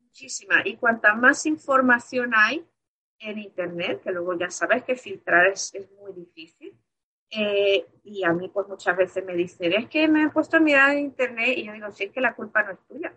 muchísima. 0.00 0.62
Y 0.64 0.76
cuanta 0.76 1.14
más 1.14 1.44
información 1.44 2.32
hay 2.34 2.64
en 3.18 3.38
Internet, 3.38 4.00
que 4.02 4.12
luego 4.12 4.38
ya 4.38 4.50
sabes 4.50 4.82
que 4.84 4.96
filtrar 4.96 5.46
es 5.48 5.72
muy 6.00 6.12
difícil, 6.12 6.74
eh, 7.30 7.86
y 8.04 8.24
a 8.24 8.32
mí 8.32 8.48
pues 8.48 8.68
muchas 8.68 8.96
veces 8.96 9.24
me 9.24 9.34
dicen, 9.34 9.72
es 9.72 9.88
que 9.88 10.08
me 10.08 10.24
he 10.24 10.28
puesto 10.30 10.56
a 10.56 10.60
mirar 10.60 10.92
en 10.92 10.98
Internet 10.98 11.56
y 11.56 11.64
yo 11.64 11.72
digo, 11.72 11.90
sí, 11.90 12.04
es 12.04 12.12
que 12.12 12.20
la 12.20 12.34
culpa 12.34 12.62
no 12.62 12.72
es 12.72 12.78
tuya. 12.86 13.12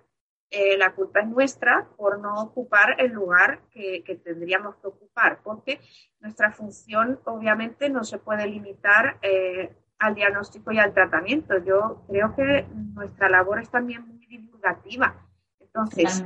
Eh, 0.51 0.77
la 0.77 0.95
culpa 0.95 1.19
es 1.19 1.27
nuestra 1.27 1.87
por 1.95 2.19
no 2.19 2.41
ocupar 2.41 2.99
el 2.99 3.11
lugar 3.11 3.61
que, 3.69 4.03
que, 4.03 4.15
tendríamos 4.15 4.77
que 4.77 4.87
ocupar, 4.87 5.41
porque 5.43 5.79
nuestra 6.21 6.51
función 6.51 7.19
obviamente 7.25 7.87
no 7.89 8.03
se 8.03 8.17
puede 8.17 8.47
limitar 8.47 9.19
eh, 9.21 9.75
al 9.99 10.15
diagnóstico 10.15 10.71
y 10.71 10.79
al 10.79 10.93
tratamiento. 10.93 11.63
Yo 11.63 12.03
creo 12.07 12.35
que 12.35 12.65
nuestra 12.73 13.29
labor 13.29 13.59
es 13.59 13.69
también 13.69 14.07
muy 14.07 14.25
divulgativa. 14.25 15.23
Entonces, 15.59 16.23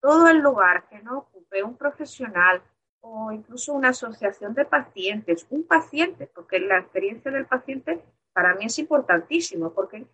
todo 0.00 0.28
el 0.28 0.38
lugar 0.38 0.88
que 0.88 1.02
no 1.02 1.18
ocupe 1.18 1.62
un 1.62 1.76
profesional 1.76 2.62
o 3.00 3.32
incluso 3.32 3.72
una 3.72 3.90
asociación 3.90 4.54
de 4.54 4.64
pacientes, 4.64 5.46
un 5.50 5.64
paciente, 5.64 6.30
porque 6.34 6.60
la 6.60 6.78
experiencia 6.78 7.30
del 7.30 7.46
paciente 7.46 8.02
para 8.32 8.54
mí 8.54 8.66
es 8.66 8.78
importantísimo, 8.78 9.72
porque 9.72 10.06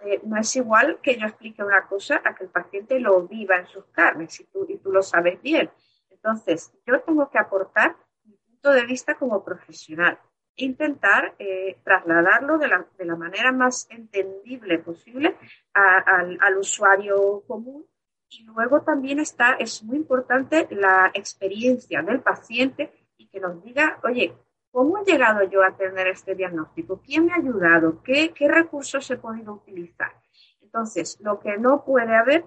eh, 0.00 0.20
no 0.24 0.38
es 0.38 0.54
igual 0.56 0.98
que 1.02 1.16
yo 1.16 1.26
explique 1.26 1.62
una 1.62 1.86
cosa 1.86 2.20
a 2.24 2.34
que 2.34 2.44
el 2.44 2.50
paciente 2.50 3.00
lo 3.00 3.26
viva 3.26 3.56
en 3.56 3.66
sus 3.66 3.84
carnes 3.86 4.38
y 4.40 4.44
tú, 4.44 4.66
y 4.68 4.76
tú 4.78 4.92
lo 4.92 5.02
sabes 5.02 5.40
bien. 5.42 5.70
Entonces, 6.10 6.72
yo 6.86 7.00
tengo 7.00 7.30
que 7.30 7.38
aportar 7.38 7.96
mi 8.24 8.36
punto 8.36 8.72
de 8.72 8.84
vista 8.84 9.14
como 9.14 9.44
profesional, 9.44 10.18
intentar 10.56 11.34
eh, 11.38 11.78
trasladarlo 11.84 12.58
de 12.58 12.68
la, 12.68 12.86
de 12.98 13.04
la, 13.04 13.16
manera 13.16 13.52
más 13.52 13.86
entendible 13.90 14.78
posible 14.78 15.36
al, 15.74 16.38
al 16.40 16.58
usuario 16.58 17.42
común 17.46 17.86
y 18.28 18.44
luego 18.44 18.82
también 18.82 19.18
está, 19.20 19.54
es 19.54 19.82
muy 19.82 19.96
importante 19.96 20.66
la 20.70 21.10
experiencia 21.14 22.02
del 22.02 22.20
paciente 22.20 22.92
y 23.16 23.28
que 23.28 23.40
nos 23.40 23.62
diga, 23.62 24.00
oye, 24.04 24.34
¿cómo 24.70 24.98
he 24.98 25.04
llegado 25.04 25.42
yo 25.44 25.62
a 25.62 25.76
tener 25.76 26.08
este 26.08 26.34
diagnóstico? 26.34 27.00
¿Quién 27.04 27.26
me 27.26 27.32
ha 27.32 27.36
ayudado? 27.36 28.02
¿Qué, 28.02 28.32
qué 28.34 28.48
recursos 28.48 29.10
he 29.10 29.16
podido 29.16 29.54
utilizar? 29.54 30.12
Entonces, 30.60 31.18
lo 31.20 31.40
que 31.40 31.56
no 31.56 31.84
puede 31.84 32.14
haber 32.14 32.44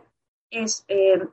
es 0.49 0.85
eh, 0.87 1.27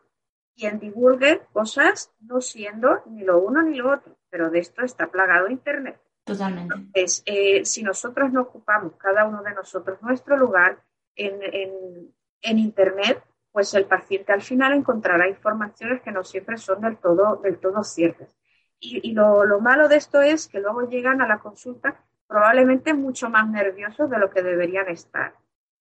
quien 0.56 0.78
divulgue 0.78 1.42
cosas 1.52 2.12
no 2.20 2.40
siendo 2.40 3.02
ni 3.06 3.22
lo 3.22 3.38
uno 3.38 3.62
ni 3.62 3.76
lo 3.76 3.92
otro, 3.92 4.16
pero 4.30 4.50
de 4.50 4.60
esto 4.60 4.82
está 4.82 5.08
plagado 5.08 5.48
Internet. 5.48 6.00
Totalmente. 6.24 6.74
Entonces, 6.74 7.22
eh, 7.26 7.64
si 7.64 7.82
nosotros 7.82 8.32
no 8.32 8.42
ocupamos, 8.42 8.94
cada 8.96 9.26
uno 9.26 9.42
de 9.42 9.54
nosotros, 9.54 10.00
nuestro 10.02 10.36
lugar 10.36 10.82
en, 11.14 12.12
Internet, 12.42 13.22
pues 13.56 13.72
el 13.72 13.86
paciente 13.86 14.34
al 14.34 14.42
final 14.42 14.74
encontrará 14.74 15.26
informaciones 15.26 16.02
que 16.02 16.12
no 16.12 16.22
siempre 16.22 16.58
son 16.58 16.82
del 16.82 16.98
todo, 16.98 17.36
del 17.36 17.58
todo 17.58 17.82
ciertas. 17.84 18.36
Y, 18.78 19.12
lo, 19.12 19.46
lo, 19.46 19.60
malo 19.60 19.88
de 19.88 19.96
esto 19.96 20.20
es 20.20 20.46
que 20.46 20.60
luego 20.60 20.86
llegan 20.86 21.22
a 21.22 21.26
la 21.26 21.38
consulta 21.38 22.04
probablemente 22.26 22.92
mucho 22.92 23.30
más 23.30 23.48
nerviosos 23.48 24.10
de 24.10 24.18
lo 24.18 24.28
que 24.28 24.42
deberían 24.42 24.90
estar. 24.90 25.32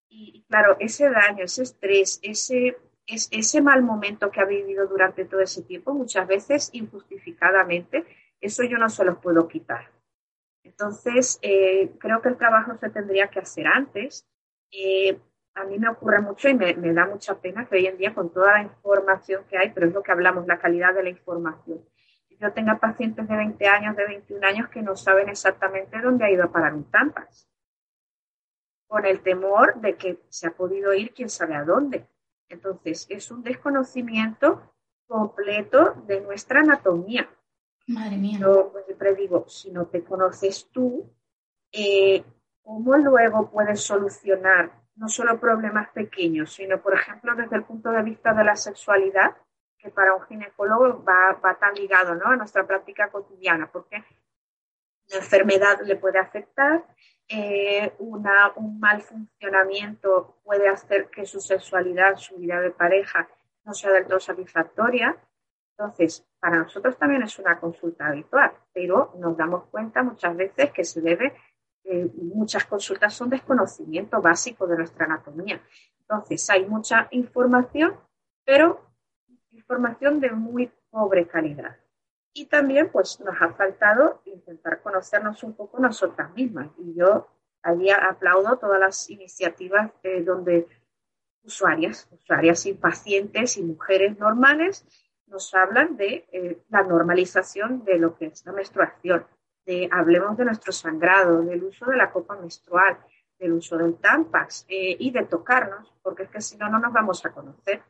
Y, 0.08 0.46
claro, 0.48 0.78
ese 0.80 1.10
daño, 1.10 1.44
ese 1.44 1.64
estrés, 1.64 2.22
ese, 2.24 2.78
ese 3.08 3.62
mal 3.62 3.84
momento 3.84 4.32
que 4.32 4.40
ha 4.40 4.46
vivido 4.46 4.88
durante 4.88 5.26
todo 5.26 5.42
ese 5.42 5.62
tiempo, 5.62 5.94
muchas 5.94 6.26
veces 6.30 6.70
injustificadamente, 6.72 8.06
eso 8.40 8.64
yo 8.64 8.78
no 8.78 8.88
se 8.88 9.04
los 9.04 9.18
puedo 9.18 9.50
quitar. 9.50 9.92
Entonces, 10.64 11.40
eh, 11.42 11.92
creo 12.00 12.22
que 12.22 12.30
el 12.30 12.38
trabajo 12.38 12.78
se 12.80 12.90
tendría 12.90 13.28
que 13.28 13.40
hacer 13.40 13.68
antes. 13.68 14.26
Eh, 14.72 15.20
a 15.56 15.64
mí 15.64 15.80
me 15.80 15.90
ocurre 15.90 16.20
mucho 16.20 16.50
y 16.50 16.54
me, 16.54 16.74
da 16.74 17.06
mucha 17.08 17.40
pena 17.40 17.66
que 17.66 17.76
hoy 17.76 17.88
en 17.88 17.98
día 17.98 18.14
con 18.14 18.30
toda 18.32 18.54
la 18.54 18.64
información 18.64 19.46
que 19.50 19.58
hay, 19.58 19.72
pero 19.72 19.88
es 19.88 19.94
lo 19.94 20.04
que 20.04 20.12
hablamos, 20.12 20.46
la 20.46 20.60
calidad 20.60 20.94
de 20.94 21.04
la 21.04 21.10
información. 21.10 21.84
Yo 22.38 22.52
tenga 22.52 22.78
pacientes 22.78 23.26
de 23.30 23.36
20 23.38 23.66
años, 23.68 23.96
de 23.96 24.06
21 24.06 24.46
años 24.46 24.70
que 24.70 24.82
no 24.82 24.98
saben 24.98 25.30
exactamente 25.30 26.02
dónde 26.02 26.26
ha 26.26 26.32
ido 26.32 26.44
a 26.44 26.52
parar 26.52 26.74
un 26.74 26.84
tampas, 26.92 27.50
con 28.88 29.06
el 29.06 29.22
temor 29.22 29.80
de 29.80 29.96
que 29.96 30.20
se 30.28 30.48
ha 30.48 30.52
podido 30.52 30.94
ir 30.94 31.14
quién 31.14 31.30
sabe 31.30 31.56
a 31.56 31.64
dónde. 31.64 32.06
Entonces, 32.50 33.08
es 33.10 33.32
un 33.32 33.42
desconocimiento 33.42 34.74
completo 35.08 35.96
de 36.06 36.20
nuestra 36.20 36.60
anatomía. 36.60 37.30
Madre 37.88 38.18
mía. 38.18 38.40
Yo 38.40 38.72
pues, 38.74 38.86
siempre 38.86 39.16
digo, 39.16 39.48
si 39.48 39.72
no 39.72 39.86
te 39.86 40.04
conoces 40.04 40.70
tú, 40.72 41.10
eh, 41.72 42.24
¿cómo 42.62 42.98
luego 42.98 43.50
puedes 43.50 43.82
solucionar 43.82 44.85
no 44.96 45.10
solo 45.10 45.40
problemas 45.40 45.90
pequeños, 45.90 46.54
sino, 46.54 46.82
por 46.82 46.94
ejemplo, 46.94 47.36
desde 47.36 47.58
el 47.58 47.64
punto 47.64 47.92
de 47.92 48.04
vista 48.04 48.34
de 48.34 48.44
la 48.44 48.56
sexualidad, 48.56 49.36
que 49.78 49.90
para 49.90 50.16
un 50.16 50.24
ginecólogo 50.24 51.04
va, 51.04 51.34
va 51.34 51.56
tan 51.56 51.74
ligado 51.76 52.16
¿no? 52.16 52.28
a 52.28 52.36
nuestra 52.36 52.66
práctica 52.66 53.10
cotidiana, 53.10 53.70
porque 53.72 54.04
la 55.08 55.18
enfermedad 55.18 55.82
le 55.82 55.96
puede 55.98 56.20
afectar, 56.20 56.84
eh, 57.28 57.94
una, 58.00 58.52
un 58.56 58.80
mal 58.80 59.02
funcionamiento 59.02 60.38
puede 60.44 60.68
hacer 60.68 61.10
que 61.10 61.26
su 61.26 61.40
sexualidad, 61.40 62.18
su 62.18 62.38
vida 62.38 62.62
de 62.62 62.72
pareja 62.72 63.28
no 63.64 63.74
sea 63.74 63.92
del 63.92 64.06
todo 64.06 64.20
satisfactoria. 64.20 65.18
Entonces, 65.72 66.26
para 66.40 66.60
nosotros 66.60 66.98
también 66.98 67.24
es 67.24 67.38
una 67.40 67.60
consulta 67.60 68.08
habitual, 68.08 68.54
pero 68.74 69.14
nos 69.18 69.36
damos 69.36 69.66
cuenta 69.66 70.04
muchas 70.04 70.38
veces 70.38 70.72
que 70.72 70.86
se 70.86 71.02
debe, 71.02 71.36
eh, 71.86 72.12
muchas 72.16 72.66
consultas 72.66 73.14
son 73.14 73.30
desconocimiento 73.30 74.22
básico 74.22 74.68
de 74.68 74.78
nuestra 74.78 75.06
anatomía. 75.06 75.62
Entonces, 76.00 76.50
hay 76.50 76.66
mucha 76.66 77.08
información, 77.12 77.96
pero 78.44 78.82
información 79.52 80.20
de 80.20 80.32
muy 80.32 80.72
pobre 80.90 81.28
calidad. 81.28 81.78
Y 82.34 82.48
también, 82.48 82.90
pues, 82.92 83.20
nos 83.22 83.42
ha 83.42 83.54
faltado 83.54 84.22
intentar 84.26 84.82
conocernos 84.82 85.44
un 85.44 85.54
poco 85.54 85.80
nosotras 85.80 86.34
mismas. 86.34 86.70
Y 86.78 86.96
yo 86.96 87.28
allí 87.62 87.90
aplaudo 87.90 88.58
todas 88.58 88.80
las 88.80 89.10
iniciativas 89.10 89.92
eh, 90.04 90.22
donde 90.22 90.68
usuarias, 91.44 92.08
usuarias 92.12 92.66
y 92.66 92.74
pacientes 92.74 93.58
y 93.58 93.64
mujeres 93.64 94.18
normales 94.18 94.86
nos 95.28 95.54
hablan 95.54 95.98
de 95.98 96.28
eh, 96.32 96.62
la 96.70 96.84
normalización 96.84 97.84
de 97.84 97.98
lo 97.98 98.16
que 98.18 98.28
es 98.28 98.46
la 98.46 98.52
menstruación, 98.52 99.26
de 99.66 99.90
hablemos 99.92 100.38
de 100.38 100.46
nuestro 100.46 100.72
sangrado, 100.72 101.42
del 101.42 101.64
uso 101.64 101.86
de 101.86 101.98
la 101.98 102.12
copa 102.12 102.36
menstrual, 102.36 102.98
del 103.40 103.54
uso 103.54 103.78
del 103.78 103.96
tampax 103.98 104.66
eh, 104.68 104.96
y 105.00 105.12
de 105.12 105.24
tocarnos, 105.26 105.94
porque 106.02 106.24
es 106.24 106.30
que 106.30 106.42
si 106.42 106.58
no, 106.58 106.70
no 106.70 106.80
nos 106.80 106.94
vamos 106.94 107.26
a 107.26 107.32
conocer. 107.32 107.82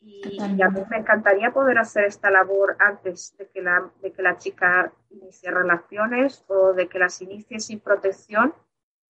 Y, 0.00 0.40
a 0.40 0.70
mí 0.70 0.80
me 0.88 0.98
encantaría 0.98 1.50
poder 1.52 1.78
hacer 1.78 2.04
esta 2.04 2.30
labor 2.30 2.76
antes 2.78 3.34
de 3.36 3.48
que, 3.48 3.60
la, 3.60 3.90
de 4.00 4.12
que 4.12 4.22
la 4.22 4.36
chica 4.36 4.92
inicie 5.10 5.50
relaciones 5.50 6.44
o 6.46 6.72
de 6.72 6.88
que 6.88 7.00
las 7.00 7.20
inicie 7.20 7.58
sin 7.58 7.80
protección 7.80 8.54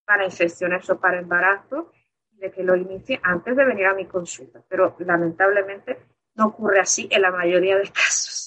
para 0.06 0.24
infecciones 0.24 0.88
o 0.88 0.98
para 0.98 1.18
embarazo, 1.18 1.92
de 2.32 2.50
que 2.50 2.62
lo 2.62 2.74
inicie 2.74 3.20
antes 3.22 3.54
de 3.54 3.64
venir 3.64 3.86
a 3.86 3.94
mi 3.94 4.06
consulta. 4.06 4.62
Pero 4.66 4.96
lamentablemente 5.00 5.98
no 6.34 6.46
ocurre 6.46 6.80
así 6.80 7.08
en 7.10 7.22
la 7.22 7.30
mayoría 7.30 7.76
de 7.76 7.90
casos. 7.90 8.37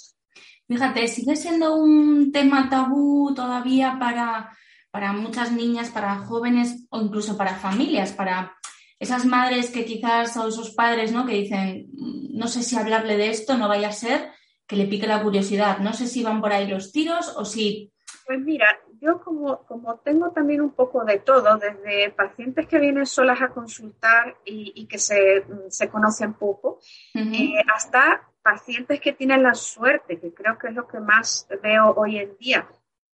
Fíjate, 0.72 1.06
sigue 1.10 1.36
siendo 1.36 1.76
un 1.76 2.32
tema 2.32 2.70
tabú 2.70 3.34
todavía 3.36 3.98
para, 4.00 4.56
para 4.90 5.12
muchas 5.12 5.52
niñas, 5.52 5.90
para 5.90 6.20
jóvenes 6.20 6.88
o 6.90 7.02
incluso 7.02 7.36
para 7.36 7.56
familias, 7.56 8.14
para 8.14 8.56
esas 8.98 9.26
madres 9.26 9.70
que 9.70 9.84
quizás 9.84 10.38
o 10.38 10.48
esos 10.48 10.72
padres 10.72 11.12
¿no? 11.12 11.26
que 11.26 11.34
dicen, 11.34 11.90
no 11.92 12.48
sé 12.48 12.64
si 12.64 12.78
hablarle 12.78 13.18
de 13.18 13.32
esto, 13.32 13.58
no 13.58 13.68
vaya 13.68 13.90
a 13.90 13.92
ser 13.92 14.32
que 14.66 14.78
le 14.78 14.86
pique 14.86 15.08
la 15.08 15.22
curiosidad. 15.22 15.80
No 15.80 15.92
sé 15.92 16.08
si 16.08 16.24
van 16.24 16.40
por 16.40 16.54
ahí 16.54 16.66
los 16.68 16.94
tiros 16.94 17.36
o 17.36 17.44
si... 17.44 17.92
Pues 18.26 18.40
mira, 18.40 18.68
yo 19.02 19.20
como, 19.20 19.66
como 19.66 19.98
tengo 19.98 20.32
también 20.32 20.62
un 20.62 20.72
poco 20.72 21.04
de 21.04 21.20
todo, 21.20 21.58
desde 21.58 22.12
pacientes 22.12 22.66
que 22.68 22.80
vienen 22.80 23.06
solas 23.06 23.42
a 23.42 23.50
consultar 23.50 24.38
y, 24.46 24.86
que 24.86 25.00
se, 25.00 25.44
se, 25.68 25.90
conocen 25.90 26.36
poco, 26.36 26.80
eh, 27.14 27.56
hasta 27.76 28.31
pacientes 28.42 29.00
que 29.00 29.14
tienen 29.14 29.44
la 29.44 29.54
suerte, 29.54 30.20
que 30.20 30.34
creo 30.34 30.58
que 30.58 30.68
es 30.68 30.74
lo 30.74 30.88
que 30.88 31.00
más 31.00 31.48
veo 31.62 31.94
hoy 31.96 32.18
en 32.18 32.38
día, 32.38 32.68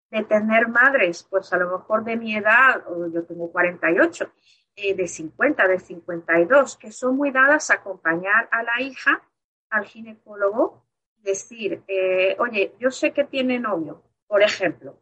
de 0.09 0.23
tener 0.23 0.69
madres, 0.69 1.27
pues 1.29 1.51
a 1.51 1.57
lo 1.57 1.77
mejor 1.77 2.03
de 2.03 2.15
mi 2.15 2.35
edad, 2.35 2.83
o 2.87 3.07
yo 3.07 3.23
tengo 3.25 3.51
48, 3.51 4.31
eh, 4.75 4.95
de 4.95 5.07
50, 5.07 5.67
de 5.67 5.79
52, 5.79 6.77
que 6.77 6.91
son 6.91 7.17
muy 7.17 7.31
dadas 7.31 7.69
a 7.69 7.75
acompañar 7.75 8.47
a 8.51 8.63
la 8.63 8.81
hija 8.81 9.21
al 9.69 9.85
ginecólogo, 9.85 10.85
decir, 11.17 11.83
eh, 11.87 12.37
oye, 12.39 12.73
yo 12.79 12.89
sé 12.91 13.11
que 13.11 13.25
tiene 13.25 13.59
novio, 13.59 14.03
por 14.27 14.41
ejemplo, 14.41 14.97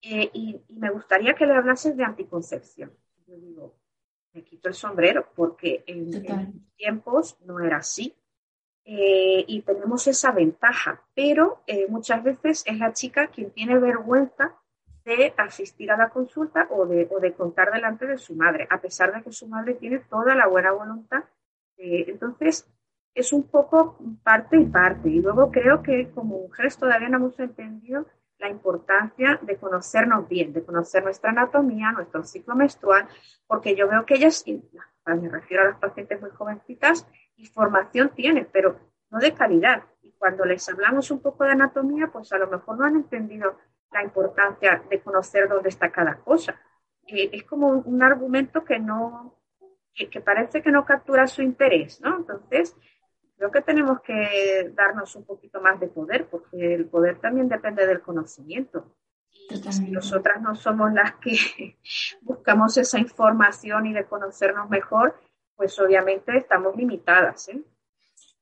eh, 0.00 0.30
y, 0.32 0.60
me 0.68 0.90
gustaría 0.90 1.34
que 1.34 1.46
le 1.46 1.54
hablases 1.54 1.96
de 1.96 2.04
anticoncepción. 2.04 2.92
Yo 3.26 3.36
digo, 3.36 3.74
me 4.32 4.44
quito 4.44 4.68
el 4.68 4.74
sombrero 4.74 5.28
porque 5.34 5.82
en, 5.86 6.14
en 6.14 6.66
tiempos 6.76 7.38
no 7.44 7.60
era 7.60 7.78
así. 7.78 8.14
Eh, 8.88 9.44
y 9.48 9.62
tenemos 9.62 10.06
esa 10.06 10.30
ventaja, 10.30 11.02
pero 11.12 11.62
eh, 11.66 11.86
muchas 11.88 12.22
veces 12.22 12.62
es 12.66 12.78
la 12.78 12.92
chica 12.92 13.26
quien 13.26 13.50
tiene 13.50 13.78
vergüenza 13.80 14.54
de 15.04 15.34
asistir 15.36 15.90
a 15.90 15.96
la 15.96 16.10
consulta 16.10 16.68
o 16.70 16.86
de, 16.86 17.08
o 17.10 17.18
de, 17.18 17.34
contar 17.34 17.72
delante 17.72 18.06
de 18.06 18.16
su 18.16 18.36
madre, 18.36 18.68
a 18.70 18.80
pesar 18.80 19.12
de 19.12 19.24
que 19.24 19.32
su 19.32 19.48
madre 19.48 19.74
tiene 19.74 19.98
toda 19.98 20.36
la 20.36 20.46
buena 20.46 20.70
voluntad. 20.70 21.24
entonces, 21.76 22.68
es 23.12 23.32
un 23.32 23.44
poco 23.44 23.98
parte 24.22 24.56
y 24.60 24.66
parte. 24.66 25.08
Y 25.08 25.20
luego 25.20 25.50
creo 25.50 25.82
que 25.82 26.10
como 26.10 26.38
mujeres 26.38 26.78
todavía 26.78 27.08
no 27.08 27.16
hemos 27.16 27.38
entendido 27.40 28.06
la 28.38 28.50
importancia 28.50 29.40
de 29.42 29.56
conocernos 29.56 30.28
bien, 30.28 30.52
de 30.52 30.62
conocer 30.62 31.02
nuestra 31.02 31.30
anatomía, 31.30 31.90
nuestro 31.92 32.22
ciclo 32.22 32.54
menstrual, 32.54 33.08
porque 33.46 33.74
yo 33.74 33.88
veo 33.88 34.04
que 34.04 34.14
ellas, 34.14 34.44
me 35.06 35.28
refiero 35.28 35.62
a 35.62 35.66
las 35.70 35.78
pacientes 35.78 36.20
muy 36.20 36.30
jovencitas, 36.30 37.06
información 37.36 38.10
tienen, 38.14 38.48
pero 38.52 38.78
no 39.10 39.18
de 39.18 39.34
calidad. 39.34 39.84
Y 40.02 40.12
cuando 40.12 40.44
les 40.44 40.68
hablamos 40.68 41.10
un 41.10 41.20
poco 41.20 41.44
de 41.44 41.52
anatomía, 41.52 42.08
pues 42.08 42.32
a 42.32 42.38
lo 42.38 42.48
mejor 42.48 42.78
no 42.78 42.84
han 42.84 42.96
entendido 42.96 43.58
la 43.92 44.02
importancia 44.02 44.82
de 44.88 45.00
conocer 45.00 45.48
dónde 45.48 45.68
está 45.68 45.90
cada 45.90 46.16
cosa. 46.16 46.60
Eh, 47.06 47.30
es 47.32 47.44
como 47.44 47.68
un, 47.68 48.02
argumento 48.02 48.64
que 48.64 48.78
no, 48.78 49.38
que, 49.94 50.10
que, 50.10 50.20
parece 50.20 50.62
que 50.62 50.72
no 50.72 50.84
captura 50.84 51.26
su 51.26 51.42
interés, 51.42 52.00
¿no? 52.00 52.16
Entonces, 52.16 52.76
creo 53.36 53.50
que 53.50 53.62
tenemos 53.62 54.00
que 54.00 54.72
darnos 54.74 55.14
un 55.14 55.24
poquito 55.24 55.60
más 55.60 55.78
de 55.78 55.88
poder, 55.88 56.26
porque 56.28 56.74
el 56.74 56.86
poder 56.86 57.18
también 57.20 57.48
depende 57.48 57.86
del 57.86 58.00
conocimiento. 58.00 58.92
Y 59.48 59.72
si 59.72 59.90
nosotras 59.90 60.40
no 60.40 60.54
somos 60.54 60.92
las 60.92 61.14
que 61.16 61.78
buscamos 62.22 62.76
esa 62.76 62.98
información 62.98 63.86
y 63.86 63.92
de 63.92 64.06
conocernos 64.06 64.68
mejor, 64.68 65.20
pues 65.56 65.78
obviamente 65.78 66.36
estamos 66.36 66.76
limitadas. 66.76 67.48
¿eh? 67.48 67.60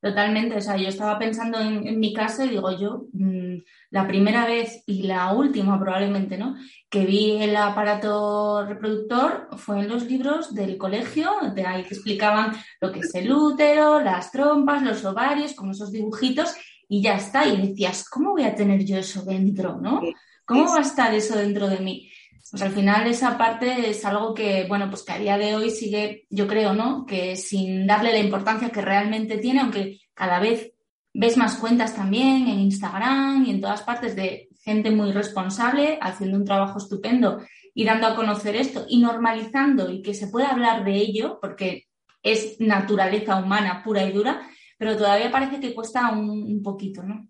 Totalmente, 0.05 0.57
o 0.57 0.61
sea, 0.61 0.77
yo 0.77 0.89
estaba 0.89 1.19
pensando 1.19 1.59
en, 1.59 1.99
mi 1.99 2.13
caso 2.13 2.45
y 2.45 2.51
digo 2.51 2.71
yo, 2.79 3.07
mm, 3.15 3.57
la 3.89 4.07
primera 4.07 4.45
vez 4.45 4.83
y 4.85 5.05
la 5.05 5.33
última 5.33 5.81
probablemente, 5.81 6.37
¿no? 6.37 6.57
Que 6.91 7.07
vi 7.07 7.43
el 7.43 7.57
aparato 7.57 8.67
reproductor 8.67 9.49
fue 9.57 9.81
en 9.81 9.89
los 9.89 10.05
libros 10.05 10.55
del 10.55 10.77
colegio, 10.77 11.31
de 11.55 11.65
ahí 11.65 11.85
que 11.85 11.95
explicaban 11.95 12.53
lo 12.83 12.93
que 12.93 13.01
es 13.01 13.15
el 13.15 13.33
útero, 13.33 14.01
las 14.01 14.31
trompas, 14.31 14.83
los 14.83 15.03
ovarios, 15.07 15.55
con 15.55 15.71
esos 15.71 15.91
dibujitos 15.91 16.55
y 16.87 17.01
ya 17.01 17.17
está. 17.17 17.47
Y 17.47 17.69
decías, 17.69 18.07
¿cómo 18.07 18.33
voy 18.33 18.45
a 18.45 18.55
tener 18.55 18.85
yo 18.85 18.99
eso 18.99 19.25
dentro, 19.25 19.79
no? 19.81 20.03
¿Cómo 20.45 20.67
va 20.67 20.79
a 20.79 20.83
estar 20.83 21.15
eso 21.15 21.39
dentro 21.39 21.67
de 21.67 21.79
mí? 21.79 22.11
Pues 22.51 22.63
al 22.63 22.73
final 22.73 23.07
esa 23.07 23.37
parte 23.39 23.91
es 23.91 24.05
algo 24.05 24.35
que, 24.35 24.67
bueno, 24.69 24.89
pues 24.89 25.03
que 25.03 25.13
a 25.13 25.19
día 25.19 25.39
de 25.39 25.55
hoy 25.55 25.71
sigue, 25.71 26.27
yo 26.31 26.47
creo, 26.47 26.75
¿no? 26.75 27.07
Que 27.07 27.37
sin 27.37 27.87
darle 27.87 28.13
la 28.13 28.19
importancia 28.19 28.71
que 28.71 28.83
realmente 28.83 29.39
tiene, 29.39 29.61
aunque 29.61 30.01
cada 30.15 30.39
vez 30.39 30.73
ves 31.13 31.37
más 31.37 31.57
cuentas 31.57 31.95
también 31.95 32.49
en 32.49 32.61
Instagram 32.61 33.45
y 33.47 33.51
en 33.51 33.61
todas 33.61 33.83
partes 33.83 34.15
de 34.17 34.49
gente 34.63 34.91
muy 34.91 35.13
responsable 35.13 35.99
haciendo 36.01 36.37
un 36.37 36.45
trabajo 36.45 36.79
estupendo 36.79 37.41
y 37.75 37.85
dando 37.85 38.07
a 38.07 38.17
conocer 38.17 38.57
esto 38.57 38.87
y 38.89 38.99
normalizando 38.99 39.91
y 39.91 40.03
que 40.03 40.15
se 40.15 40.29
pueda 40.29 40.51
hablar 40.51 40.85
de 40.85 40.97
ello, 40.97 41.39
porque 41.41 41.87
es 42.23 42.57
naturaleza 42.61 43.37
humana 43.37 43.83
pura 43.85 44.05
y 44.05 44.13
dura, 44.13 44.49
pero 44.79 44.97
todavía 44.97 45.31
parece 45.31 45.61
que 45.61 45.75
cuesta 45.75 46.11
un, 46.11 46.63
poquito, 46.63 47.03
¿no? 47.03 47.29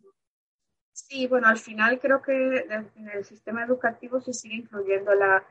Sí, 0.94 1.26
bueno, 1.26 1.48
al 1.48 1.58
final 1.58 1.98
creo 1.98 2.22
que 2.22 2.66
en 2.68 3.08
el 3.08 3.24
sistema 3.24 3.64
educativo 3.64 4.20
se 4.20 4.32
sigue 4.32 4.54
incluyendo 4.54 5.12
la, 5.14 5.44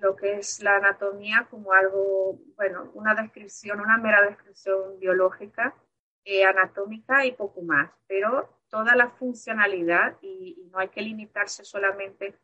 lo 0.00 0.14
que 0.14 0.34
es 0.34 0.62
la 0.62 0.76
anatomía 0.76 1.48
como 1.50 1.72
algo, 1.72 2.38
bueno, 2.54 2.90
una 2.92 3.14
descripción, 3.14 3.80
una 3.80 3.96
mera 3.96 4.20
descripción 4.22 5.00
biológica, 5.00 5.74
eh, 6.22 6.44
anatómica 6.44 7.24
y 7.24 7.32
poco 7.32 7.62
más, 7.62 7.90
pero 8.06 8.60
toda 8.68 8.94
la 8.94 9.08
funcionalidad 9.08 10.18
y, 10.20 10.56
y, 10.58 10.68
no 10.70 10.78
hay 10.78 10.88
que 10.88 11.00
limitarse 11.00 11.64
solamente 11.64 12.38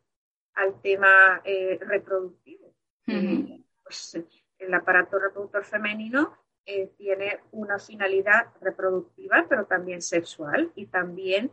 al 0.55 0.81
tema 0.81 1.41
eh, 1.43 1.77
reproductivo. 1.79 2.73
Eh, 3.05 3.63
pues, 3.83 4.17
el 4.57 4.73
aparato 4.73 5.19
reproductor 5.19 5.63
femenino 5.63 6.35
eh, 6.65 6.91
tiene 6.97 7.39
una 7.51 7.79
finalidad 7.79 8.47
reproductiva, 8.61 9.45
pero 9.49 9.65
también 9.65 10.01
sexual 10.01 10.71
y 10.75 10.87
también 10.87 11.51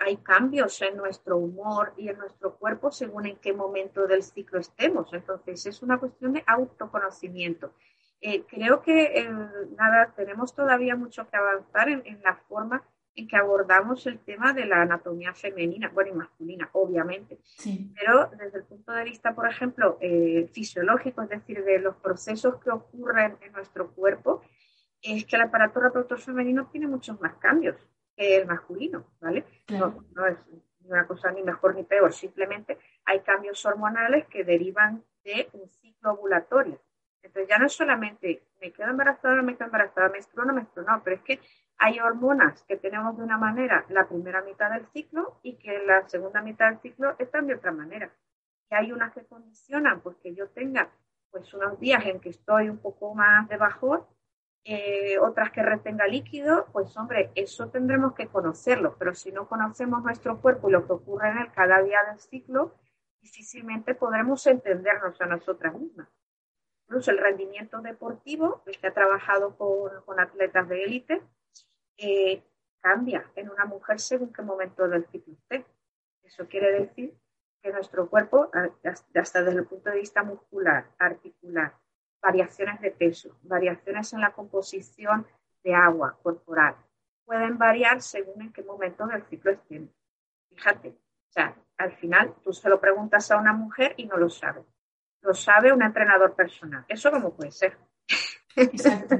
hay 0.00 0.16
cambios 0.18 0.80
en 0.82 0.96
nuestro 0.96 1.36
humor 1.36 1.92
y 1.96 2.08
en 2.08 2.18
nuestro 2.18 2.56
cuerpo 2.56 2.90
según 2.90 3.26
en 3.26 3.36
qué 3.36 3.52
momento 3.52 4.06
del 4.06 4.22
ciclo 4.22 4.58
estemos. 4.58 5.12
Entonces, 5.12 5.66
es 5.66 5.82
una 5.82 5.98
cuestión 5.98 6.32
de 6.32 6.44
autoconocimiento. 6.46 7.74
creo 8.48 8.82
que 8.82 9.28
nada, 9.76 10.12
tenemos 10.16 10.54
todavía 10.54 10.96
mucho 10.96 11.28
que 11.28 11.36
avanzar 11.36 11.88
en, 11.88 12.02
en 12.06 12.20
la 12.22 12.36
forma 12.48 12.82
en 13.18 13.26
que 13.26 13.36
abordamos 13.36 14.06
el 14.06 14.20
tema 14.20 14.52
de 14.52 14.64
la 14.64 14.82
anatomía 14.82 15.34
femenina, 15.34 15.90
bueno, 15.92 16.10
y 16.12 16.14
masculina, 16.14 16.70
obviamente, 16.72 17.40
pero 17.98 18.30
desde 18.38 18.58
el 18.58 18.64
punto 18.64 18.92
de 18.92 19.04
vista, 19.04 19.34
por 19.34 19.48
ejemplo, 19.48 19.98
eh, 20.00 20.48
fisiológico, 20.52 21.22
es 21.22 21.28
decir, 21.30 21.64
de 21.64 21.80
los 21.80 21.96
procesos 21.96 22.62
que 22.62 22.70
ocurren 22.70 23.36
en 23.40 23.52
nuestro 23.52 23.90
cuerpo, 23.90 24.42
es 25.02 25.24
que 25.24 25.34
el 25.34 25.42
aparato 25.42 25.80
reproductor 25.80 26.20
femenino 26.20 26.68
tiene 26.70 26.86
muchos 26.86 27.20
más 27.20 27.34
cambios 27.38 27.76
que 28.18 28.36
el 28.36 28.46
masculino, 28.46 29.04
¿vale? 29.20 29.44
No, 29.68 30.04
no 30.14 30.26
es 30.26 30.36
una 30.84 31.06
cosa 31.06 31.30
ni 31.30 31.42
mejor 31.42 31.74
ni 31.74 31.84
peor, 31.84 32.12
simplemente 32.12 32.78
hay 33.04 33.20
cambios 33.20 33.64
hormonales 33.64 34.26
que 34.26 34.42
derivan 34.42 35.04
de 35.22 35.48
un 35.52 35.68
ciclo 35.68 36.12
ovulatorio. 36.12 36.80
Entonces 37.22 37.48
ya 37.48 37.58
no 37.58 37.66
es 37.66 37.72
solamente 37.72 38.42
me 38.60 38.72
quedo 38.72 38.88
embarazada, 38.88 39.36
no 39.36 39.42
me 39.42 39.54
quedo 39.54 39.66
embarazada, 39.66 40.08
menstruo, 40.08 40.44
no 40.44 40.54
menstruo, 40.54 40.84
no, 40.84 41.02
pero 41.04 41.16
es 41.16 41.22
que 41.22 41.40
hay 41.78 42.00
hormonas 42.00 42.64
que 42.64 42.76
tenemos 42.76 43.16
de 43.16 43.22
una 43.22 43.38
manera 43.38 43.84
la 43.88 44.08
primera 44.08 44.42
mitad 44.42 44.70
del 44.70 44.86
ciclo 44.88 45.38
y 45.42 45.56
que 45.56 45.78
la 45.86 46.08
segunda 46.08 46.42
mitad 46.42 46.70
del 46.70 46.80
ciclo 46.80 47.14
están 47.18 47.46
de 47.46 47.54
otra 47.54 47.70
manera. 47.70 48.10
Y 48.70 48.74
hay 48.74 48.92
unas 48.92 49.12
que 49.12 49.24
condicionan 49.24 50.00
pues 50.00 50.16
que 50.16 50.34
yo 50.34 50.48
tenga 50.48 50.90
pues 51.30 51.52
unos 51.54 51.78
días 51.78 52.04
en 52.06 52.20
que 52.20 52.30
estoy 52.30 52.68
un 52.68 52.78
poco 52.78 53.14
más 53.14 53.48
de 53.48 53.56
bajón, 53.56 54.04
eh, 54.64 55.18
otras 55.18 55.50
que 55.50 55.62
retenga 55.62 56.06
líquido, 56.06 56.66
pues 56.72 56.96
hombre, 56.96 57.30
eso 57.34 57.68
tendremos 57.70 58.14
que 58.14 58.28
conocerlo, 58.28 58.96
pero 58.98 59.14
si 59.14 59.32
no 59.32 59.48
conocemos 59.48 60.02
nuestro 60.02 60.40
cuerpo 60.40 60.68
y 60.68 60.72
lo 60.72 60.86
que 60.86 60.92
ocurre 60.92 61.30
en 61.30 61.38
él 61.38 61.52
cada 61.54 61.82
día 61.82 62.04
del 62.04 62.18
ciclo, 62.18 62.74
difícilmente 63.20 63.94
podremos 63.94 64.46
entendernos 64.46 65.20
a 65.20 65.26
nosotras 65.26 65.74
mismas. 65.74 66.08
Incluso 66.84 67.10
el 67.10 67.18
rendimiento 67.18 67.80
deportivo, 67.80 68.62
el 68.66 68.78
que 68.78 68.86
ha 68.86 68.94
trabajado 68.94 69.56
con, 69.56 69.90
con 70.04 70.20
atletas 70.20 70.68
de 70.68 70.84
élite, 70.84 71.22
eh, 71.96 72.42
cambia 72.80 73.30
en 73.34 73.50
una 73.50 73.64
mujer 73.64 74.00
según 74.00 74.32
qué 74.32 74.42
momento 74.42 74.88
del 74.88 75.06
ciclo 75.06 75.34
esté. 75.34 75.66
Eso 76.22 76.46
quiere 76.46 76.72
decir 76.72 77.14
que 77.62 77.72
nuestro 77.72 78.08
cuerpo, 78.08 78.50
hasta 79.14 79.42
desde 79.42 79.58
el 79.58 79.66
punto 79.66 79.90
de 79.90 79.96
vista 79.96 80.22
muscular, 80.22 80.90
articular, 80.98 81.74
variaciones 82.20 82.80
de 82.80 82.90
peso, 82.90 83.36
variaciones 83.42 84.12
en 84.12 84.20
la 84.20 84.32
composición 84.32 85.26
de 85.62 85.74
agua 85.74 86.18
corporal, 86.22 86.76
pueden 87.24 87.58
variar 87.58 88.00
según 88.00 88.42
en 88.42 88.52
qué 88.52 88.62
momento 88.62 89.06
del 89.06 89.22
ciclo 89.24 89.50
estén. 89.52 89.92
Fíjate, 90.48 90.88
o 90.88 91.32
sea, 91.32 91.54
al 91.76 91.92
final 91.96 92.34
tú 92.42 92.52
se 92.52 92.68
lo 92.68 92.80
preguntas 92.80 93.30
a 93.30 93.36
una 93.36 93.52
mujer 93.52 93.94
y 93.96 94.06
no 94.06 94.16
lo 94.16 94.30
sabe. 94.30 94.64
Lo 95.20 95.34
sabe 95.34 95.72
un 95.72 95.82
entrenador 95.82 96.34
personal. 96.34 96.84
¿Eso 96.88 97.10
cómo 97.10 97.34
puede 97.34 97.50
ser? 97.52 97.76
Exacto. 98.56 99.16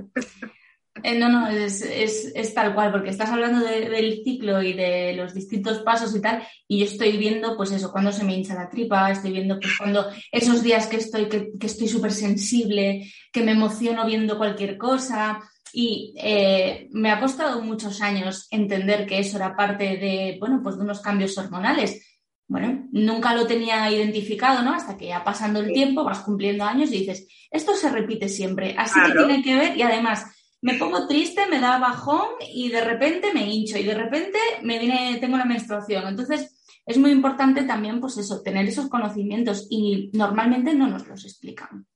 Eh, 1.02 1.18
no, 1.18 1.28
no, 1.28 1.48
es, 1.48 1.82
es, 1.82 2.32
es, 2.34 2.54
tal 2.54 2.74
cual, 2.74 2.92
porque 2.92 3.10
estás 3.10 3.30
hablando 3.30 3.64
del 3.64 4.22
ciclo 4.24 4.62
y 4.62 4.72
de 4.72 5.14
los 5.14 5.34
distintos 5.34 5.78
pasos 5.80 6.14
y 6.14 6.20
tal, 6.20 6.42
y 6.66 6.78
yo 6.78 6.84
estoy 6.84 7.16
viendo, 7.16 7.56
pues 7.56 7.72
eso, 7.72 7.92
cuando 7.92 8.12
se 8.12 8.24
me 8.24 8.34
hincha 8.34 8.54
la 8.54 8.68
tripa, 8.68 9.10
estoy 9.10 9.32
viendo, 9.32 9.58
pues 9.60 9.76
cuando 9.78 10.06
esos 10.32 10.62
días 10.62 10.86
que 10.86 10.96
estoy, 10.96 11.28
que, 11.28 11.50
que 11.58 11.66
estoy 11.66 11.88
súper 11.88 12.12
sensible, 12.12 13.10
que 13.32 13.42
me 13.42 13.52
emociono 13.52 14.06
viendo 14.06 14.38
cualquier 14.38 14.76
cosa, 14.76 15.40
y 15.72 16.14
eh, 16.16 16.88
me 16.92 17.10
ha 17.10 17.20
costado 17.20 17.60
muchos 17.62 18.00
años 18.00 18.46
entender 18.50 19.06
que 19.06 19.18
eso 19.18 19.36
era 19.36 19.56
parte 19.56 19.96
de, 19.96 20.36
bueno, 20.40 20.60
pues 20.62 20.76
de 20.76 20.82
unos 20.82 21.00
cambios 21.00 21.36
hormonales. 21.36 22.04
Bueno, 22.46 22.88
nunca 22.92 23.34
lo 23.34 23.46
tenía 23.46 23.90
identificado, 23.90 24.62
¿no? 24.62 24.72
Hasta 24.72 24.96
que 24.96 25.08
ya 25.08 25.22
pasando 25.22 25.60
el 25.60 25.72
tiempo, 25.72 26.02
vas 26.02 26.20
cumpliendo 26.20 26.64
años 26.64 26.90
y 26.90 27.00
dices, 27.00 27.28
esto 27.50 27.74
se 27.74 27.90
repite 27.90 28.28
siempre, 28.28 28.74
así 28.78 28.98
que 29.04 29.12
tiene 29.12 29.42
que 29.42 29.54
ver, 29.54 29.76
y 29.76 29.82
además, 29.82 30.24
me 30.60 30.74
pongo 30.74 31.06
triste, 31.06 31.46
me 31.46 31.60
da 31.60 31.78
bajón 31.78 32.28
y 32.52 32.68
de 32.70 32.80
repente 32.82 33.32
me 33.32 33.46
hincho 33.46 33.78
y 33.78 33.84
de 33.84 33.94
repente 33.94 34.38
me 34.62 34.78
viene, 34.78 35.18
tengo 35.20 35.36
la 35.36 35.44
menstruación. 35.44 36.06
Entonces, 36.08 36.58
es 36.84 36.98
muy 36.98 37.10
importante 37.10 37.64
también, 37.64 38.00
pues 38.00 38.16
eso, 38.16 38.42
tener 38.42 38.66
esos 38.66 38.88
conocimientos 38.88 39.66
y 39.70 40.10
normalmente 40.14 40.74
no 40.74 40.88
nos 40.88 41.06
los 41.06 41.24
explican. 41.24 41.86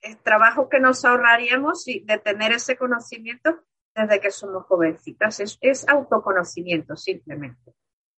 Es 0.00 0.22
trabajo 0.22 0.68
que 0.68 0.80
nos 0.80 1.04
ahorraríamos 1.04 1.84
de 1.84 2.18
tener 2.18 2.52
ese 2.52 2.76
conocimiento 2.76 3.60
desde 3.94 4.20
que 4.20 4.30
somos 4.30 4.66
jovencitas. 4.66 5.58
Es, 5.60 5.88
autoconocimiento, 5.88 6.96
simplemente. 6.96 7.72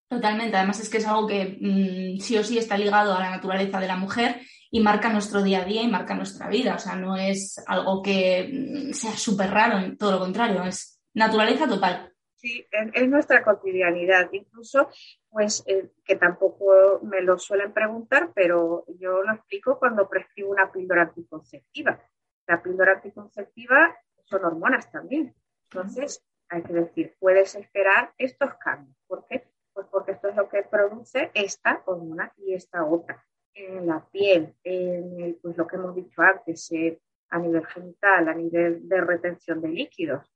Totalmente. 0.09 0.57
Además 0.57 0.81
es 0.81 0.89
que 0.89 0.99
es 0.99 1.07
algo 1.07 1.27
que 1.27 1.59
mm, 1.61 2.21
sí 2.21 2.37
o 2.37 2.45
sí 2.45 2.59
está 2.59 2.77
ligado 2.77 3.15
a 3.15 3.21
la 3.21 3.31
naturaleza 3.31 3.81
de 3.81 3.87
la 3.87 3.97
mujer 3.97 4.41
y 4.75 4.81
marca 4.81 5.09
nuestro 5.09 5.41
día 5.41 5.63
a 5.63 5.65
día 5.65 5.83
y 5.83 5.89
marca 5.89 6.17
nuestra 6.17 6.49
vida. 6.49 6.75
O 6.75 6.79
sea, 6.81 6.97
no 6.97 7.17
es 7.17 7.63
algo 7.69 8.03
que 8.03 8.51
mm, 8.53 8.93
sea 8.93 9.13
súper 9.13 9.49
raro, 9.51 9.79
todo 9.97 10.11
lo 10.11 10.19
contrario, 10.19 10.65
es 10.65 11.01
naturaleza 11.15 11.69
total. 11.69 12.13
Sí, 12.35 12.67
es, 12.73 13.09
nuestra 13.09 13.45
cotidianidad. 13.45 14.29
Incluso, 14.33 14.89
pues, 15.31 15.63
eh, 15.69 15.93
que 16.05 16.17
tampoco 16.17 16.99
me 17.05 17.23
lo 17.23 17.39
suelen 17.39 17.73
preguntar, 17.73 18.33
pero 18.35 18.85
yo 18.99 19.23
lo 19.23 19.35
explico 19.35 19.79
cuando 19.79 20.09
prescribo 20.09 20.51
una 20.51 20.73
píldora 20.73 21.03
anticonceptiva. 21.03 22.03
La 22.49 22.61
píldora 22.61 22.95
anticonceptiva 22.95 23.97
son 24.25 24.45
hormonas 24.45 24.91
también. 24.91 25.37
Entonces, 25.71 26.21
hay 26.49 26.65
que 26.65 26.73
decir, 26.73 27.15
puedes 27.21 27.55
esperar 27.55 28.13
estos 28.19 28.55
cambios. 28.55 28.97
¿Por 29.07 29.25
qué? 29.29 29.47
Pues 29.73 29.87
porque 29.87 30.13
esto 30.13 30.31
es 30.31 30.35
lo 30.35 30.49
que 30.49 30.65
produce 30.65 31.31
esta 31.33 31.81
hormona 31.87 32.33
y 32.39 32.55
esta 32.55 32.85
otra 32.85 33.25
en 33.55 33.87
la 33.87 34.05
piel, 34.11 34.55
en 34.63 35.39
pues 35.41 35.57
lo 35.57 35.67
que 35.67 35.77
hemos 35.77 35.95
dicho 35.95 36.23
antes, 36.23 36.71
eh, 36.73 37.01
a 37.31 37.39
nivel 37.39 37.67
genital, 37.67 38.29
a 38.29 38.35
nivel 38.35 38.89
de 38.89 39.01
retención 39.01 39.61
de 39.61 39.69
líquidos. 39.69 40.31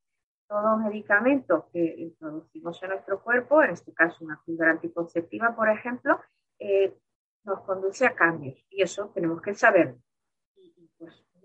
Todo 0.48 0.78
medicamento 0.78 1.68
que 1.72 1.94
introducimos 1.98 2.82
en 2.82 2.90
nuestro 2.90 3.22
cuerpo, 3.22 3.62
en 3.62 3.70
este 3.70 3.92
caso 3.92 4.24
una 4.24 4.40
píldora 4.44 4.72
anticonceptiva, 4.72 5.54
por 5.54 5.68
ejemplo, 5.68 6.20
eh, 6.58 6.96
nos 7.44 7.60
conduce 7.60 8.06
a 8.06 8.14
cambios 8.14 8.64
y 8.70 8.82
eso 8.82 9.10
tenemos 9.14 9.42
que 9.42 9.54
saber. 9.54 9.96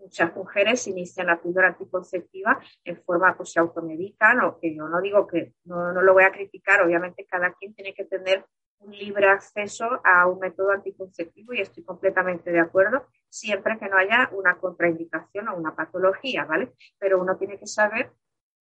Muchas 0.04 0.36
mujeres 0.36 0.86
inician 0.88 1.28
la 1.28 1.42
píldora 1.42 1.70
anticonceptiva 1.70 2.60
en 2.84 3.02
forma, 3.04 3.36
pues 3.38 3.54
se 3.54 3.60
automedican, 3.60 4.42
o 4.42 4.60
que 4.60 4.76
yo 4.76 4.88
no 4.90 5.00
digo 5.00 5.26
que 5.26 5.54
no, 5.64 5.94
no 5.94 6.02
lo 6.02 6.14
voy 6.14 6.26
a 6.26 6.32
criticar, 6.32 6.82
obviamente 6.82 7.26
cada 7.26 7.54
quien 7.54 7.74
tiene 7.74 7.94
que 7.94 8.04
tener 8.04 8.46
un 8.80 8.92
libre 8.92 9.30
acceso 9.30 10.02
a 10.04 10.28
un 10.28 10.40
método 10.40 10.72
anticonceptivo 10.72 11.54
y 11.54 11.62
estoy 11.62 11.84
completamente 11.84 12.52
de 12.52 12.60
acuerdo, 12.60 13.08
siempre 13.30 13.80
que 13.80 13.88
no 13.88 13.98
haya 13.98 14.30
una 14.34 14.58
contraindicación 14.58 15.48
o 15.48 15.56
una 15.56 15.74
patología, 15.74 16.44
¿vale? 16.44 16.74
Pero 17.00 17.22
uno 17.22 17.38
tiene 17.38 17.58
que 17.58 17.68
saber 17.68 18.12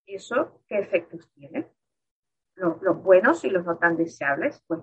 eso, 0.07 0.62
qué 0.68 0.78
efectos 0.78 1.28
tiene, 1.34 1.68
los, 2.55 3.03
buenos 3.03 3.45
y 3.45 3.51
los 3.51 3.64
no 3.64 3.78
tan 3.78 3.97
deseables. 3.97 4.62
Pues 4.66 4.80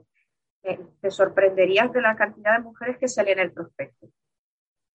te 0.62 1.12
sorprenderías 1.12 1.91
de 1.93 2.01
la 2.01 2.16
cantidad 2.16 2.57
de 2.57 2.64
mujeres 2.64 2.97
que 2.97 3.07
salen 3.07 3.39
en 3.39 3.45
el 3.45 3.53
prospecto. 3.53 4.10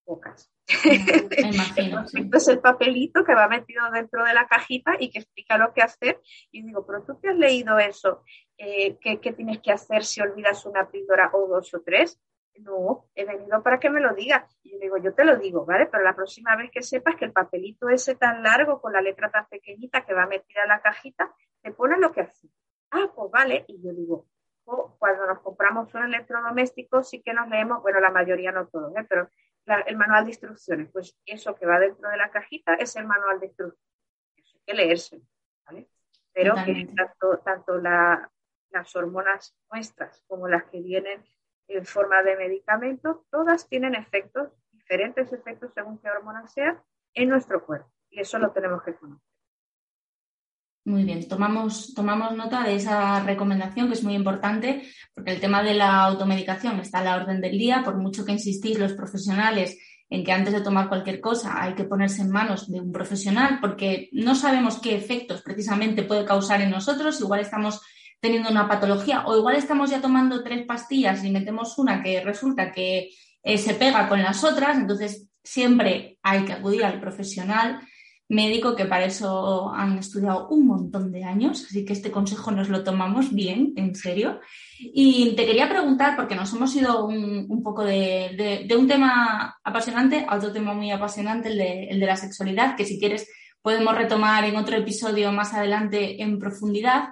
Pocas. 0.05 0.50
es 0.68 2.48
el 2.48 2.61
papelito 2.61 3.24
que 3.24 3.34
va 3.34 3.48
metido 3.48 3.90
dentro 3.90 4.24
de 4.24 4.34
la 4.34 4.46
cajita 4.46 4.92
y 4.98 5.11
que 5.11 5.20
explica 5.20 5.59
lo 5.59 5.72
que 5.72 5.82
hacer. 5.82 6.20
Y 6.50 6.62
digo, 6.62 6.86
pero 6.86 7.02
tú 7.05 7.18
te 7.20 7.30
has 7.30 7.36
leído 7.36 7.78
eso, 7.78 8.22
eh, 8.59 8.98
¿qué, 9.00 9.32
tienes 9.32 9.61
que 9.61 9.72
hacer 9.72 10.05
si 10.05 10.20
olvidas 10.20 10.64
una 10.66 10.90
píldora 10.90 11.30
o 11.32 11.48
dos 11.48 11.72
o 11.74 11.80
tres? 11.80 12.20
No, 12.57 13.07
he 13.14 13.24
venido 13.24 13.62
para 13.62 13.80
que 13.80 13.90
me 13.90 14.00
lo 14.00 14.14
digas. 14.14 14.59
Y 14.62 14.72
yo 14.72 14.78
digo, 14.78 14.96
yo 14.98 15.14
te 15.14 15.24
lo 15.24 15.36
digo, 15.36 15.64
¿vale? 15.64 15.86
Pero 15.86 16.05
la 16.05 16.14
próxima 16.14 16.55
vez 16.55 16.70
que 16.70 16.82
sepas 16.82 17.16
que 17.16 17.24
el 17.24 17.32
papelito 17.32 17.88
ese 17.88 18.14
tan 18.14 18.42
largo 18.42 18.80
con 18.80 18.92
la 18.92 19.00
letra 19.00 19.30
tan 19.30 19.46
pequeñita 19.48 20.05
que 20.05 20.14
va 20.14 20.26
metida 20.26 20.62
en 20.62 20.68
la 20.68 20.80
cajita, 20.80 21.34
te 21.62 21.72
pone 21.72 21.98
lo 21.98 22.12
que 22.12 22.20
hace. 22.20 22.48
Ah, 22.90 23.11
pues 23.14 23.30
vale. 23.32 23.64
Y 23.66 23.82
yo 23.82 23.92
digo, 23.92 24.26
oh, 24.66 24.94
cuando 24.98 25.26
nos 25.26 25.40
compramos 25.40 25.92
un 25.94 26.05
electrodoméstico 26.05 27.02
sí 27.02 27.22
que 27.22 27.34
nos 27.34 27.48
leemos, 27.48 27.82
bueno, 27.82 28.00
la 28.00 28.11
mayoría 28.11 28.52
no 28.52 28.68
todos, 28.68 28.94
¿eh? 28.96 29.05
pero 29.09 29.28
el 29.86 29.96
manual 29.96 30.24
de 30.24 30.30
instrucciones, 30.30 30.90
pues 30.92 31.16
eso 31.24 31.54
que 31.54 31.66
va 31.66 31.78
dentro 31.78 32.08
de 32.10 32.16
la 32.16 32.30
cajita 32.30 32.74
es 32.74 32.96
el 32.96 33.06
manual 33.06 33.40
de 33.40 33.46
instrucciones. 33.46 33.84
Eso 34.36 34.56
hay 34.56 34.62
que 34.66 34.74
leerse, 34.74 35.22
¿vale? 35.66 35.88
Pero 36.32 36.54
que 36.64 36.88
tanto, 36.96 37.38
tanto 37.44 37.78
las 37.78 38.96
hormonas 38.96 39.56
nuestras 39.72 40.22
como 40.26 40.48
las 40.48 40.64
que 40.64 40.80
vienen 40.80 41.24
en 41.68 41.86
forma 41.86 42.22
de 42.22 42.36
medicamentos, 42.36 43.26
todas 43.30 43.68
tienen 43.68 43.94
efectos, 43.94 44.50
diferentes 44.70 45.32
efectos 45.32 45.72
según 45.74 45.98
qué 45.98 46.10
hormona 46.10 46.46
sea, 46.48 46.82
en 47.14 47.28
nuestro 47.28 47.64
cuerpo. 47.64 47.90
Y 48.10 48.20
eso 48.20 48.38
lo 48.38 48.52
tenemos 48.52 48.82
que 48.82 48.94
conocer. 48.94 49.34
Muy 50.87 51.05
bien, 51.05 51.26
tomamos, 51.26 51.95
tomamos 51.95 52.37
nota 52.37 52.62
de 52.62 52.74
esa 52.74 53.20
recomendación 53.20 53.89
que 53.89 53.95
es 53.95 54.05
muy 54.05 54.14
importante 54.14 54.82
porque 55.14 55.30
el 55.32 55.41
tema 55.41 55.62
de 55.62 55.72
la 55.72 56.05
automedicación 56.05 56.78
está 56.78 56.99
a 56.99 57.05
la 57.05 57.16
orden 57.16 57.41
del 57.41 57.57
día, 57.57 57.82
por 57.82 57.97
mucho 57.97 58.22
que 58.22 58.32
insistís 58.32 58.78
los 58.78 58.93
profesionales 58.93 59.78
en 60.11 60.22
que 60.22 60.32
antes 60.32 60.53
de 60.53 60.61
tomar 60.61 60.91
cualquier 60.91 61.22
cosa 61.22 61.62
hay 61.62 61.74
que 61.74 61.85
ponerse 61.85 62.20
en 62.20 62.30
manos 62.30 62.70
de 62.70 62.80
un 62.80 62.93
profesional 62.93 63.61
porque 63.62 64.11
no 64.12 64.35
sabemos 64.35 64.78
qué 64.78 64.95
efectos 64.95 65.41
precisamente 65.41 66.03
puede 66.03 66.26
causar 66.26 66.61
en 66.61 66.70
nosotros, 66.70 67.18
igual 67.18 67.41
estamos 67.41 67.80
teniendo 68.20 68.51
una 68.51 68.68
patología 68.68 69.26
o 69.26 69.39
igual 69.39 69.57
estamos 69.57 69.89
ya 69.89 70.03
tomando 70.03 70.43
tres 70.43 70.66
pastillas 70.66 71.24
y 71.24 71.30
metemos 71.30 71.78
una 71.78 72.03
que 72.03 72.22
resulta 72.22 72.72
que 72.72 73.09
eh, 73.43 73.57
se 73.57 73.72
pega 73.72 74.07
con 74.07 74.22
las 74.22 74.45
otras, 74.45 74.76
entonces 74.76 75.30
siempre 75.43 76.18
hay 76.22 76.45
que 76.45 76.53
acudir 76.53 76.85
al 76.85 77.01
profesional 77.01 77.80
médico 78.28 78.74
que 78.74 78.86
para 78.86 79.04
eso 79.04 79.70
han 79.72 79.98
estudiado 79.98 80.48
un 80.48 80.66
montón 80.66 81.12
de 81.12 81.24
años, 81.24 81.64
así 81.64 81.84
que 81.84 81.92
este 81.92 82.10
consejo 82.10 82.50
nos 82.50 82.68
lo 82.68 82.82
tomamos 82.82 83.32
bien, 83.32 83.72
en 83.76 83.94
serio. 83.94 84.40
Y 84.78 85.34
te 85.36 85.46
quería 85.46 85.68
preguntar, 85.68 86.16
porque 86.16 86.34
nos 86.34 86.52
hemos 86.54 86.74
ido 86.74 87.06
un, 87.06 87.62
poco 87.62 87.84
de, 87.84 88.66
un 88.76 88.88
tema 88.88 89.58
apasionante 89.62 90.24
a 90.28 90.36
otro 90.36 90.52
tema 90.52 90.74
muy 90.74 90.90
apasionante, 90.90 91.50
el 91.50 92.00
de, 92.00 92.06
la 92.06 92.16
sexualidad, 92.16 92.76
que 92.76 92.86
si 92.86 92.98
quieres 92.98 93.28
podemos 93.62 93.94
retomar 93.94 94.44
en 94.44 94.56
otro 94.56 94.76
episodio 94.76 95.32
más 95.32 95.54
adelante 95.54 96.22
en 96.22 96.38
profundidad. 96.38 97.10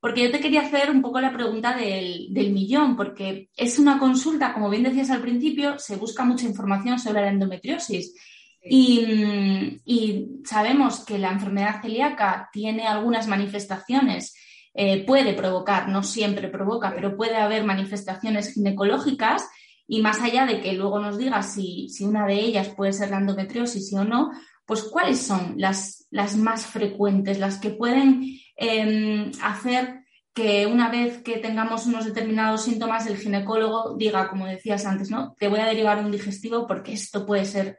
Porque 0.00 0.22
yo 0.22 0.30
te 0.30 0.40
quería 0.40 0.62
hacer 0.62 0.90
un 0.90 1.02
poco 1.02 1.20
la 1.20 1.32
pregunta 1.32 1.76
del, 1.76 2.30
millón, 2.30 2.96
porque 2.96 3.50
es 3.56 3.78
una 3.78 3.98
consulta, 3.98 4.54
como 4.54 4.70
bien 4.70 4.82
decías 4.82 5.10
al 5.10 5.20
principio, 5.20 5.78
se 5.78 5.96
busca 5.96 6.24
mucha 6.24 6.46
información 6.46 6.98
sobre 6.98 7.20
la 7.20 7.28
endometriosis 7.28 8.14
y, 8.62 10.40
sabemos 10.44 11.04
que 11.04 11.18
la 11.18 11.30
enfermedad 11.30 11.80
celíaca 11.82 12.48
tiene 12.52 12.86
algunas 12.86 13.26
manifestaciones, 13.26 14.34
eh, 14.74 15.04
puede 15.04 15.34
provocar, 15.34 15.88
no 15.88 16.02
siempre 16.02 16.48
provoca, 16.48 16.92
pero 16.94 17.16
puede 17.16 17.36
haber 17.36 17.64
manifestaciones 17.64 18.54
ginecológicas 18.54 19.48
y 19.86 20.00
más 20.00 20.20
allá 20.20 20.46
de 20.46 20.60
que 20.60 20.72
luego 20.74 21.00
nos 21.00 21.18
diga 21.18 21.42
si, 21.42 21.88
una 22.00 22.26
de 22.26 22.34
ellas 22.34 22.68
puede 22.68 22.92
ser 22.92 23.10
la 23.10 23.18
endometriosis 23.18 23.92
o 23.94 24.04
no, 24.04 24.30
pues 24.64 24.84
cuáles 24.84 25.20
son 25.20 25.54
las, 25.56 26.06
las 26.10 26.36
más 26.36 26.64
frecuentes, 26.66 27.38
las 27.38 27.58
que 27.58 27.70
pueden 27.70 28.38
em, 28.56 29.32
hacer 29.42 30.00
que 30.32 30.66
una 30.66 30.88
vez 30.90 31.22
que 31.22 31.38
tengamos 31.38 31.86
unos 31.86 32.04
determinados 32.04 32.62
síntomas, 32.62 33.06
el 33.06 33.16
ginecólogo 33.16 33.96
diga, 33.96 34.28
como 34.28 34.46
decías 34.46 34.86
antes, 34.86 35.10
¿no? 35.10 35.34
Te 35.38 35.48
voy 35.48 35.58
a 35.58 35.66
derivar 35.66 35.98
un 36.04 36.12
digestivo 36.12 36.66
porque 36.68 36.92
esto 36.92 37.26
puede 37.26 37.44
ser 37.44 37.76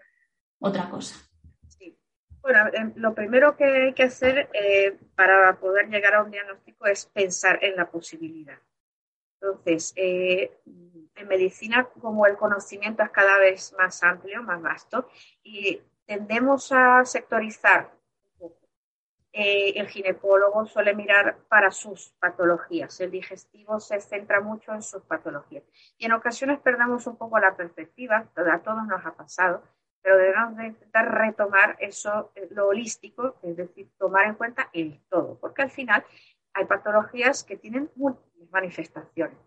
otra 0.61 0.89
cosa. 0.89 1.15
Sí. 1.67 1.97
Bueno, 2.41 2.69
em, 2.73 2.93
lo 2.95 3.13
primero 3.13 3.57
que 3.57 3.65
hay 3.65 3.93
que 3.93 4.03
hacer 4.03 4.49
eh, 4.53 4.97
para 5.15 5.59
poder 5.59 5.89
llegar 5.89 6.13
a 6.13 6.23
un 6.23 6.31
diagnóstico 6.31 6.85
es 6.85 7.05
pensar 7.07 7.63
en 7.63 7.75
la 7.75 7.89
posibilidad. 7.89 8.59
Entonces, 9.41 9.91
eh, 9.95 10.61
en 11.15 11.27
medicina, 11.27 11.85
como 11.99 12.27
el 12.27 12.37
conocimiento 12.37 13.03
es 13.03 13.09
cada 13.09 13.37
vez 13.39 13.73
más 13.77 14.03
amplio, 14.03 14.43
más 14.43 14.61
vasto, 14.61 15.09
y 15.43 15.81
tendemos 16.05 16.71
a 16.71 17.03
sectorizar. 17.05 17.91
Eh, 19.33 19.79
el 19.79 19.87
ginecólogo 19.87 20.65
suele 20.65 20.93
mirar 20.93 21.37
para 21.47 21.71
sus 21.71 22.09
patologías, 22.19 22.99
el 22.99 23.11
digestivo 23.11 23.79
se 23.79 24.01
centra 24.01 24.41
mucho 24.41 24.73
en 24.73 24.81
sus 24.81 25.01
patologías. 25.03 25.63
Y 25.97 26.05
en 26.05 26.11
ocasiones 26.11 26.59
perdemos 26.59 27.07
un 27.07 27.15
poco 27.15 27.39
la 27.39 27.55
perspectiva, 27.55 28.27
a 28.35 28.59
todos 28.59 28.85
nos 28.85 29.05
ha 29.05 29.13
pasado, 29.13 29.63
pero 30.01 30.17
debemos 30.17 30.57
de 30.57 30.67
intentar 30.67 31.11
retomar 31.13 31.77
eso, 31.79 32.31
eh, 32.35 32.47
lo 32.51 32.67
holístico, 32.67 33.35
es 33.43 33.55
decir, 33.55 33.89
tomar 33.97 34.27
en 34.27 34.35
cuenta 34.35 34.69
el 34.73 34.99
todo, 35.09 35.37
porque 35.39 35.61
al 35.61 35.71
final 35.71 36.03
hay 36.53 36.65
patologías 36.65 37.43
que 37.43 37.57
tienen 37.57 37.89
múltiples 37.95 38.51
manifestaciones. 38.51 39.37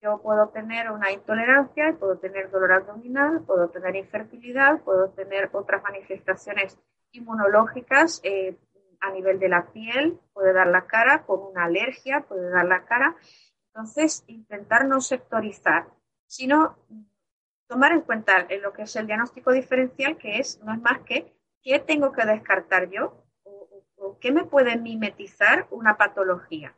Yo 0.00 0.20
puedo 0.22 0.48
tener 0.50 0.90
una 0.92 1.10
intolerancia, 1.10 1.96
puedo 1.98 2.18
tener 2.18 2.50
dolor 2.50 2.72
abdominal, 2.72 3.42
puedo 3.42 3.68
tener 3.68 3.96
infertilidad, 3.96 4.80
puedo 4.82 5.10
tener 5.10 5.50
otras 5.52 5.82
manifestaciones 5.82 6.78
inmunológicas 7.12 8.20
eh, 8.22 8.56
a 9.00 9.10
nivel 9.10 9.38
de 9.38 9.48
la 9.48 9.66
piel, 9.72 10.18
puede 10.32 10.52
dar 10.52 10.68
la 10.68 10.86
cara, 10.86 11.24
con 11.24 11.40
una 11.40 11.64
alergia 11.64 12.20
puede 12.28 12.50
dar 12.50 12.66
la 12.66 12.84
cara. 12.84 13.16
Entonces, 13.68 14.24
intentar 14.28 14.86
no 14.86 15.00
sectorizar, 15.00 15.88
sino 16.26 16.76
tomar 17.68 17.92
en 17.92 18.00
cuenta 18.00 18.46
en 18.48 18.62
lo 18.62 18.72
que 18.72 18.82
es 18.82 18.96
el 18.96 19.06
diagnóstico 19.06 19.52
diferencial, 19.52 20.16
que 20.16 20.38
es 20.38 20.60
no 20.64 20.72
es 20.72 20.80
más 20.80 21.00
que 21.00 21.32
qué 21.62 21.78
tengo 21.78 22.12
que 22.12 22.24
descartar 22.24 22.90
yo 22.90 23.24
o, 23.44 24.18
qué 24.20 24.32
me 24.32 24.44
puede 24.44 24.76
mimetizar 24.76 25.66
una 25.70 25.96
patología. 25.96 26.74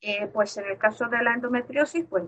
Eh, 0.00 0.26
pues 0.32 0.56
en 0.56 0.66
el 0.66 0.78
caso 0.78 1.06
de 1.08 1.22
la 1.22 1.34
endometriosis, 1.34 2.06
pues 2.06 2.24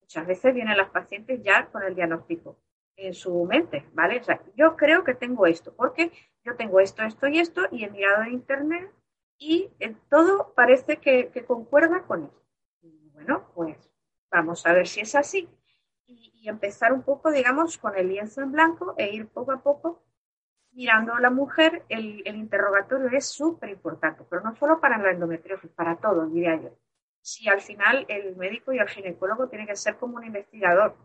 muchas 0.00 0.26
veces 0.26 0.54
vienen 0.54 0.76
las 0.76 0.90
pacientes 0.90 1.42
ya 1.42 1.66
con 1.66 1.82
el 1.82 1.94
diagnóstico 1.94 2.56
en 2.96 3.12
su 3.12 3.44
mente, 3.44 3.84
¿vale? 3.92 4.20
O 4.20 4.24
sea, 4.24 4.40
yo 4.54 4.76
creo 4.76 5.02
que 5.02 5.14
tengo 5.14 5.46
esto, 5.46 5.74
porque 5.74 6.12
yo 6.44 6.56
tengo 6.56 6.78
esto, 6.80 7.02
esto 7.02 7.26
y 7.26 7.40
esto, 7.40 7.62
y 7.70 7.84
he 7.84 7.90
mirado 7.90 8.22
en 8.22 8.32
internet 8.32 8.90
y 9.36 9.70
eh, 9.80 9.96
todo 10.08 10.54
parece 10.54 10.98
que, 10.98 11.30
que 11.30 11.44
concuerda 11.44 12.02
con 12.02 12.24
esto. 12.24 12.42
Bueno, 13.12 13.50
pues 13.54 13.76
vamos 14.30 14.64
a 14.66 14.72
ver 14.72 14.86
si 14.86 15.00
es 15.00 15.14
así 15.14 15.48
y, 16.06 16.48
empezar 16.48 16.92
un 16.92 17.02
poco, 17.02 17.30
digamos, 17.30 17.78
con 17.78 17.96
el 17.96 18.08
lienzo 18.08 18.42
en 18.42 18.52
blanco 18.52 18.94
e 18.98 19.14
ir 19.14 19.28
poco 19.28 19.52
a 19.52 19.62
poco 19.62 20.02
mirando 20.72 21.14
a 21.14 21.20
la 21.20 21.30
mujer. 21.30 21.84
El, 21.88 22.26
interrogatorio 22.26 23.08
es 23.16 23.26
súper 23.26 23.70
importante, 23.70 24.24
pero 24.28 24.42
no 24.42 24.54
solo 24.56 24.80
para 24.80 24.98
la 24.98 25.12
endometriosis, 25.12 25.70
para 25.70 25.96
todo, 25.96 26.26
diría 26.26 26.56
yo. 26.56 26.70
Si 27.22 27.48
al 27.48 27.62
final 27.62 28.04
el 28.08 28.36
médico 28.36 28.72
y 28.72 28.78
el 28.78 28.88
ginecólogo 28.88 29.48
tienen 29.48 29.66
que 29.66 29.76
ser 29.76 29.96
como 29.96 30.16
un 30.16 30.24
investigador, 30.24 30.96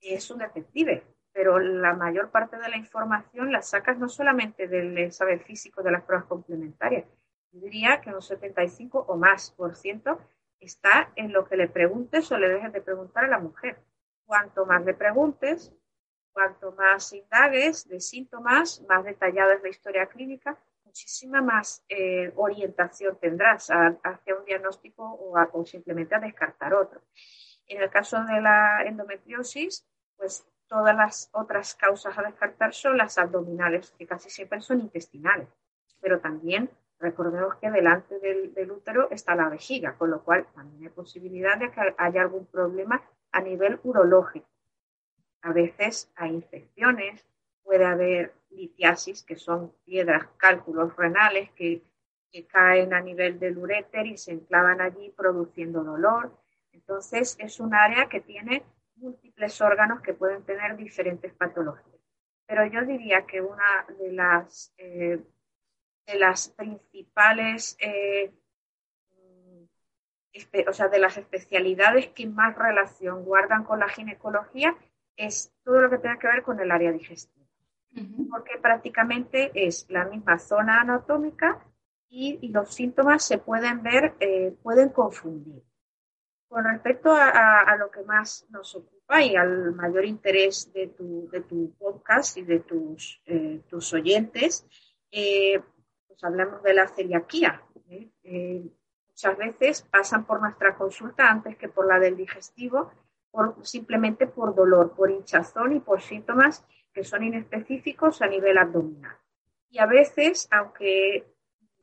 es 0.00 0.30
un 0.30 0.38
detective, 0.38 1.04
pero 1.32 1.58
la 1.58 1.94
mayor 1.94 2.30
parte 2.30 2.56
de 2.58 2.68
la 2.68 2.76
información 2.76 3.50
la 3.50 3.62
sacas 3.62 3.98
no 3.98 4.08
solamente 4.08 4.68
del 4.68 5.10
saber 5.12 5.40
físico 5.40 5.82
de 5.82 5.90
las 5.90 6.02
pruebas 6.02 6.26
complementarias, 6.26 7.06
yo 7.50 7.60
diría 7.60 8.00
que 8.00 8.10
un 8.10 8.22
75 8.22 9.06
o 9.08 9.16
más 9.16 9.50
por 9.50 9.74
ciento 9.74 10.18
está 10.60 11.12
en 11.16 11.32
lo 11.32 11.46
que 11.46 11.56
le 11.56 11.68
preguntes 11.68 12.30
o 12.30 12.38
le 12.38 12.48
dejes 12.48 12.72
de 12.72 12.80
preguntar 12.80 13.24
a 13.24 13.28
la 13.28 13.38
mujer 13.38 13.78
cuanto 14.26 14.66
más 14.66 14.84
le 14.84 14.94
preguntes, 14.94 15.72
cuanto 16.32 16.72
más 16.72 17.12
indagues 17.12 17.88
de 17.88 18.00
síntomas, 18.00 18.82
más 18.88 19.04
detallada 19.04 19.54
es 19.54 19.62
la 19.62 19.68
historia 19.68 20.06
clínica, 20.06 20.58
muchísima 20.84 21.40
más 21.40 21.84
eh, 21.88 22.32
orientación 22.36 23.16
tendrás 23.18 23.70
hacia 23.70 24.34
un 24.34 24.44
diagnóstico 24.44 25.04
o, 25.04 25.64
simplemente 25.64 26.14
a 26.14 26.20
descartar 26.20 26.74
otro. 26.74 27.00
En 27.66 27.80
el 27.80 27.90
caso 27.90 28.22
de 28.24 28.40
la 28.40 28.82
endometriosis, 28.84 29.86
pues 30.16 30.46
todas 30.66 30.94
las 30.94 31.30
otras 31.32 31.74
causas 31.74 32.16
a 32.18 32.22
descartar 32.22 32.74
son 32.74 32.98
las 32.98 33.18
abdominales, 33.18 33.92
que 33.98 34.06
casi 34.06 34.30
siempre 34.30 34.60
son 34.60 34.80
intestinales, 34.80 35.48
pero 36.00 36.20
también 36.20 36.70
recordemos 36.98 37.56
que 37.56 37.70
delante 37.70 38.18
del, 38.20 38.54
del 38.54 38.70
útero 38.70 39.10
está 39.10 39.34
la 39.34 39.48
vejiga, 39.48 39.96
con 39.96 40.10
lo 40.10 40.22
cual 40.22 40.46
también 40.54 40.84
hay 40.84 40.88
posibilidad 40.90 41.58
de 41.58 41.70
que 41.70 41.94
haya 41.98 42.22
algún 42.22 42.46
problema 42.46 43.02
a 43.32 43.40
nivel 43.40 43.80
urológico. 43.82 44.48
A 45.42 45.52
veces 45.52 46.10
hay 46.14 46.30
infecciones, 46.30 47.26
puede 47.62 47.84
haber 47.84 48.34
litiasis, 48.50 49.22
que 49.22 49.36
son 49.36 49.72
piedras, 49.84 50.28
cálculos 50.36 50.94
renales 50.96 51.50
que, 51.52 51.82
caen 52.48 52.94
a 52.94 53.00
nivel 53.02 53.38
del 53.38 53.58
uréter 53.58 54.06
y 54.06 54.16
se 54.16 54.32
enclavan 54.32 54.80
allí 54.80 55.10
produciendo 55.10 55.84
dolor. 55.84 56.32
Entonces 56.72 57.36
es 57.38 57.60
un 57.60 57.74
área 57.74 58.08
que 58.08 58.22
tiene 58.22 58.62
múltiples 58.96 59.60
órganos 59.60 60.00
que 60.00 60.14
pueden 60.14 60.42
tener 60.42 60.74
diferentes 60.76 61.34
patologías. 61.34 62.00
pero 62.46 62.64
yo 62.64 62.86
diría 62.86 63.26
que 63.26 63.42
una 63.42 63.86
de 63.98 64.12
las, 64.12 64.72
eh, 64.78 65.22
de 66.06 66.18
las 66.18 66.48
principales, 66.48 67.76
eh, 67.80 68.32
o 70.66 70.72
sea, 70.72 70.88
de 70.88 70.98
las 70.98 71.16
especialidades 71.16 72.08
que 72.08 72.26
más 72.26 72.56
relación 72.56 73.24
guardan 73.24 73.64
con 73.64 73.80
la 73.80 73.88
ginecología 73.88 74.74
es 75.16 75.52
todo 75.62 75.80
lo 75.82 75.90
que 75.90 75.98
tenga 75.98 76.18
que 76.18 76.26
ver 76.26 76.42
con 76.42 76.58
el 76.60 76.70
área 76.70 76.92
digestiva, 76.92 77.46
porque 78.30 78.58
prácticamente 78.60 79.50
es 79.54 79.86
la 79.90 80.06
misma 80.06 80.38
zona 80.38 80.80
anatómica 80.80 81.64
y, 82.08 82.48
los 82.48 82.74
síntomas 82.74 83.24
se 83.24 83.38
pueden 83.38 83.82
ver, 83.82 84.14
eh, 84.20 84.54
pueden 84.62 84.90
confundir. 84.90 85.62
Con 86.48 86.64
respecto 86.64 87.10
a, 87.14 87.74
lo 87.78 87.90
que 87.90 88.02
más 88.02 88.46
nos 88.50 88.74
ocupa 88.74 89.22
y 89.22 89.36
al 89.36 89.72
mayor 89.72 90.04
interés 90.04 90.70
de 90.74 90.88
tu, 90.88 91.28
de 91.30 91.40
tu 91.40 91.74
podcast 91.78 92.36
y 92.36 92.42
de 92.42 92.60
tus, 92.60 93.22
eh, 93.24 93.62
tus 93.66 93.94
oyentes, 93.94 94.66
eh, 95.10 95.62
pues 96.06 96.22
hablamos 96.22 96.62
de 96.62 96.74
la 96.74 96.88
celiaquía. 96.88 97.62
Muchas 99.12 99.36
veces 99.36 99.82
pasan 99.82 100.24
por 100.24 100.40
nuestra 100.40 100.74
consulta 100.74 101.30
antes 101.30 101.56
que 101.56 101.68
por 101.68 101.86
la 101.86 101.98
del 101.98 102.16
digestivo, 102.16 102.90
simplemente 103.62 104.26
por 104.26 104.54
dolor, 104.54 104.94
por 104.94 105.10
hinchazón 105.10 105.76
y 105.76 105.80
por 105.80 106.00
síntomas 106.00 106.64
que 106.92 107.04
son 107.04 107.22
inespecíficos 107.22 108.20
a 108.22 108.26
nivel 108.26 108.58
abdominal. 108.58 109.16
Y 109.70 109.78
a 109.78 109.86
veces, 109.86 110.48
aunque 110.50 111.26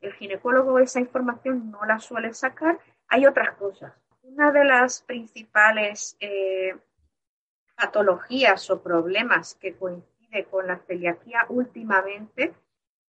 el 0.01 0.13
ginecólogo 0.13 0.79
esa 0.79 0.99
información 0.99 1.71
no 1.71 1.83
la 1.85 1.99
suele 1.99 2.33
sacar, 2.33 2.79
hay 3.07 3.25
otras 3.25 3.55
cosas. 3.55 3.93
Una 4.21 4.51
de 4.51 4.63
las 4.63 5.01
principales 5.01 6.15
eh, 6.19 6.77
patologías 7.75 8.69
o 8.69 8.81
problemas 8.81 9.55
que 9.55 9.75
coincide 9.75 10.45
con 10.45 10.67
la 10.67 10.77
celiaquía 10.77 11.45
últimamente 11.49 12.53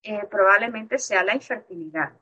eh, 0.02 0.26
probablemente 0.30 0.98
sea 0.98 1.22
la 1.22 1.34
infertilidad, 1.34 2.12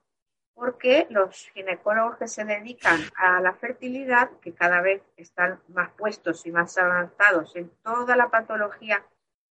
porque 0.59 1.07
los 1.11 1.49
ginecólogos 1.55 2.17
que 2.17 2.27
se 2.27 2.45
dedican 2.45 3.01
a 3.17 3.41
la 3.41 3.55
fertilidad, 3.55 4.31
que 4.41 4.53
cada 4.53 4.81
vez 4.81 5.03
están 5.17 5.61
más 5.69 5.91
puestos 5.93 6.45
y 6.47 6.51
más 6.51 6.77
avanzados 6.79 7.55
en 7.55 7.71
toda 7.85 8.17
la 8.17 8.29
patología 8.29 9.07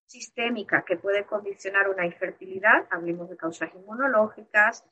sistémica 0.06 0.84
que 0.84 0.96
puede 0.96 1.24
condicionar 1.24 1.88
una 1.88 2.04
infertilidad, 2.04 2.86
hablemos 2.90 3.30
de 3.30 3.36
causas 3.36 3.70
inmunológicas, 3.74 4.84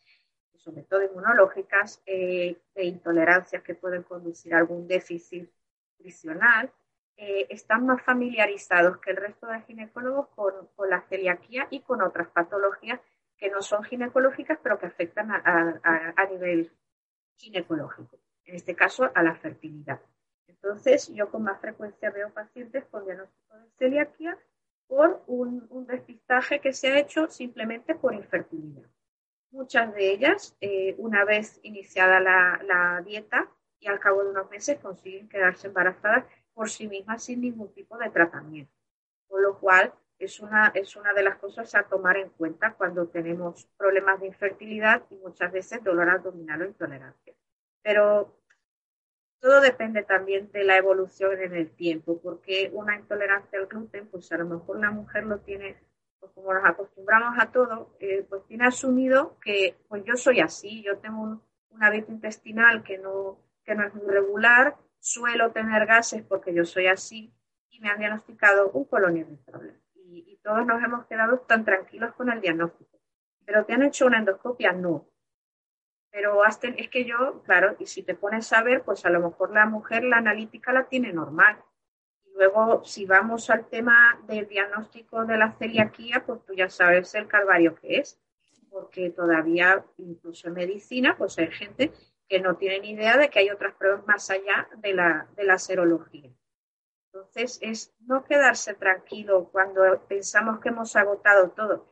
sobre 0.56 0.84
todo 0.84 1.02
inmunológicas, 1.02 2.00
eh, 2.06 2.56
e 2.76 2.86
intolerancias 2.86 3.62
que 3.62 3.74
pueden 3.74 4.04
conducir 4.04 4.54
a 4.54 4.58
algún 4.58 4.86
déficit 4.86 5.50
nutricional, 5.98 6.72
eh, 7.16 7.46
están 7.50 7.86
más 7.86 8.02
familiarizados 8.02 8.98
que 8.98 9.10
el 9.10 9.16
resto 9.16 9.46
de 9.48 9.62
ginecólogos 9.62 10.28
con, 10.28 10.54
la 10.88 11.02
celiaquía 11.02 11.66
y 11.70 11.80
con 11.80 12.02
otras 12.02 12.28
patologías 12.28 13.00
que 13.36 13.50
no 13.50 13.62
son 13.62 13.84
ginecológicas, 13.84 14.58
pero 14.62 14.78
que 14.78 14.86
afectan 14.86 15.30
a, 15.30 16.26
nivel 16.30 16.70
ginecológico, 17.36 18.18
en 18.44 18.54
este 18.54 18.74
caso 18.74 19.10
a 19.14 19.22
la 19.22 19.34
fertilidad. 19.34 20.00
Entonces, 20.46 21.08
yo 21.14 21.30
con 21.30 21.42
más 21.42 21.60
frecuencia 21.60 22.10
veo 22.10 22.30
pacientes 22.30 22.84
con 22.86 23.04
diagnóstico 23.04 23.56
de 23.56 23.70
celiaquía 23.78 24.38
por 24.86 25.22
un, 25.26 25.66
un 25.70 25.86
despistaje 25.86 26.60
que 26.60 26.72
se 26.72 26.88
ha 26.88 26.98
hecho 26.98 27.28
simplemente 27.28 27.94
por 27.94 28.14
infertilidad. 28.14 28.88
Muchas 29.54 29.94
de 29.94 30.10
ellas, 30.10 30.56
eh, 30.60 30.96
una 30.98 31.24
vez 31.24 31.60
iniciada 31.62 32.18
la, 32.18 33.00
dieta 33.06 33.48
y 33.78 33.86
al 33.86 34.00
cabo 34.00 34.24
de 34.24 34.30
unos 34.30 34.50
meses, 34.50 34.80
consiguen 34.80 35.28
quedarse 35.28 35.68
embarazadas 35.68 36.24
por 36.54 36.68
sí 36.68 36.88
mismas 36.88 37.22
sin 37.22 37.40
ningún 37.40 37.72
tipo 37.72 37.96
de 37.96 38.10
tratamiento. 38.10 38.72
Con 39.28 39.44
lo 39.44 39.56
cual, 39.60 39.94
es 40.24 40.40
una, 40.40 40.68
es 40.74 40.96
una 40.96 41.12
de 41.12 41.22
las 41.22 41.38
cosas 41.38 41.74
a 41.74 41.84
tomar 41.84 42.16
en 42.16 42.30
cuenta 42.30 42.74
cuando 42.74 43.08
tenemos 43.08 43.66
problemas 43.76 44.20
de 44.20 44.28
infertilidad 44.28 45.02
y 45.10 45.16
muchas 45.16 45.52
veces 45.52 45.82
dolor 45.82 46.10
abdominal 46.10 46.62
o 46.62 46.66
intolerancia. 46.66 47.34
Pero 47.82 48.36
todo 49.40 49.60
depende 49.60 50.02
también 50.02 50.50
de 50.52 50.64
la 50.64 50.76
evolución 50.76 51.38
en 51.40 51.54
el 51.54 51.70
tiempo, 51.70 52.18
porque 52.22 52.70
una 52.72 52.96
intolerancia 52.96 53.58
al 53.58 53.66
gluten, 53.66 54.08
pues 54.08 54.32
a 54.32 54.38
lo 54.38 54.46
mejor 54.46 54.80
la 54.80 54.90
mujer 54.90 55.24
lo 55.24 55.40
tiene 55.40 55.76
pues 56.24 56.32
como 56.32 56.54
nos 56.54 56.64
acostumbramos 56.64 57.34
a 57.38 57.52
todo, 57.52 57.94
eh, 58.00 58.24
pues 58.26 58.46
tiene 58.46 58.66
asumido 58.66 59.38
que 59.40 59.76
pues 59.88 60.02
yo 60.06 60.16
soy 60.16 60.40
así, 60.40 60.82
yo 60.82 60.96
tengo 60.96 61.20
un, 61.20 61.42
hábito 61.80 62.12
intestinal 62.12 62.84
que 62.84 62.98
no, 62.98 63.40
que 63.64 63.74
no 63.74 63.84
es 63.84 63.92
muy 63.94 64.06
regular, 64.06 64.76
suelo 65.00 65.50
tener 65.50 65.86
gases 65.86 66.22
porque 66.22 66.54
yo 66.54 66.64
soy 66.64 66.86
así 66.86 67.34
y 67.68 67.80
me 67.80 67.90
han 67.90 67.98
diagnosticado 67.98 68.70
un 68.70 68.84
colon 68.84 69.16
irritable. 69.16 69.74
Y, 70.04 70.24
y 70.28 70.36
todos 70.42 70.64
nos 70.66 70.82
hemos 70.82 71.06
quedado 71.06 71.38
tan 71.40 71.64
tranquilos 71.64 72.14
con 72.14 72.30
el 72.30 72.40
diagnóstico. 72.40 73.00
¿Pero 73.44 73.64
te 73.64 73.74
han 73.74 73.82
hecho 73.82 74.06
una 74.06 74.18
endoscopia? 74.18 74.72
No. 74.72 75.08
Pero 76.10 76.44
es 76.44 76.88
que 76.90 77.04
yo, 77.04 77.42
claro, 77.42 77.74
y 77.78 77.86
si 77.86 78.02
te 78.02 78.14
pones 78.14 78.52
a 78.52 78.62
ver, 78.62 78.82
pues 78.82 79.04
a 79.04 79.10
lo 79.10 79.20
mejor 79.20 79.52
la 79.52 79.66
mujer 79.66 80.04
la 80.04 80.18
analítica 80.18 80.72
la 80.72 80.84
tiene 80.84 81.12
normal 81.12 81.58
Luego, 82.34 82.84
si 82.84 83.06
vamos 83.06 83.48
al 83.48 83.68
tema 83.68 84.20
del 84.26 84.48
diagnóstico 84.48 85.24
de 85.24 85.38
la 85.38 85.52
celiaquía, 85.52 86.24
pues 86.26 86.44
tú 86.44 86.52
ya 86.52 86.68
sabes 86.68 87.14
el 87.14 87.28
calvario 87.28 87.76
que 87.76 87.98
es, 87.98 88.18
porque 88.70 89.10
todavía, 89.10 89.84
incluso 89.98 90.48
en 90.48 90.54
medicina, 90.54 91.16
pues 91.16 91.38
hay 91.38 91.52
gente 91.52 91.92
que 92.28 92.40
no 92.40 92.56
tiene 92.56 92.80
ni 92.80 92.90
idea 92.90 93.16
de 93.16 93.28
que 93.28 93.38
hay 93.38 93.50
otras 93.50 93.74
pruebas 93.74 94.04
más 94.06 94.30
allá 94.30 94.68
de 94.78 94.94
la, 94.94 95.28
de 95.36 95.44
la 95.44 95.58
serología. 95.58 96.28
Entonces, 97.14 97.60
es 97.62 97.94
no 98.00 98.24
quedarse 98.24 98.74
tranquilo 98.74 99.48
cuando 99.52 99.82
pensamos 100.08 100.58
que 100.58 100.70
hemos 100.70 100.96
agotado 100.96 101.50
todo. 101.50 101.86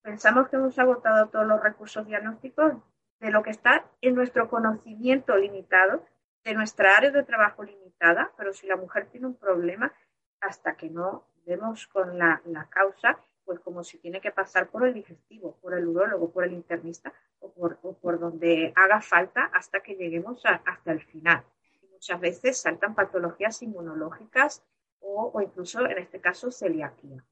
Pensamos 0.00 0.48
que 0.48 0.56
hemos 0.56 0.78
agotado 0.78 1.28
todos 1.28 1.46
los 1.46 1.62
recursos 1.62 2.06
diagnósticos 2.06 2.72
de 3.20 3.30
lo 3.30 3.42
que 3.42 3.50
está 3.50 3.84
en 4.00 4.14
nuestro 4.14 4.48
conocimiento 4.48 5.36
limitado, 5.36 6.06
de 6.42 6.54
nuestra 6.54 6.96
área 6.96 7.10
de 7.10 7.22
trabajo 7.22 7.62
limitada 7.62 8.32
pero 8.38 8.54
si 8.54 8.66
la 8.66 8.76
mujer 8.76 9.10
tiene 9.10 9.26
un 9.26 9.36
problema, 9.36 9.92
hasta 10.40 10.74
que 10.74 10.88
no 10.88 11.28
vemos 11.44 11.86
con 11.88 12.16
la, 12.16 12.40
causa, 12.70 13.18
pues 13.44 13.60
como 13.60 13.84
si 13.84 13.98
tiene 13.98 14.22
que 14.22 14.32
pasar 14.32 14.68
por 14.68 14.86
el 14.86 14.94
digestivo, 14.94 15.58
por 15.60 15.74
el 15.74 15.86
urólogo, 15.86 16.32
por 16.32 16.44
el 16.44 16.54
internista 16.54 17.12
o 17.40 17.52
por, 17.52 17.76
por 17.76 18.18
donde 18.18 18.72
haga 18.74 19.02
falta 19.02 19.50
hasta 19.52 19.80
que 19.80 19.96
lleguemos 19.96 20.42
hasta 20.46 20.92
el 20.92 21.02
final. 21.02 21.44
Muchas 22.02 22.20
veces 22.20 22.60
saltan 22.60 22.96
patologías 22.96 23.62
inmunológicas 23.62 24.64
o, 24.98 25.40
incluso, 25.40 25.86
en 25.86 25.98
este 25.98 26.20
caso, 26.20 26.50
celiaquía. 26.50 27.24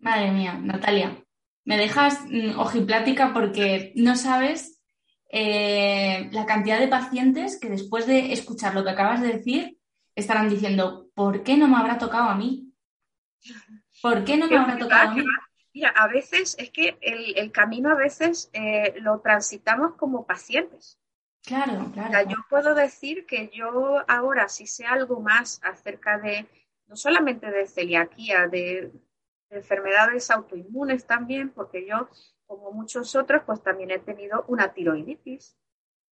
Madre 0.00 0.32
mía, 0.32 0.58
Natalia, 0.60 1.24
me 1.64 1.78
dejas 1.78 2.20
mm, 2.26 2.58
ojiplática 2.58 3.32
porque 3.32 3.94
no 3.96 4.16
sabes 4.16 4.82
eh, 5.30 6.28
la 6.30 6.44
cantidad 6.44 6.78
de 6.78 6.88
pacientes 6.88 7.58
que 7.58 7.70
después 7.70 8.06
de 8.06 8.34
escuchar 8.34 8.74
lo 8.74 8.84
que 8.84 8.90
acabas 8.90 9.22
de 9.22 9.32
decir 9.32 9.78
estarán 10.14 10.50
diciendo, 10.50 11.08
¿por 11.14 11.42
qué 11.42 11.56
no 11.56 11.68
me 11.68 11.78
habrá 11.78 11.96
tocado 11.96 12.28
a 12.28 12.34
mí? 12.34 12.70
¿Por 14.02 14.24
qué 14.26 14.36
no 14.36 14.46
me 14.46 14.58
habrá 14.58 14.76
tocado 14.76 15.10
a 15.10 15.14
mí? 15.14 15.24
Mira, 15.72 15.88
a 15.88 16.06
veces 16.06 16.54
es 16.58 16.70
que 16.70 16.98
el, 17.00 17.50
camino 17.50 17.90
a 17.90 17.94
veces 17.94 18.50
eh, 18.52 18.94
lo 19.00 19.20
transitamos 19.20 19.94
como 19.94 20.26
pacientes. 20.26 20.98
Claro, 21.46 21.90
claro. 21.94 22.28
yo 22.28 22.36
puedo 22.50 22.74
decir 22.74 23.24
que 23.24 23.50
yo 23.54 24.02
ahora 24.08 24.48
si 24.48 24.66
sé 24.66 24.84
algo 24.84 25.20
más 25.20 25.60
acerca 25.62 26.18
de, 26.18 26.46
no 26.88 26.96
solamente 26.96 27.50
de 27.50 27.66
celiaquía, 27.68 28.48
de 28.48 28.92
enfermedades 29.50 30.30
autoinmunes 30.32 31.06
también, 31.06 31.50
porque 31.50 31.86
yo 31.86 32.08
como 32.46 32.72
muchos 32.72 33.14
otros, 33.14 33.42
pues 33.44 33.62
también 33.62 33.90
he 33.90 33.98
tenido 33.98 34.44
una 34.48 34.72
tiroiditis. 34.72 35.56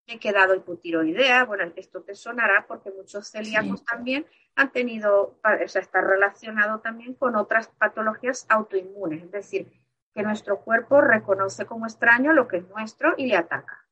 Me 0.07 0.15
he 0.15 0.19
quedado 0.19 0.55
hipotiroidea. 0.55 1.45
Bueno, 1.45 1.73
esto 1.77 2.03
te 2.03 2.15
sonará 2.15 2.67
porque 2.67 2.91
muchos 2.91 3.29
celíacos 3.29 3.85
también 3.85 4.27
han 4.55 4.71
tenido, 4.71 5.39
o 5.43 5.69
sea, 5.69 5.81
está 5.81 6.01
relacionado 6.01 6.81
también 6.81 7.15
con 7.15 7.37
otras 7.37 7.69
patologías 7.69 8.47
autoinmunes. 8.49 9.25
Es 9.25 9.31
decir, 9.31 9.73
que 10.13 10.23
nuestro 10.23 10.61
cuerpo 10.61 11.01
reconoce 11.01 11.67
como 11.67 11.87
extraño 11.87 12.33
lo 12.33 12.47
que 12.47 12.59
es 12.59 12.69
nuestro 12.69 13.15
y 13.17 13.27
le 13.27 13.37
ataca. 13.37 13.84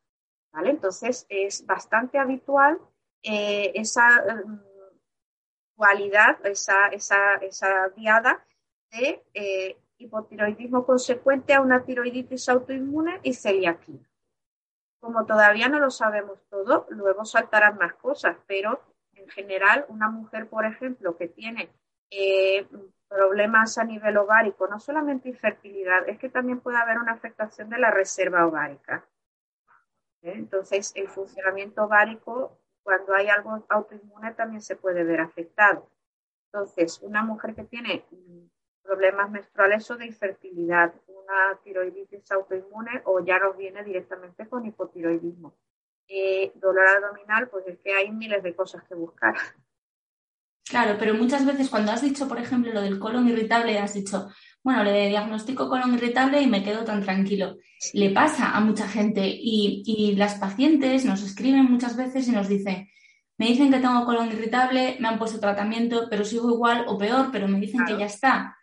Entonces 0.54 1.26
es 1.28 1.66
bastante 1.66 2.18
habitual 2.18 2.78
eh, 3.22 3.72
esa 3.74 4.22
mm, 4.46 4.60
cualidad, 5.76 6.44
esa, 6.44 6.88
esa, 6.88 7.36
esa 7.36 7.88
diada 7.90 8.44
de 8.90 9.22
eh, 9.34 9.76
hipotiroidismo 9.98 10.84
consecuente 10.84 11.54
a 11.54 11.60
una 11.60 11.84
tiroiditis 11.84 12.48
autoinmune 12.48 13.20
y 13.22 13.34
celiaquía. 13.34 14.00
Como 15.00 15.26
todavía 15.26 15.68
no 15.68 15.78
lo 15.78 15.90
sabemos 15.90 16.38
todo, 16.48 16.86
luego 16.90 17.24
saltarán 17.24 17.76
más 17.78 17.94
cosas, 17.94 18.36
pero 18.46 18.80
en 19.14 19.28
general 19.28 19.84
una 19.88 20.08
mujer, 20.08 20.48
por 20.48 20.64
ejemplo, 20.64 21.16
que 21.16 21.28
tiene 21.28 21.70
eh, 22.10 22.66
problemas 23.08 23.78
a 23.78 23.84
nivel 23.84 24.16
ovárico, 24.16 24.68
no 24.68 24.78
solamente 24.78 25.28
infertilidad, 25.28 26.08
es 26.08 26.18
que 26.18 26.28
también 26.28 26.60
puede 26.60 26.78
haber 26.78 26.98
una 26.98 27.12
afectación 27.12 27.68
de 27.70 27.78
la 27.78 27.90
reserva 27.90 28.46
ovárica. 28.46 29.04
¿Eh? 30.22 30.32
Entonces, 30.36 30.92
el 30.94 31.08
funcionamiento 31.08 31.84
ovárico, 31.84 32.58
cuando 32.82 33.14
hay 33.14 33.28
algo 33.28 33.64
autoinmune, 33.68 34.32
también 34.34 34.62
se 34.62 34.76
puede 34.76 35.04
ver 35.04 35.20
afectado. 35.20 35.88
Entonces, 36.46 37.00
una 37.02 37.22
mujer 37.22 37.54
que 37.54 37.64
tiene 37.64 38.04
problemas 38.82 39.30
menstruales 39.30 39.90
o 39.90 39.96
de 39.96 40.06
infertilidad, 40.06 40.92
una 41.06 41.58
tiroiditis 41.62 42.30
autoinmune 42.30 43.02
o 43.04 43.24
ya 43.24 43.38
nos 43.38 43.56
viene 43.56 43.82
directamente 43.84 44.48
con 44.48 44.66
hipotiroidismo. 44.66 45.54
Eh, 46.08 46.52
dolor 46.56 46.86
abdominal, 46.88 47.48
pues 47.48 47.66
es 47.68 47.78
que 47.78 47.94
hay 47.94 48.10
miles 48.10 48.42
de 48.42 48.54
cosas 48.54 48.82
que 48.84 48.94
buscar. 48.94 49.34
Claro, 50.68 50.96
pero 50.98 51.14
muchas 51.14 51.44
veces 51.44 51.68
cuando 51.70 51.92
has 51.92 52.02
dicho, 52.02 52.28
por 52.28 52.38
ejemplo, 52.38 52.72
lo 52.72 52.82
del 52.82 52.98
colon 52.98 53.28
irritable, 53.28 53.78
has 53.78 53.94
dicho, 53.94 54.28
bueno, 54.62 54.84
le 54.84 55.08
diagnostico 55.08 55.68
colon 55.68 55.94
irritable 55.94 56.40
y 56.40 56.46
me 56.46 56.62
quedo 56.62 56.84
tan 56.84 57.02
tranquilo. 57.02 57.56
Le 57.92 58.10
pasa 58.10 58.56
a 58.56 58.60
mucha 58.60 58.88
gente 58.88 59.26
y, 59.26 59.82
y 59.84 60.14
las 60.14 60.36
pacientes 60.36 61.04
nos 61.04 61.22
escriben 61.22 61.64
muchas 61.64 61.96
veces 61.96 62.28
y 62.28 62.32
nos 62.32 62.48
dicen, 62.48 62.88
me 63.38 63.48
dicen 63.48 63.72
que 63.72 63.80
tengo 63.80 64.04
colon 64.04 64.28
irritable, 64.28 64.96
me 65.00 65.08
han 65.08 65.18
puesto 65.18 65.40
tratamiento, 65.40 66.06
pero 66.08 66.24
sigo 66.24 66.48
igual 66.50 66.84
o 66.86 66.96
peor, 66.96 67.30
pero 67.32 67.48
me 67.48 67.58
dicen 67.58 67.84
que 67.84 67.98
ya 67.98 68.06
está. 68.06 68.56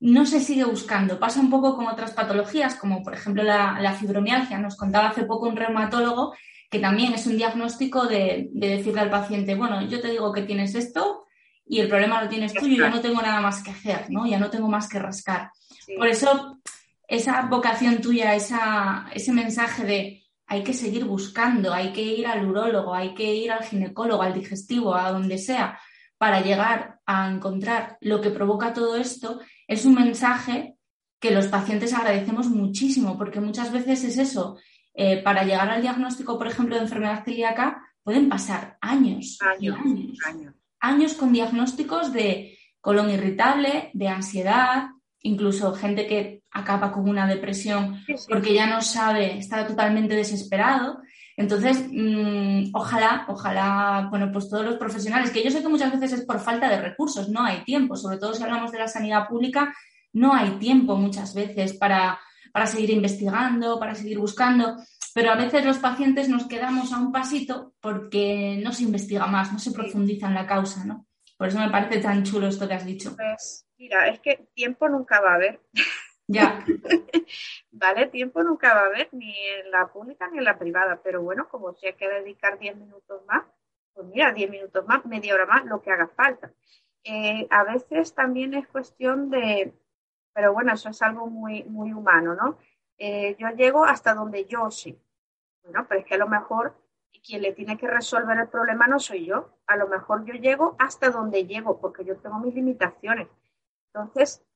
No 0.00 0.26
se 0.26 0.40
sigue 0.40 0.64
buscando. 0.64 1.18
Pasa 1.18 1.40
un 1.40 1.48
poco 1.48 1.74
con 1.74 1.86
otras 1.86 2.12
patologías, 2.12 2.74
como 2.74 3.02
por 3.02 3.14
ejemplo 3.14 3.42
la, 3.42 3.96
fibromialgia. 3.98 4.58
Nos 4.58 4.76
contaba 4.76 5.08
hace 5.08 5.24
poco 5.24 5.48
un 5.48 5.56
reumatólogo 5.56 6.34
que 6.70 6.78
también 6.78 7.14
es 7.14 7.26
un 7.26 7.38
diagnóstico 7.38 8.06
de, 8.06 8.50
decirle 8.52 9.00
al 9.00 9.10
paciente, 9.10 9.54
bueno, 9.54 9.80
yo 9.88 10.00
te 10.00 10.10
digo 10.10 10.30
que 10.32 10.42
tienes 10.42 10.74
esto 10.74 11.24
y 11.68 11.80
el 11.80 11.88
problema 11.88 12.22
lo 12.22 12.28
tienes 12.28 12.54
tú 12.54 12.66
y 12.66 12.76
yo 12.76 12.88
no 12.88 13.00
tengo 13.00 13.20
nada 13.20 13.40
más 13.40 13.62
que 13.62 13.70
hacer, 13.70 14.10
¿no? 14.10 14.26
Ya 14.26 14.38
no 14.38 14.50
tengo 14.50 14.68
más 14.68 14.88
que 14.88 14.98
rascar. 14.98 15.50
Por 15.96 16.08
eso, 16.08 16.58
esa 17.06 17.42
vocación 17.42 18.00
tuya, 18.00 18.34
esa, 18.34 19.06
ese 19.12 19.32
mensaje 19.32 19.84
de 19.84 20.22
hay 20.46 20.62
que 20.64 20.72
seguir 20.72 21.04
buscando, 21.04 21.74
hay 21.74 21.92
que 21.92 22.02
ir 22.02 22.26
al 22.26 22.46
urólogo, 22.48 22.94
hay 22.94 23.14
que 23.14 23.34
ir 23.34 23.52
al 23.52 23.64
ginecólogo, 23.64 24.22
al 24.22 24.32
digestivo, 24.32 24.94
a 24.94 25.12
donde 25.12 25.36
sea, 25.36 25.78
para 26.16 26.40
llegar 26.40 27.00
a 27.04 27.30
encontrar 27.30 27.98
lo 28.00 28.22
que 28.22 28.30
provoca 28.30 28.72
todo 28.72 28.96
esto, 28.96 29.40
es 29.66 29.84
un 29.84 29.94
mensaje 29.94 30.76
que 31.20 31.32
los 31.32 31.48
pacientes 31.48 31.92
agradecemos 31.92 32.48
muchísimo, 32.48 33.18
porque 33.18 33.40
muchas 33.40 33.72
veces 33.72 34.04
es 34.04 34.16
eso. 34.16 34.56
Eh, 34.94 35.22
para 35.22 35.44
llegar 35.44 35.68
al 35.68 35.82
diagnóstico, 35.82 36.38
por 36.38 36.46
ejemplo, 36.46 36.76
de 36.76 36.82
enfermedad 36.82 37.24
celíaca, 37.24 37.82
pueden 38.02 38.28
pasar 38.28 38.78
años, 38.80 39.38
años, 39.42 39.76
años, 39.84 40.18
años 40.24 40.57
con 41.18 41.32
diagnósticos 41.32 42.12
de 42.12 42.58
colon 42.80 43.10
irritable, 43.10 43.90
de 43.92 44.08
ansiedad, 44.08 44.88
incluso 45.22 45.74
gente 45.74 46.06
que 46.06 46.42
acaba 46.50 46.92
con 46.92 47.08
una 47.08 47.26
depresión 47.26 48.02
porque 48.28 48.54
ya 48.54 48.66
no 48.66 48.80
sabe, 48.80 49.38
está 49.38 49.66
totalmente 49.66 50.14
desesperado. 50.14 51.00
Entonces, 51.36 51.86
mm, 51.88 52.70
ojalá, 52.74 53.24
ojalá, 53.28 54.08
bueno, 54.10 54.30
pues 54.32 54.48
todos 54.48 54.64
los 54.64 54.76
profesionales, 54.76 55.30
que 55.30 55.42
yo 55.42 55.50
sé 55.50 55.62
que 55.62 55.68
muchas 55.68 55.92
veces 55.92 56.20
es 56.20 56.26
por 56.26 56.40
falta 56.40 56.68
de 56.68 56.80
recursos, 56.80 57.28
no 57.28 57.44
hay 57.44 57.62
tiempo, 57.64 57.94
sobre 57.96 58.18
todo 58.18 58.34
si 58.34 58.42
hablamos 58.42 58.72
de 58.72 58.78
la 58.78 58.88
sanidad 58.88 59.28
pública, 59.28 59.72
no 60.12 60.34
hay 60.34 60.50
tiempo 60.58 60.96
muchas 60.96 61.34
veces 61.34 61.74
para, 61.74 62.18
para 62.52 62.66
seguir 62.66 62.90
investigando, 62.90 63.78
para 63.78 63.94
seguir 63.94 64.18
buscando, 64.18 64.76
pero 65.14 65.30
a 65.30 65.36
veces 65.36 65.64
los 65.64 65.78
pacientes 65.78 66.28
nos 66.28 66.46
quedamos 66.46 66.92
a 66.92 66.98
un 66.98 67.12
pasito 67.12 67.74
porque 67.80 68.60
no 68.62 68.72
se 68.72 68.84
investiga 68.84 69.26
más, 69.26 69.52
no 69.52 69.58
se 69.58 69.72
profundiza 69.72 70.28
en 70.28 70.34
la 70.34 70.46
causa, 70.46 70.84
¿no? 70.84 71.06
Por 71.36 71.48
eso 71.48 71.58
me 71.58 71.70
parece 71.70 72.00
tan 72.00 72.24
chulo 72.24 72.48
esto 72.48 72.66
que 72.66 72.74
has 72.74 72.84
dicho. 72.84 73.14
Pues 73.16 73.68
Mira, 73.78 74.08
es 74.08 74.18
que 74.20 74.48
tiempo 74.54 74.88
nunca 74.88 75.20
va 75.20 75.32
a 75.32 75.34
haber. 75.36 75.60
Ya. 76.26 76.64
¿Vale? 77.70 78.08
Tiempo 78.08 78.42
nunca 78.42 78.74
va 78.74 78.80
a 78.82 78.86
haber, 78.86 79.08
ni 79.12 79.34
en 79.48 79.70
la 79.70 79.86
pública 79.86 80.28
ni 80.30 80.38
en 80.38 80.44
la 80.44 80.58
privada. 80.58 81.00
Pero 81.02 81.22
bueno, 81.22 81.48
como 81.48 81.72
si 81.74 81.86
hay 81.86 81.94
que 81.94 82.08
dedicar 82.08 82.58
10 82.58 82.76
minutos 82.76 83.24
más, 83.26 83.44
pues 83.94 84.06
mira, 84.08 84.32
10 84.32 84.50
minutos 84.50 84.84
más, 84.86 85.06
media 85.06 85.34
hora 85.34 85.46
más, 85.46 85.64
lo 85.64 85.80
que 85.80 85.92
haga 85.92 86.08
falta. 86.08 86.52
Eh, 87.04 87.46
a 87.50 87.62
veces 87.62 88.14
también 88.14 88.52
es 88.54 88.66
cuestión 88.66 89.30
de, 89.30 89.72
pero 90.38 90.52
bueno, 90.52 90.72
eso 90.72 90.88
es 90.88 91.02
algo 91.02 91.26
muy, 91.26 91.64
muy 91.64 91.92
humano, 91.92 92.36
¿no? 92.36 92.58
Eh, 92.96 93.34
yo 93.40 93.48
llego 93.56 93.84
hasta 93.84 94.14
donde 94.14 94.44
yo 94.44 94.70
sé. 94.70 94.96
Bueno, 95.64 95.84
pero 95.88 95.98
es 95.98 96.06
que 96.06 96.14
a 96.14 96.18
lo 96.18 96.28
mejor 96.28 96.76
quien 97.26 97.42
le 97.42 97.52
tiene 97.54 97.76
que 97.76 97.88
resolver 97.88 98.38
el 98.38 98.46
problema 98.46 98.86
no 98.86 99.00
soy 99.00 99.26
yo. 99.26 99.58
A 99.66 99.74
lo 99.74 99.88
mejor 99.88 100.24
yo 100.24 100.34
llego 100.34 100.76
hasta 100.78 101.10
donde 101.10 101.44
llego, 101.44 101.80
porque 101.80 102.04
yo 102.04 102.18
tengo 102.18 102.38
mis 102.38 102.54
limitaciones. 102.54 103.26
Entonces, 103.92 104.46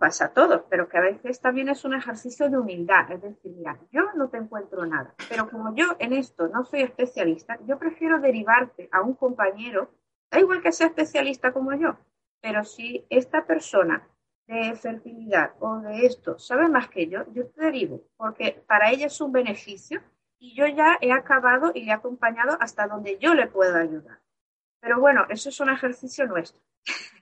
pasa 0.00 0.24
a 0.24 0.32
todos, 0.32 0.62
pero 0.68 0.88
que 0.88 0.98
a 0.98 1.02
veces 1.02 1.40
también 1.40 1.68
es 1.68 1.84
un 1.84 1.94
ejercicio 1.94 2.50
de 2.50 2.58
humildad. 2.58 3.12
Es 3.12 3.22
decir, 3.22 3.52
mira, 3.56 3.78
yo 3.92 4.02
no 4.16 4.28
te 4.28 4.38
encuentro 4.38 4.84
nada, 4.86 5.14
pero 5.28 5.48
como 5.48 5.72
yo 5.72 5.94
en 6.00 6.14
esto 6.14 6.48
no 6.48 6.64
soy 6.64 6.82
especialista, 6.82 7.60
yo 7.64 7.78
prefiero 7.78 8.18
derivarte 8.18 8.88
a 8.90 9.02
un 9.02 9.14
compañero, 9.14 9.92
da 10.32 10.40
igual 10.40 10.60
que 10.60 10.72
sea 10.72 10.88
especialista 10.88 11.52
como 11.52 11.72
yo, 11.74 11.96
pero 12.40 12.64
si 12.64 13.06
esta 13.08 13.46
persona 13.46 14.09
de 14.50 14.74
fertilidad 14.74 15.52
o 15.60 15.78
de 15.78 16.06
esto 16.06 16.38
sabe 16.38 16.68
más 16.68 16.88
que 16.88 17.08
yo, 17.08 17.20
yo 17.32 17.46
te 17.46 17.62
derivo, 17.62 18.02
porque 18.16 18.62
para 18.66 18.90
ella 18.90 19.06
es 19.06 19.20
un 19.20 19.30
beneficio 19.30 20.02
y 20.40 20.54
yo 20.54 20.66
ya 20.66 20.98
he 21.00 21.12
acabado 21.12 21.70
y 21.74 21.84
le 21.84 21.90
he 21.90 21.92
acompañado 21.92 22.56
hasta 22.60 22.88
donde 22.88 23.18
yo 23.20 23.34
le 23.34 23.46
puedo 23.46 23.76
ayudar. 23.76 24.18
Pero 24.80 24.98
bueno, 24.98 25.26
eso 25.28 25.50
es 25.50 25.60
un 25.60 25.70
ejercicio 25.70 26.26
nuestro. 26.26 26.60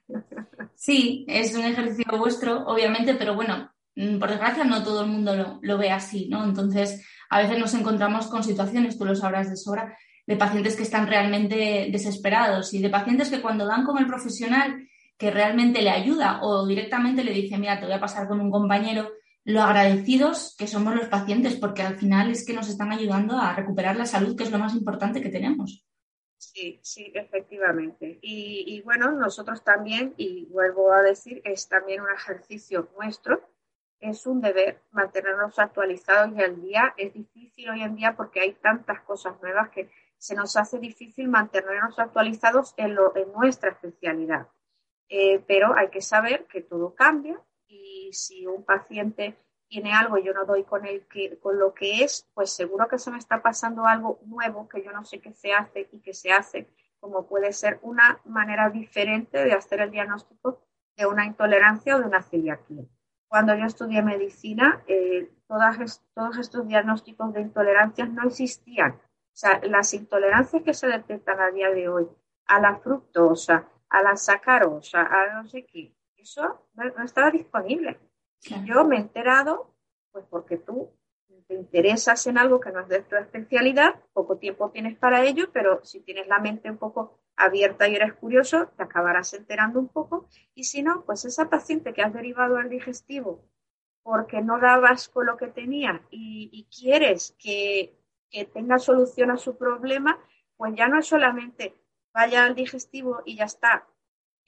Sí, 0.74 1.26
es 1.28 1.56
un 1.56 1.64
ejercicio 1.64 2.16
vuestro, 2.16 2.64
obviamente, 2.68 3.16
pero 3.16 3.34
bueno, 3.34 3.68
mm, 3.96 4.20
por 4.20 4.30
desgracia 4.30 4.62
no 4.62 4.84
todo 4.84 5.02
el 5.02 5.08
mundo 5.08 5.58
lo, 5.60 5.76
ve 5.76 5.90
así, 5.90 6.28
¿no? 6.28 6.44
Entonces, 6.44 7.04
a 7.28 7.42
veces 7.42 7.58
nos 7.58 7.74
encontramos 7.74 8.28
con 8.28 8.44
situaciones, 8.44 8.96
tú 8.96 9.04
lo 9.04 9.16
sabrás 9.16 9.50
de 9.50 9.56
sobra, 9.56 9.98
de 10.24 10.36
pacientes 10.36 10.76
que 10.76 10.84
están 10.84 11.08
realmente 11.08 11.88
desesperados 11.90 12.72
y 12.74 12.80
de 12.80 12.90
pacientes 12.90 13.28
que 13.28 13.42
cuando 13.42 13.66
dan 13.66 13.84
con 13.84 13.98
el 13.98 14.06
profesional 14.06 14.88
que 15.18 15.30
realmente 15.30 15.82
le 15.82 15.90
ayuda 15.90 16.40
o 16.42 16.66
directamente 16.66 17.24
le 17.24 17.32
dice, 17.32 17.58
mira, 17.58 17.78
te 17.78 17.86
voy 17.86 17.94
a 17.94 18.00
pasar 18.00 18.28
con 18.28 18.40
un 18.40 18.50
compañero, 18.50 19.10
lo 19.44 19.62
agradecidos 19.62 20.54
que 20.58 20.66
somos 20.66 20.94
los 20.94 21.08
pacientes, 21.08 21.56
porque 21.56 21.82
al 21.82 21.96
final 21.96 22.30
es 22.30 22.46
que 22.46 22.52
nos 22.52 22.68
están 22.68 22.92
ayudando 22.92 23.36
a 23.36 23.54
recuperar 23.54 23.96
la 23.96 24.06
salud, 24.06 24.36
que 24.36 24.44
es 24.44 24.50
lo 24.50 24.58
más 24.58 24.74
importante 24.74 25.20
que 25.20 25.30
tenemos. 25.30 25.84
Sí, 26.38 26.78
sí, 26.82 27.10
efectivamente. 27.14 28.18
Y, 28.22 28.80
bueno, 28.82 29.10
nosotros 29.10 29.64
también, 29.64 30.14
y 30.16 30.46
vuelvo 30.46 30.92
a 30.92 31.02
decir, 31.02 31.42
es 31.44 31.68
también 31.68 32.00
un 32.00 32.10
ejercicio 32.10 32.88
nuestro, 32.96 33.42
es 33.98 34.24
un 34.26 34.40
deber 34.40 34.80
mantenernos 34.92 35.58
actualizados 35.58 36.36
y 36.36 36.42
al 36.42 36.62
día. 36.62 36.94
Es 36.96 37.12
difícil 37.12 37.70
hoy 37.70 37.82
en 37.82 37.96
día 37.96 38.14
porque 38.16 38.40
hay 38.40 38.52
tantas 38.52 39.00
cosas 39.00 39.34
nuevas 39.42 39.70
que 39.70 39.90
se 40.16 40.36
nos 40.36 40.56
hace 40.56 40.78
difícil 40.78 41.28
mantenernos 41.28 41.98
actualizados 41.98 42.74
en, 42.76 42.96
nuestra 43.34 43.70
especialidad. 43.70 44.46
Eh, 45.08 45.42
pero 45.46 45.74
hay 45.74 45.88
que 45.88 46.02
saber 46.02 46.46
que 46.46 46.60
todo 46.60 46.94
cambia 46.94 47.40
y 47.66 48.10
si 48.12 48.46
un 48.46 48.62
paciente 48.62 49.36
tiene 49.68 49.92
algo 49.92 50.18
y 50.18 50.24
yo 50.24 50.32
no 50.34 50.44
doy 50.44 50.64
con, 50.64 50.86
el 50.86 51.06
con 51.40 51.58
lo 51.58 51.74
que 51.74 52.04
es, 52.04 52.26
pues 52.34 52.50
seguro 52.52 52.88
que 52.88 52.98
se 52.98 53.10
me 53.10 53.18
está 53.18 53.42
pasando 53.42 53.86
algo 53.86 54.18
nuevo 54.26 54.68
que 54.68 54.82
yo 54.82 54.92
no 54.92 55.04
sé 55.04 55.20
qué 55.20 55.32
se 55.32 55.52
hace 55.52 55.88
y 55.92 56.00
que 56.00 56.14
se 56.14 56.32
hace, 56.32 56.68
como 57.00 57.26
puede 57.26 57.52
ser 57.52 57.78
una 57.82 58.20
manera 58.24 58.70
diferente 58.70 59.44
de 59.44 59.52
hacer 59.52 59.80
el 59.80 59.90
diagnóstico 59.90 60.62
de 60.96 61.06
una 61.06 61.24
intolerancia 61.24 61.96
o 61.96 62.00
de 62.00 62.06
una 62.06 62.22
celiaquía. 62.22 62.84
Cuando 63.28 63.54
yo 63.54 63.66
estudié 63.66 64.02
medicina, 64.02 64.82
eh, 64.88 65.30
todos 65.46 66.38
estos 66.38 66.66
diagnósticos 66.66 67.32
de 67.34 67.42
intolerancias 67.42 68.10
no 68.10 68.26
existían. 68.26 68.92
O 68.92 69.40
sea, 69.40 69.60
las 69.64 69.92
intolerancias 69.94 70.62
que 70.62 70.74
se 70.74 70.88
detectan 70.88 71.40
a 71.40 71.50
día 71.50 71.70
de 71.70 71.88
hoy 71.88 72.08
a 72.46 72.60
la 72.60 72.76
fructosa, 72.76 73.68
a 73.90 74.02
la 74.02 74.16
sacarosa, 74.16 75.02
a 75.02 75.34
no 75.34 75.48
sé 75.48 75.64
qué, 75.66 75.94
eso 76.16 76.68
no 76.74 77.04
estaba 77.04 77.30
disponible. 77.30 77.98
Yo 78.64 78.84
me 78.84 78.96
he 78.96 79.00
enterado, 79.00 79.74
pues 80.12 80.24
porque 80.28 80.58
tú 80.58 80.90
te 81.46 81.54
interesas 81.54 82.26
en 82.26 82.38
algo 82.38 82.60
que 82.60 82.70
no 82.70 82.80
es 82.80 82.88
de 82.88 83.02
tu 83.02 83.16
especialidad, 83.16 83.94
poco 84.12 84.36
tiempo 84.36 84.70
tienes 84.70 84.96
para 84.98 85.24
ello, 85.24 85.50
pero 85.52 85.84
si 85.84 86.00
tienes 86.00 86.28
la 86.28 86.38
mente 86.38 86.70
un 86.70 86.76
poco 86.76 87.20
abierta 87.36 87.88
y 87.88 87.94
eres 87.96 88.14
curioso, 88.14 88.68
te 88.76 88.82
acabarás 88.82 89.32
enterando 89.32 89.78
un 89.78 89.88
poco. 89.88 90.28
Y 90.54 90.64
si 90.64 90.82
no, 90.82 91.04
pues 91.04 91.24
esa 91.24 91.48
paciente 91.48 91.94
que 91.94 92.02
has 92.02 92.12
derivado 92.12 92.58
al 92.58 92.68
digestivo 92.68 93.44
porque 94.02 94.40
no 94.40 94.58
dabas 94.58 95.08
con 95.08 95.26
lo 95.26 95.36
que 95.36 95.48
tenía 95.48 96.02
y, 96.10 96.66
quieres 96.74 97.36
que, 97.38 97.98
que 98.30 98.46
tenga 98.46 98.78
solución 98.78 99.30
a 99.30 99.36
su 99.36 99.58
problema, 99.58 100.18
pues 100.56 100.74
ya 100.74 100.88
no 100.88 100.98
es 100.98 101.06
solamente 101.06 101.74
vaya 102.12 102.44
al 102.44 102.54
digestivo 102.54 103.22
y 103.24 103.36
ya 103.36 103.44
está, 103.44 103.86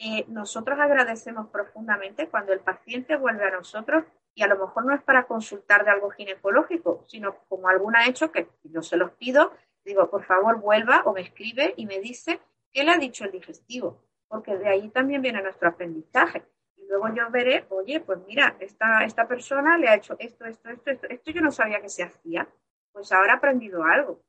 eh, 0.03 0.25
nosotros 0.29 0.79
agradecemos 0.81 1.49
profundamente 1.49 2.27
cuando 2.27 2.55
el 2.55 2.61
paciente 2.61 3.17
vuelve 3.17 3.45
a 3.45 3.51
nosotros 3.51 4.05
y 4.35 4.43
a 4.43 4.47
lo 4.47 4.59
mejor 4.59 4.87
no 4.87 4.95
es 4.95 5.03
para 5.03 5.27
consultar 5.27 5.85
de 5.85 5.91
algo 5.91 6.09
ginecológico, 6.09 7.05
sino 7.07 7.37
como 7.51 7.69
alguna 7.69 8.01
ha 8.01 8.07
hecho 8.07 8.33
que 8.33 8.49
yo 8.63 8.81
se 8.81 8.97
los 8.97 9.11
pido, 9.11 9.53
digo, 9.85 10.09
por 10.09 10.25
favor 10.25 10.59
vuelva 10.59 11.03
o 11.05 11.13
me 11.13 11.21
escribe 11.21 11.75
y 11.77 11.85
me 11.85 12.01
dice 12.01 12.41
qué 12.73 12.83
le 12.83 12.93
ha 12.93 12.97
dicho 12.97 13.27
el 13.27 13.33
digestivo, 13.33 14.01
porque 14.27 14.57
de 14.57 14.71
ahí 14.71 14.89
también 14.89 15.21
viene 15.21 15.43
nuestro 15.43 15.69
aprendizaje. 15.69 16.47
Y 16.79 16.87
luego 16.87 17.15
yo 17.15 17.31
veré, 17.31 17.67
oye, 17.69 18.01
pues 18.01 18.21
mira, 18.27 18.57
esta, 18.59 19.05
esta 19.05 19.29
persona 19.29 19.77
le 19.77 19.89
ha 19.91 19.97
hecho 19.97 20.17
esto, 20.19 20.47
esto, 20.47 20.71
esto, 20.71 20.91
esto, 20.93 21.09
esto 21.11 21.31
yo 21.31 21.43
no 21.43 21.51
sabía 21.51 21.83
que 21.83 21.91
se 21.91 22.05
hacía, 22.05 22.49
pues 22.91 23.13
ahora 23.13 23.35
he 23.35 23.37
aprendido 23.37 23.85
algo. 23.85 24.23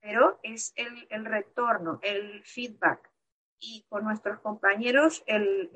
Pero 0.00 0.38
es 0.42 0.72
el, 0.76 1.06
el 1.10 1.24
retorno, 1.24 1.98
el 2.02 2.42
feedback 2.44 3.10
y 3.58 3.84
con 3.88 4.04
nuestros 4.04 4.40
compañeros 4.40 5.24
el, 5.26 5.70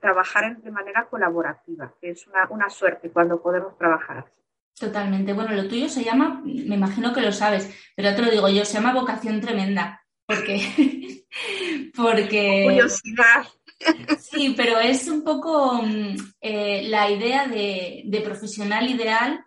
trabajar 0.00 0.58
de 0.58 0.70
manera 0.70 1.06
colaborativa, 1.08 1.94
que 2.00 2.10
es 2.10 2.26
una, 2.26 2.46
una 2.50 2.68
suerte 2.68 3.10
cuando 3.10 3.42
podemos 3.42 3.76
trabajar. 3.78 4.30
Totalmente. 4.78 5.32
Bueno, 5.32 5.52
lo 5.52 5.68
tuyo 5.68 5.88
se 5.88 6.04
llama, 6.04 6.42
me 6.44 6.74
imagino 6.74 7.12
que 7.12 7.20
lo 7.20 7.32
sabes, 7.32 7.72
pero 7.96 8.14
te 8.14 8.22
lo 8.22 8.30
digo 8.30 8.48
yo, 8.48 8.64
se 8.64 8.74
llama 8.74 8.92
vocación 8.92 9.40
tremenda. 9.40 10.04
Porque. 10.26 11.24
porque 11.96 12.62
Curiosidad. 12.64 13.46
Sí, 14.18 14.54
pero 14.56 14.78
es 14.78 15.08
un 15.08 15.22
poco 15.24 15.82
mm, 15.82 16.16
eh, 16.40 16.82
la 16.88 17.10
idea 17.10 17.46
de, 17.46 18.22
profesional 18.24 18.88
ideal 18.88 19.44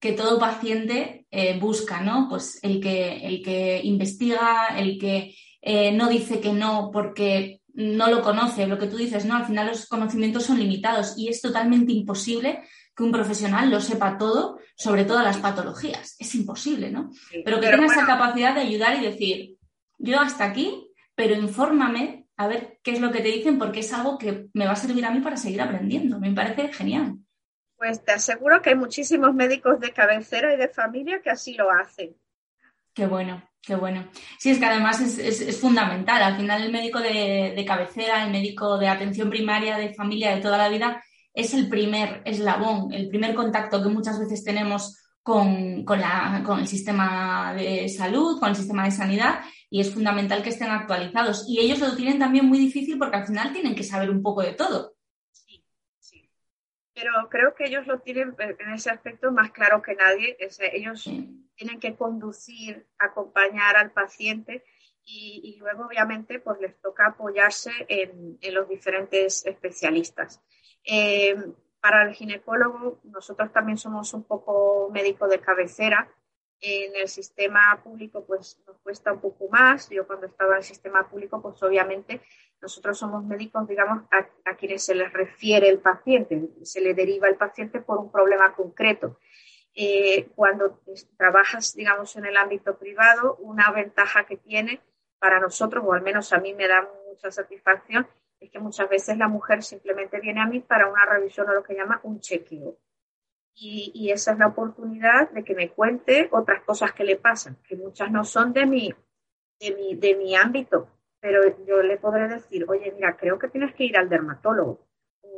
que 0.00 0.12
todo 0.12 0.38
paciente 0.38 1.26
eh, 1.30 1.58
busca, 1.60 2.00
¿no? 2.00 2.26
Pues 2.28 2.58
el 2.62 2.80
que, 2.80 3.26
el 3.26 3.42
que 3.42 3.80
investiga, 3.84 4.68
el 4.76 4.98
que 4.98 5.36
eh, 5.60 5.92
no 5.92 6.08
dice 6.08 6.40
que 6.40 6.52
no 6.52 6.90
porque 6.90 7.60
no 7.74 8.08
lo 8.08 8.22
conoce, 8.22 8.66
lo 8.66 8.78
que 8.78 8.86
tú 8.86 8.96
dices, 8.96 9.26
¿no? 9.26 9.36
Al 9.36 9.46
final 9.46 9.68
los 9.68 9.86
conocimientos 9.86 10.44
son 10.44 10.58
limitados 10.58 11.14
y 11.16 11.28
es 11.28 11.40
totalmente 11.40 11.92
imposible 11.92 12.62
que 12.96 13.02
un 13.02 13.12
profesional 13.12 13.70
lo 13.70 13.80
sepa 13.80 14.18
todo 14.18 14.58
sobre 14.74 15.04
todas 15.04 15.24
las 15.24 15.36
patologías. 15.36 16.16
Es 16.18 16.34
imposible, 16.34 16.90
¿no? 16.90 17.10
pero 17.44 17.60
que 17.60 17.68
tenga 17.68 17.86
esa 17.86 18.06
capacidad 18.06 18.54
de 18.54 18.62
ayudar 18.62 18.98
y 18.98 19.06
decir, 19.06 19.56
yo 19.98 20.18
hasta 20.18 20.44
aquí, 20.44 20.88
pero 21.14 21.34
infórmame 21.34 22.26
a 22.36 22.48
ver 22.48 22.78
qué 22.82 22.92
es 22.92 23.00
lo 23.00 23.12
que 23.12 23.20
te 23.20 23.28
dicen 23.28 23.58
porque 23.58 23.80
es 23.80 23.92
algo 23.92 24.16
que 24.16 24.48
me 24.54 24.64
va 24.64 24.72
a 24.72 24.76
servir 24.76 25.04
a 25.04 25.10
mí 25.10 25.20
para 25.20 25.36
seguir 25.36 25.60
aprendiendo. 25.60 26.18
Me 26.18 26.32
parece 26.32 26.72
genial. 26.72 27.18
Pues 27.80 28.04
te 28.04 28.12
aseguro 28.12 28.60
que 28.60 28.68
hay 28.68 28.76
muchísimos 28.76 29.32
médicos 29.32 29.80
de 29.80 29.90
cabecera 29.90 30.52
y 30.52 30.58
de 30.58 30.68
familia 30.68 31.22
que 31.22 31.30
así 31.30 31.54
lo 31.54 31.70
hacen. 31.70 32.14
Qué 32.92 33.06
bueno, 33.06 33.42
qué 33.62 33.74
bueno. 33.74 34.06
Sí, 34.38 34.50
es 34.50 34.58
que 34.58 34.66
además 34.66 35.00
es, 35.00 35.58
fundamental. 35.58 36.22
Al 36.22 36.36
final 36.36 36.62
el 36.62 36.72
médico 36.72 37.00
de, 37.00 37.64
cabecera, 37.66 38.22
el 38.22 38.32
médico 38.32 38.76
de 38.76 38.86
atención 38.86 39.30
primaria, 39.30 39.78
de 39.78 39.94
familia, 39.94 40.34
de 40.34 40.42
toda 40.42 40.58
la 40.58 40.68
vida, 40.68 41.02
es 41.32 41.54
el 41.54 41.70
primer 41.70 42.20
eslabón, 42.26 42.92
el 42.92 43.08
primer 43.08 43.34
contacto 43.34 43.82
que 43.82 43.88
muchas 43.88 44.20
veces 44.20 44.44
tenemos 44.44 44.98
con, 45.22 45.86
el 45.88 46.66
sistema 46.66 47.54
de 47.54 47.88
salud, 47.88 48.38
con 48.38 48.50
el 48.50 48.56
sistema 48.56 48.84
de 48.84 48.90
sanidad, 48.90 49.40
y 49.70 49.80
es 49.80 49.90
fundamental 49.90 50.42
que 50.42 50.50
estén 50.50 50.68
actualizados. 50.68 51.46
Y 51.48 51.60
ellos 51.60 51.78
lo 51.78 51.96
tienen 51.96 52.18
también 52.18 52.44
muy 52.44 52.58
difícil 52.58 52.98
porque 52.98 53.16
al 53.16 53.26
final 53.26 53.54
tienen 53.54 53.74
que 53.74 53.84
saber 53.84 54.10
un 54.10 54.20
poco 54.20 54.42
de 54.42 54.52
todo. 54.52 54.99
Pero 56.94 57.12
creo 57.30 57.54
que 57.54 57.64
ellos 57.64 57.86
lo 57.86 58.00
tienen 58.00 58.34
en 58.38 58.70
ese 58.72 58.90
aspecto 58.90 59.30
más 59.32 59.52
claro 59.52 59.80
que 59.80 59.94
nadie. 59.94 60.36
ellos 60.72 61.04
tienen 61.54 61.78
que 61.78 61.94
conducir, 61.96 62.86
acompañar 62.98 63.76
al 63.76 63.92
paciente 63.92 64.64
y, 65.04 65.56
luego 65.58 65.86
obviamente 65.86 66.38
pues 66.38 66.60
les 66.60 66.80
toca 66.80 67.06
apoyarse 67.06 67.72
en 67.88 68.54
los 68.54 68.68
diferentes 68.68 69.44
especialistas. 69.46 70.40
Eh, 70.84 71.36
para 71.80 72.02
el 72.02 72.14
ginecólogo, 72.14 73.00
nosotros 73.04 73.52
también 73.52 73.78
somos 73.78 74.12
un 74.12 74.24
poco 74.24 74.90
médico 74.92 75.28
de 75.28 75.40
cabecera. 75.40 76.08
En 76.60 76.94
el 76.94 77.08
sistema 77.08 77.80
público, 77.82 78.24
pues 78.26 78.60
nos 78.66 78.78
cuesta 78.78 79.12
un 79.12 79.20
poco 79.20 79.48
más. 79.48 79.88
Yo 79.88 80.06
cuando 80.06 80.26
estaba 80.26 80.52
en 80.52 80.58
el 80.58 80.64
sistema 80.64 81.08
público, 81.08 81.40
pues 81.40 81.62
obviamente 81.62 82.20
nosotros 82.60 82.98
somos 82.98 83.24
médicos, 83.24 83.66
digamos, 83.66 84.02
a, 84.10 84.54
quienes 84.56 84.84
se 84.84 84.94
les 84.94 85.10
refiere 85.12 85.68
el 85.68 85.78
paciente, 85.78 86.50
se 86.62 86.80
le 86.80 86.92
deriva 86.92 87.28
el 87.28 87.36
paciente 87.36 87.80
por 87.80 87.98
un 87.98 88.12
problema 88.12 88.54
concreto. 88.54 89.18
Eh, 89.74 90.28
cuando 90.34 90.80
trabajas, 91.16 91.74
digamos, 91.74 92.16
en 92.16 92.26
el 92.26 92.36
ámbito 92.36 92.78
privado, 92.78 93.36
una 93.36 93.70
ventaja 93.70 94.26
que 94.26 94.36
tiene 94.36 94.82
para 95.18 95.40
nosotros, 95.40 95.82
o 95.86 95.92
al 95.94 96.02
menos 96.02 96.32
a 96.32 96.38
mí 96.38 96.52
me 96.54 96.68
da 96.68 96.86
mucha 97.08 97.30
satisfacción, 97.30 98.06
es 98.40 98.50
que 98.50 98.58
muchas 98.58 98.88
veces 98.88 99.16
la 99.16 99.28
mujer 99.28 99.62
simplemente 99.62 100.20
viene 100.20 100.40
a 100.40 100.46
mí 100.46 100.60
para 100.60 100.88
una 100.88 101.04
revisión 101.06 101.48
o 101.48 101.54
lo 101.54 101.62
que 101.62 101.74
llama 101.74 102.00
un 102.02 102.20
chequeo. 102.20 102.76
Y, 103.54 104.10
esa 104.10 104.32
es 104.32 104.38
la 104.38 104.46
oportunidad 104.46 105.30
de 105.30 105.44
que 105.44 105.54
me 105.54 105.68
cuente 105.68 106.28
otras 106.32 106.62
cosas 106.62 106.92
que 106.92 107.04
le 107.04 107.16
pasan, 107.16 107.56
que 107.68 107.76
muchas 107.76 108.10
no 108.10 108.24
son 108.24 108.54
de 108.54 108.64
mi, 108.64 108.94
de 109.58 109.74
mi, 109.74 109.94
de 109.96 110.16
mi 110.16 110.34
ámbito, 110.34 110.88
pero 111.20 111.42
yo 111.66 111.82
le 111.82 111.98
podré 111.98 112.28
decir, 112.28 112.64
oye, 112.68 112.90
mira, 112.92 113.16
creo 113.16 113.38
que 113.38 113.48
tienes 113.48 113.74
que 113.74 113.84
ir 113.84 113.98
al 113.98 114.08
dermatólogo, 114.08 114.80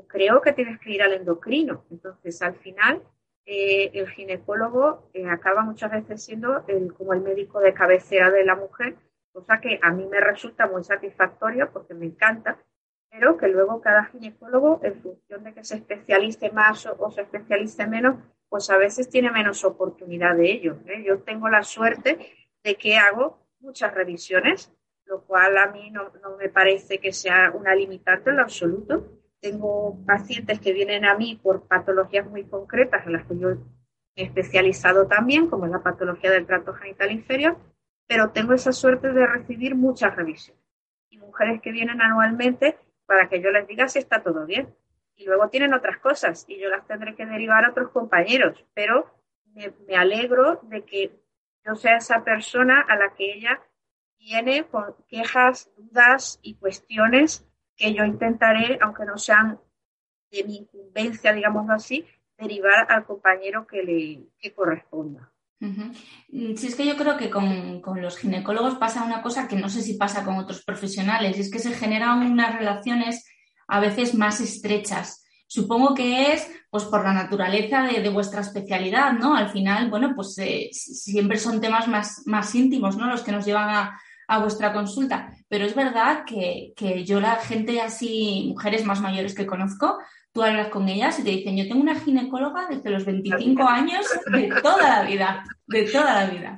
creo 0.07 0.41
que 0.41 0.53
tienes 0.53 0.79
que 0.79 0.93
ir 0.93 1.03
al 1.03 1.15
endocrino. 1.15 1.85
Entonces, 1.91 2.41
al 2.43 2.55
final, 2.55 3.03
eh, 3.45 3.91
el 3.95 4.09
ginecólogo 4.09 5.11
eh, 5.15 5.29
acaba 5.29 5.63
muchas 5.63 5.91
veces 5.91 6.23
siendo 6.23 6.65
el, 6.69 6.95
como 6.95 7.13
el 7.13 7.23
médico 7.23 7.59
de 7.59 7.75
cabecera 7.75 8.31
de 8.31 8.45
la 8.45 8.55
mujer, 8.55 8.97
cosa 9.33 9.61
que 9.61 9.81
a 9.83 9.91
mí 9.91 10.07
me 10.07 10.21
resulta 10.21 10.69
muy 10.69 10.85
satisfactorio 10.85 11.73
porque 11.73 11.95
me 11.95 12.07
encanta 12.07 12.59
pero 13.13 13.37
que 13.37 13.47
luego 13.49 13.83
cada 13.83 14.07
ginecólogo, 14.07 14.81
en 14.83 14.95
función 15.03 15.45
de 15.45 15.53
que 15.53 15.63
se 15.63 15.77
especialice 15.77 16.51
más 16.51 16.87
o, 16.87 17.11
se 17.11 17.21
especialice 17.21 17.87
menos, 17.87 18.17
pues 18.49 18.71
a 18.71 18.79
veces 18.79 19.11
tiene 19.11 19.31
menos 19.31 19.65
oportunidad 19.65 20.35
de 20.35 20.51
ello. 20.51 20.79
¿eh? 20.87 21.05
Yo 21.07 21.19
tengo 21.19 21.51
la 21.51 21.63
suerte 21.63 22.19
de 22.65 22.75
que 22.77 22.97
hago 22.97 23.39
muchas 23.61 23.93
revisiones, 23.93 24.73
lo 25.05 25.21
cual 25.25 25.59
a 25.59 25.67
mí 25.67 25.91
no, 25.91 26.11
me 26.39 26.49
parece 26.49 27.01
que 27.01 27.13
sea 27.13 27.53
una 27.55 27.75
limitante 27.75 28.31
en 28.31 28.37
lo 28.37 28.43
absoluto. 28.43 29.07
Tengo 29.41 29.99
pacientes 30.07 30.59
que 30.59 30.73
vienen 30.73 31.05
a 31.05 31.15
mí 31.15 31.39
por 31.43 31.69
patologías 31.69 32.27
muy 32.27 32.45
concretas 32.45 33.07
en 33.07 33.13
las 33.13 33.27
que 33.27 33.39
yo 33.39 33.51
he 34.17 34.23
especializado 34.25 35.07
también, 35.07 35.51
como 35.51 35.67
es 35.67 35.71
la 35.71 35.83
patología 35.83 36.31
del 36.31 36.47
trato 36.47 36.73
genital 36.73 37.13
inferior, 37.13 37.59
pero 38.07 38.31
tengo 38.31 38.55
esa 38.55 38.73
suerte 38.73 39.13
de 39.13 39.27
recibir 39.27 39.75
muchas 39.75 40.17
revisiones. 40.17 40.63
Y 41.11 41.19
mujeres 41.19 41.61
que 41.61 41.73
vienen 41.73 42.01
anualmente 42.01 42.79
para 43.07 43.29
que 43.29 43.41
yo 43.41 43.51
les 43.51 43.67
diga 43.67 43.89
si 43.89 43.99
está 43.99 44.23
todo 44.23 44.47
bien. 44.47 44.75
Y 45.15 45.27
luego 45.27 45.49
tienen 45.49 45.75
otras 45.75 45.99
cosas 45.99 46.45
y 46.49 46.59
yo 46.59 46.69
las 46.69 46.87
tendré 46.87 47.15
que 47.15 47.27
derivar 47.27 47.65
a 47.65 47.71
otros 47.71 47.91
compañeros, 47.91 48.65
pero 48.75 49.11
me, 49.55 49.97
alegro 49.97 50.61
de 50.65 50.85
que 50.85 51.13
yo 51.65 51.75
sea 51.75 51.97
esa 51.97 52.25
persona 52.25 52.81
a 52.81 52.97
la 52.97 53.15
que 53.15 53.33
ella 53.33 53.61
viene 54.19 54.65
con 54.65 54.95
quejas, 55.09 55.71
dudas 55.77 56.39
y 56.43 56.55
cuestiones 56.55 57.47
que 57.77 57.95
yo 57.95 58.05
intentaré, 58.05 58.79
aunque 58.81 59.05
no 59.05 59.19
sean 59.19 59.61
de 60.31 60.45
mi 60.45 60.57
incumbencia, 60.59 61.33
digámoslo 61.33 61.75
así, 61.75 62.07
derivar 62.39 62.91
al 62.91 63.05
compañero 63.05 63.67
que 63.67 63.83
le 63.83 64.27
que 64.39 64.53
corresponda. 64.53 65.32
Mm, 65.63 66.57
sí, 66.57 66.67
es 66.67 66.75
que 66.75 66.87
yo 66.87 66.97
creo 66.97 67.17
que 67.17 67.31
con, 67.31 67.81
los 68.03 68.19
ginecólogos 68.19 68.75
pasa 68.75 69.05
una 69.05 69.23
cosa 69.23 69.47
que 69.47 69.55
no 69.55 69.69
sé 69.69 69.81
si 69.81 69.95
pasa 69.95 70.25
con 70.25 70.37
otros 70.37 70.65
profesionales, 70.65 71.37
y 71.37 71.41
es 71.41 71.51
que 71.51 71.61
se 71.61 71.73
generan 71.73 72.19
unas 72.19 72.57
relaciones 72.59 73.25
a 73.69 73.79
veces 73.79 74.15
más 74.15 74.41
estrechas. 74.41 75.25
Supongo 75.47 75.95
que 75.95 76.33
es 76.33 76.51
pues 76.71 76.85
por 76.85 77.05
la 77.05 77.13
naturaleza 77.13 77.83
de, 77.83 78.09
vuestra 78.09 78.41
especialidad, 78.41 79.13
¿no? 79.13 79.37
Al 79.37 79.51
final, 79.51 79.89
bueno, 79.91 80.15
pues 80.17 80.37
eh, 80.39 80.71
siempre 80.73 81.39
son 81.39 81.61
temas 81.61 81.87
más, 81.87 82.23
más 82.27 82.55
íntimos, 82.55 82.97
¿no? 82.97 83.07
Los 83.07 83.23
que 83.23 83.33
nos 83.33 83.45
llevan 83.45 83.69
a, 83.69 83.99
vuestra 84.41 84.73
consulta. 84.73 85.31
Pero 85.47 85.67
es 85.67 85.75
verdad 85.75 86.25
que, 86.25 86.73
que, 86.75 87.05
yo 87.05 87.21
la 87.21 87.37
gente 87.37 87.83
así, 87.83 88.47
mujeres 88.49 88.87
más 88.87 89.03
mayores 89.03 89.35
que 89.35 89.47
conozco, 89.47 89.99
tú 90.33 90.43
hablas 90.43 90.69
con 90.69 90.89
ellas 90.89 91.19
y 91.19 91.25
te 91.25 91.31
dicen, 91.31 91.57
yo 91.57 91.69
tengo 91.69 91.83
una 91.83 91.99
ginecóloga 91.99 92.67
desde 92.67 92.91
los 92.91 93.05
25 93.05 93.63
años 93.63 94.07
de 94.31 94.49
toda 94.63 94.89
la 94.89 95.03
vida, 95.05 95.45
de 95.67 95.91
toda 95.91 96.25
la 96.25 96.31
vida. 96.31 96.57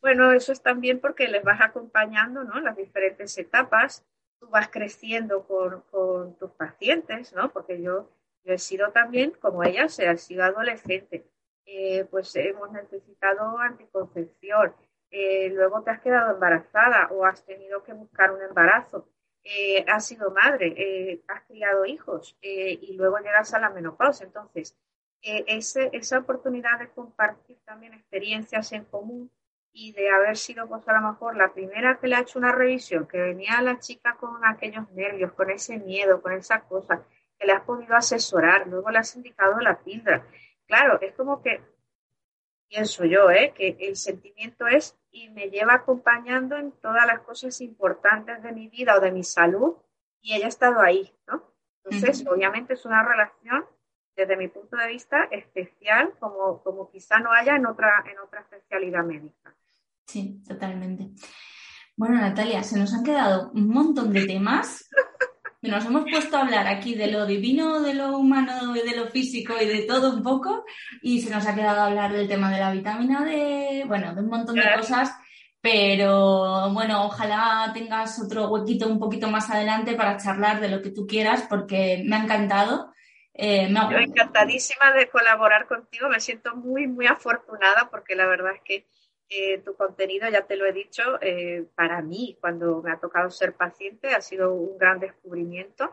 Bueno, 0.00 0.32
eso 0.32 0.52
es 0.52 0.62
también 0.62 1.00
porque 1.00 1.28
les 1.28 1.42
vas 1.42 1.60
acompañando, 1.60 2.44
¿no? 2.44 2.60
Las 2.60 2.76
diferentes 2.76 3.36
etapas, 3.38 4.04
tú 4.38 4.48
vas 4.48 4.68
creciendo 4.68 5.46
con, 5.46 6.36
tus 6.36 6.50
pacientes, 6.52 7.32
¿no? 7.34 7.50
Porque 7.50 7.82
yo, 7.82 8.10
he 8.44 8.58
sido 8.58 8.90
también, 8.90 9.32
como 9.40 9.62
ellas, 9.64 9.98
he 9.98 10.16
sido 10.16 10.44
adolescente. 10.44 11.26
Eh, 11.66 12.06
pues 12.10 12.34
hemos 12.36 12.72
necesitado 12.72 13.58
anticoncepción, 13.58 14.74
eh, 15.10 15.50
luego 15.50 15.82
te 15.82 15.90
has 15.90 16.00
quedado 16.00 16.34
embarazada 16.34 17.08
o 17.12 17.24
has 17.24 17.44
tenido 17.44 17.82
que 17.84 17.92
buscar 17.92 18.32
un 18.32 18.42
embarazo 18.42 19.06
eh, 19.44 19.84
has 19.88 20.06
sido 20.06 20.30
madre, 20.30 20.74
eh, 20.76 21.22
has 21.28 21.42
criado 21.44 21.86
hijos 21.86 22.36
eh, 22.42 22.78
y 22.80 22.94
luego 22.94 23.18
llegas 23.18 23.54
a 23.54 23.58
la 23.58 23.70
menopausia. 23.70 24.26
Entonces, 24.26 24.76
ese, 25.22 25.90
esa 25.92 26.18
oportunidad 26.18 26.78
de 26.78 26.88
compartir 26.90 27.58
también 27.64 27.92
experiencias 27.92 28.72
en 28.72 28.84
común 28.86 29.30
y 29.72 29.92
de 29.92 30.10
haber 30.10 30.36
sido, 30.36 30.66
pues 30.66 30.86
a 30.88 30.94
lo 30.94 31.10
mejor, 31.10 31.36
la 31.36 31.52
primera 31.52 31.98
que 31.98 32.08
le 32.08 32.16
ha 32.16 32.20
hecho 32.20 32.38
una 32.38 32.52
revisión, 32.52 33.06
que 33.06 33.20
venía 33.20 33.60
la 33.60 33.78
chica 33.78 34.16
con 34.18 34.44
aquellos 34.44 34.90
nervios, 34.92 35.32
con 35.32 35.50
ese 35.50 35.78
miedo, 35.78 36.22
con 36.22 36.32
esa 36.32 36.62
cosa, 36.62 37.04
que 37.38 37.46
le 37.46 37.52
has 37.52 37.62
podido 37.62 37.94
asesorar, 37.94 38.66
luego 38.66 38.90
le 38.90 38.98
has 38.98 39.14
indicado 39.14 39.60
la 39.60 39.78
píldora. 39.78 40.26
Claro, 40.66 41.00
es 41.00 41.12
como 41.14 41.42
que 41.42 41.60
pienso 42.70 43.04
yo, 43.04 43.30
¿eh? 43.30 43.52
que 43.54 43.76
el 43.80 43.96
sentimiento 43.96 44.66
es 44.66 44.96
y 45.10 45.28
me 45.30 45.50
lleva 45.50 45.74
acompañando 45.74 46.56
en 46.56 46.72
todas 46.72 47.06
las 47.06 47.20
cosas 47.20 47.60
importantes 47.60 48.42
de 48.42 48.52
mi 48.52 48.68
vida 48.68 48.96
o 48.96 49.00
de 49.00 49.10
mi 49.10 49.24
salud 49.24 49.74
y 50.22 50.34
ella 50.34 50.46
ha 50.46 50.48
estado 50.48 50.80
ahí, 50.80 51.12
¿no? 51.26 51.42
Entonces, 51.84 52.24
obviamente 52.26 52.74
es 52.74 52.84
una 52.84 53.02
relación 53.02 53.64
desde 54.14 54.36
mi 54.36 54.48
punto 54.48 54.76
de 54.76 54.86
vista 54.86 55.24
especial 55.30 56.12
como, 56.20 56.62
como 56.62 56.90
quizá 56.90 57.18
no 57.18 57.32
haya 57.32 57.56
en 57.56 57.66
otra, 57.66 58.04
en 58.10 58.18
otra 58.18 58.40
especialidad 58.40 59.02
médica. 59.02 59.54
Sí, 60.06 60.42
totalmente. 60.46 61.10
Bueno, 61.96 62.16
Natalia, 62.16 62.62
se 62.62 62.78
nos 62.78 62.94
han 62.94 63.02
quedado 63.02 63.50
un 63.52 63.68
montón 63.68 64.12
de 64.12 64.26
temas. 64.26 64.88
Nos 65.62 65.84
hemos 65.84 66.04
puesto 66.10 66.38
a 66.38 66.40
hablar 66.40 66.66
aquí 66.66 66.94
de 66.94 67.08
lo 67.08 67.26
divino, 67.26 67.82
de 67.82 67.92
lo 67.92 68.16
humano, 68.16 68.72
de 68.72 68.96
lo 68.96 69.08
físico 69.08 69.54
y 69.60 69.66
de 69.66 69.82
todo 69.82 70.14
un 70.14 70.22
poco. 70.22 70.64
Y 71.02 71.20
se 71.20 71.28
nos 71.28 71.46
ha 71.46 71.54
quedado 71.54 71.82
a 71.82 71.86
hablar 71.86 72.12
del 72.12 72.28
tema 72.28 72.50
de 72.50 72.60
la 72.60 72.72
vitamina 72.72 73.24
D, 73.24 73.84
bueno, 73.86 74.14
de 74.14 74.22
un 74.22 74.28
montón 74.28 74.54
de 74.54 74.74
cosas. 74.74 75.14
Pero 75.60 76.70
bueno, 76.72 77.04
ojalá 77.04 77.70
tengas 77.74 78.18
otro 78.18 78.48
huequito 78.48 78.88
un 78.88 78.98
poquito 78.98 79.28
más 79.28 79.50
adelante 79.50 79.94
para 79.94 80.16
charlar 80.16 80.60
de 80.60 80.70
lo 80.70 80.80
que 80.80 80.92
tú 80.92 81.06
quieras, 81.06 81.44
porque 81.48 82.02
me 82.06 82.16
ha 82.16 82.22
encantado. 82.22 82.94
Eh, 83.34 83.68
me 83.68 84.02
encantadísima 84.02 84.92
de 84.92 85.10
colaborar 85.10 85.66
contigo. 85.66 86.08
Me 86.08 86.20
siento 86.20 86.56
muy, 86.56 86.86
muy 86.86 87.06
afortunada 87.06 87.90
porque 87.90 88.14
la 88.14 88.26
verdad 88.26 88.54
es 88.54 88.62
que 88.64 88.86
tu 89.64 89.76
contenido, 89.76 90.28
ya 90.28 90.44
te 90.44 90.56
lo 90.56 90.66
he 90.66 90.72
dicho, 90.72 91.02
eh, 91.20 91.64
para 91.76 92.02
mí, 92.02 92.36
cuando 92.40 92.82
me 92.82 92.90
ha 92.90 92.98
tocado 92.98 93.30
ser 93.30 93.54
paciente, 93.54 94.12
ha 94.12 94.20
sido 94.20 94.52
un 94.52 94.76
gran 94.76 94.98
descubrimiento. 94.98 95.90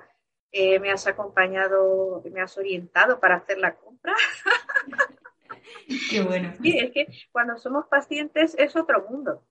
Eh, 0.52 0.80
me 0.80 0.92
has 0.92 1.06
acompañado, 1.06 2.24
me 2.32 2.42
has 2.42 2.58
orientado 2.58 3.20
para 3.20 3.36
hacer 3.36 3.60
la 3.60 3.76
compra. 3.76 4.16
Qué 6.10 6.24
bueno. 6.24 6.54
Sí, 6.62 6.80
es 6.80 6.92
que 6.92 7.08
cuando 7.32 7.58
somos 7.58 7.86
pacientes 7.88 8.56
es 8.58 8.76
otro 8.76 9.08
mundo. 9.08 9.44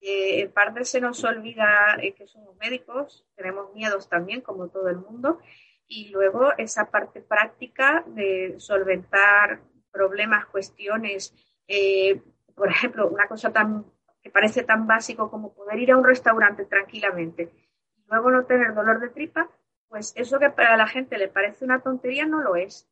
Eh, 0.00 0.42
en 0.42 0.52
parte 0.52 0.84
se 0.86 1.00
nos 1.00 1.22
olvida 1.24 1.98
que 2.16 2.26
somos 2.26 2.56
médicos, 2.56 3.26
tenemos 3.34 3.74
miedos 3.74 4.08
también, 4.08 4.40
como 4.40 4.68
todo 4.68 4.88
el 4.88 4.96
mundo, 4.96 5.40
y 5.86 6.08
luego 6.10 6.56
esa 6.56 6.90
parte 6.90 7.20
práctica 7.20 8.04
de 8.06 8.54
solventar 8.58 9.60
problemas, 9.90 10.46
cuestiones, 10.46 11.34
por 12.58 12.68
ejemplo, 12.68 13.08
una 13.08 13.26
cosa 13.26 13.52
tan 13.52 13.86
que 14.22 14.30
parece 14.30 14.64
tan 14.64 14.86
básico 14.86 15.30
como 15.30 15.54
poder 15.54 15.78
ir 15.78 15.92
a 15.92 15.96
un 15.96 16.04
restaurante 16.04 16.64
tranquilamente 16.64 17.50
y 17.96 18.02
luego 18.08 18.30
no 18.30 18.44
tener 18.44 18.74
dolor 18.74 19.00
de 19.00 19.10
tripa, 19.10 19.48
pues 19.88 20.12
eso 20.16 20.38
que 20.38 20.50
para 20.50 20.76
la 20.76 20.86
gente 20.86 21.16
le 21.18 21.28
parece 21.28 21.64
una 21.64 21.80
tontería 21.80 22.26
no 22.26 22.42
lo 22.42 22.56
es. 22.56 22.88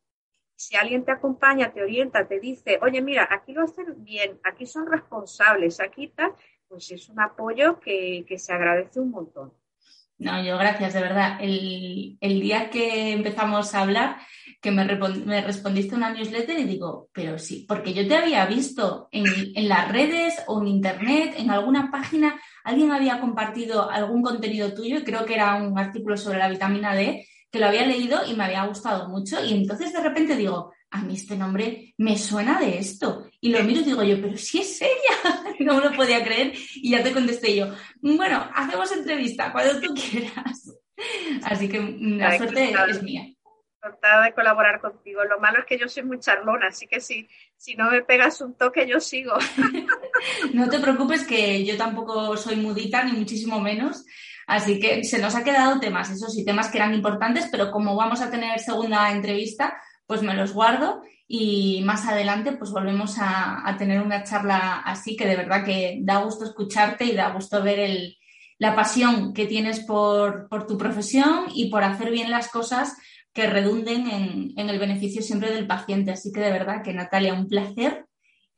Si 0.55 0.77
alguien 0.77 1.05
te 1.05 1.13
acompaña, 1.13 1.73
te 1.73 1.83
orienta, 1.83 2.27
te 2.27 2.41
dice, 2.41 2.79
oye, 2.81 3.03
mira, 3.03 3.29
aquí 3.31 3.53
lo 3.53 3.65
hacen 3.65 4.03
bien, 4.05 4.41
aquí 4.45 4.65
son 4.65 4.91
responsables, 4.91 5.81
aquí 5.81 6.09
tal, 6.09 6.33
pues 6.69 6.91
es 6.91 7.09
un 7.11 7.21
apoyo 7.21 7.79
que, 7.81 8.25
que 8.27 8.39
se 8.39 8.55
agradece 8.55 9.01
un 9.01 9.11
montón. 9.11 9.53
No, 10.19 10.43
yo 10.43 10.57
gracias, 10.57 10.95
de 10.95 11.01
verdad. 11.03 11.37
El, 11.41 12.17
el 12.23 12.41
día 12.41 12.71
que 12.71 13.13
empezamos 13.13 13.75
a 13.75 13.83
hablar, 13.83 14.17
que 14.61 14.71
me, 14.71 14.85
me, 14.85 15.43
respondiste 15.43 15.95
una 15.95 16.11
newsletter 16.11 16.59
y 16.59 16.65
digo, 16.65 17.09
pero 17.13 17.39
sí, 17.39 17.65
porque 17.69 17.93
yo 17.93 18.07
te 18.07 18.17
había 18.17 18.47
visto 18.47 19.09
en, 19.13 19.25
en, 19.55 19.69
las 19.69 19.91
redes 19.91 20.35
o 20.47 20.61
en 20.61 20.69
internet, 20.69 21.35
en 21.37 21.51
alguna 21.51 21.91
página, 21.91 22.41
alguien 22.65 22.93
había 22.93 23.21
compartido 23.21 23.91
algún 23.91 24.23
contenido 24.23 24.75
tuyo, 24.75 24.99
y 24.99 25.05
creo 25.05 25.25
que 25.25 25.35
era 25.35 25.55
un 25.57 25.79
artículo 25.79 26.17
sobre 26.17 26.39
la 26.39 26.49
vitamina 26.49 26.95
D, 26.95 27.27
que 27.51 27.59
lo 27.59 27.67
había 27.67 27.87
leído 27.87 28.21
y 28.27 28.35
me 28.35 28.45
había 28.45 28.65
gustado 28.65 29.09
mucho. 29.09 29.45
Y 29.45 29.55
entonces 29.55 29.93
de 29.93 30.01
repente 30.01 30.37
digo, 30.37 30.73
a 30.91 31.03
mí 31.03 31.15
este 31.15 31.37
nombre 31.37 31.95
me 31.99 32.19
suena 32.19 32.61
de 32.61 32.79
esto. 32.79 33.29
Y 33.41 33.51
lo 33.51 33.63
miro 33.63 33.81
y 33.81 33.85
digo 33.85 34.03
yo, 34.03 34.21
pero 34.21 34.37
si 34.37 34.59
es 34.59 34.81
ella. 34.83 35.43
no 35.61 35.77
me 35.77 35.85
lo 35.85 35.93
podía 35.93 36.25
creer. 36.25 36.53
Y 36.75 36.91
ya 36.91 37.03
te 37.03 37.13
contesté 37.13 37.57
yo, 37.57 37.73
bueno, 38.01 38.49
hacemos 38.55 38.93
entrevista 38.93 39.53
cuando 39.53 39.81
tú 39.81 39.95
quieras. 39.95 40.73
Así 41.43 41.69
que 41.69 41.81
la 42.01 42.37
suerte 42.37 42.75
es 42.89 43.03
mía. 43.03 43.36
Encantada 43.87 44.25
de 44.25 44.35
colaborar 44.35 44.81
contigo. 44.81 45.23
Lo 45.25 45.39
malo 45.39 45.61
es 45.61 45.65
que 45.65 45.79
yo 45.79 45.89
soy 45.89 46.03
muy 46.03 46.19
charlona, 46.19 46.69
así 46.69 46.87
que 46.87 47.01
si, 47.01 47.29
si 47.57 47.77
no 47.77 47.91
me 47.91 48.03
pegas 48.03 48.41
un 48.41 48.55
toque, 48.55 48.87
yo 48.87 48.99
sigo. 48.99 49.35
no 50.55 50.69
te 50.69 50.81
preocupes 50.81 51.25
que 51.25 51.65
yo 51.65 51.77
tampoco 51.77 52.37
soy 52.37 52.57
mudita, 52.57 53.05
ni 53.05 53.13
muchísimo 53.13 53.61
menos. 53.61 54.05
Así 54.47 54.81
que 54.81 55.05
se 55.05 55.21
nos 55.21 55.35
ha 55.35 55.45
quedado 55.45 55.79
temas, 55.79 56.11
esos 56.11 56.33
sí, 56.33 56.45
temas 56.45 56.69
que 56.69 56.79
eran 56.79 56.95
importantes, 56.95 57.49
pero 57.51 57.71
como 57.71 57.97
vamos 57.97 58.21
a 58.21 58.31
tener 58.31 58.59
segunda 58.59 59.11
entrevista, 59.11 59.77
pues 60.07 60.23
me 60.23 60.35
los 60.35 60.53
guardo 60.53 61.03
y 61.29 61.83
más 61.85 62.07
adelante 62.07 62.53
pues 62.53 62.71
volvemos 62.71 63.17
a, 63.19 63.75
tener 63.79 64.01
una 64.01 64.23
charla 64.23 64.83
así 64.85 65.17
que 65.17 65.27
de 65.27 65.35
verdad 65.35 65.65
que 65.65 65.99
da 66.03 66.19
gusto 66.19 66.45
escucharte 66.45 67.05
y 67.05 67.17
da 67.17 67.31
gusto 67.31 67.61
ver 67.65 67.81
el, 67.81 68.17
la 68.59 68.75
pasión 68.75 69.35
que 69.35 69.47
tienes 69.47 69.81
por, 69.81 70.49
tu 70.67 70.79
profesión 70.79 71.47
y 71.53 71.69
por 71.69 71.83
hacer 71.83 72.11
bien 72.11 72.31
las 72.31 72.49
cosas 72.49 72.97
que 73.37 73.47
redunden 73.47 74.07
en, 74.57 74.71
el 74.71 74.79
beneficio 74.79 75.21
siempre 75.21 75.51
del 75.51 75.67
paciente. 75.67 76.11
Así 76.11 76.33
que 76.33 76.41
de 76.41 76.51
verdad 76.51 76.83
que 76.83 76.95
Natalia, 76.95 77.35
un 77.35 77.47
placer 77.47 78.07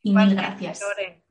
y 0.04 0.14
mil 0.14 0.36
gracias. 0.36 0.80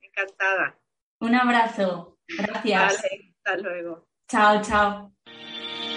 encantada. 0.02 0.78
Un 1.22 1.34
abrazo. 1.34 2.20
Gracias. 2.28 3.02
hasta 3.38 3.58
luego. 3.58 4.06
Chao, 4.28 4.62
chao. 4.62 5.17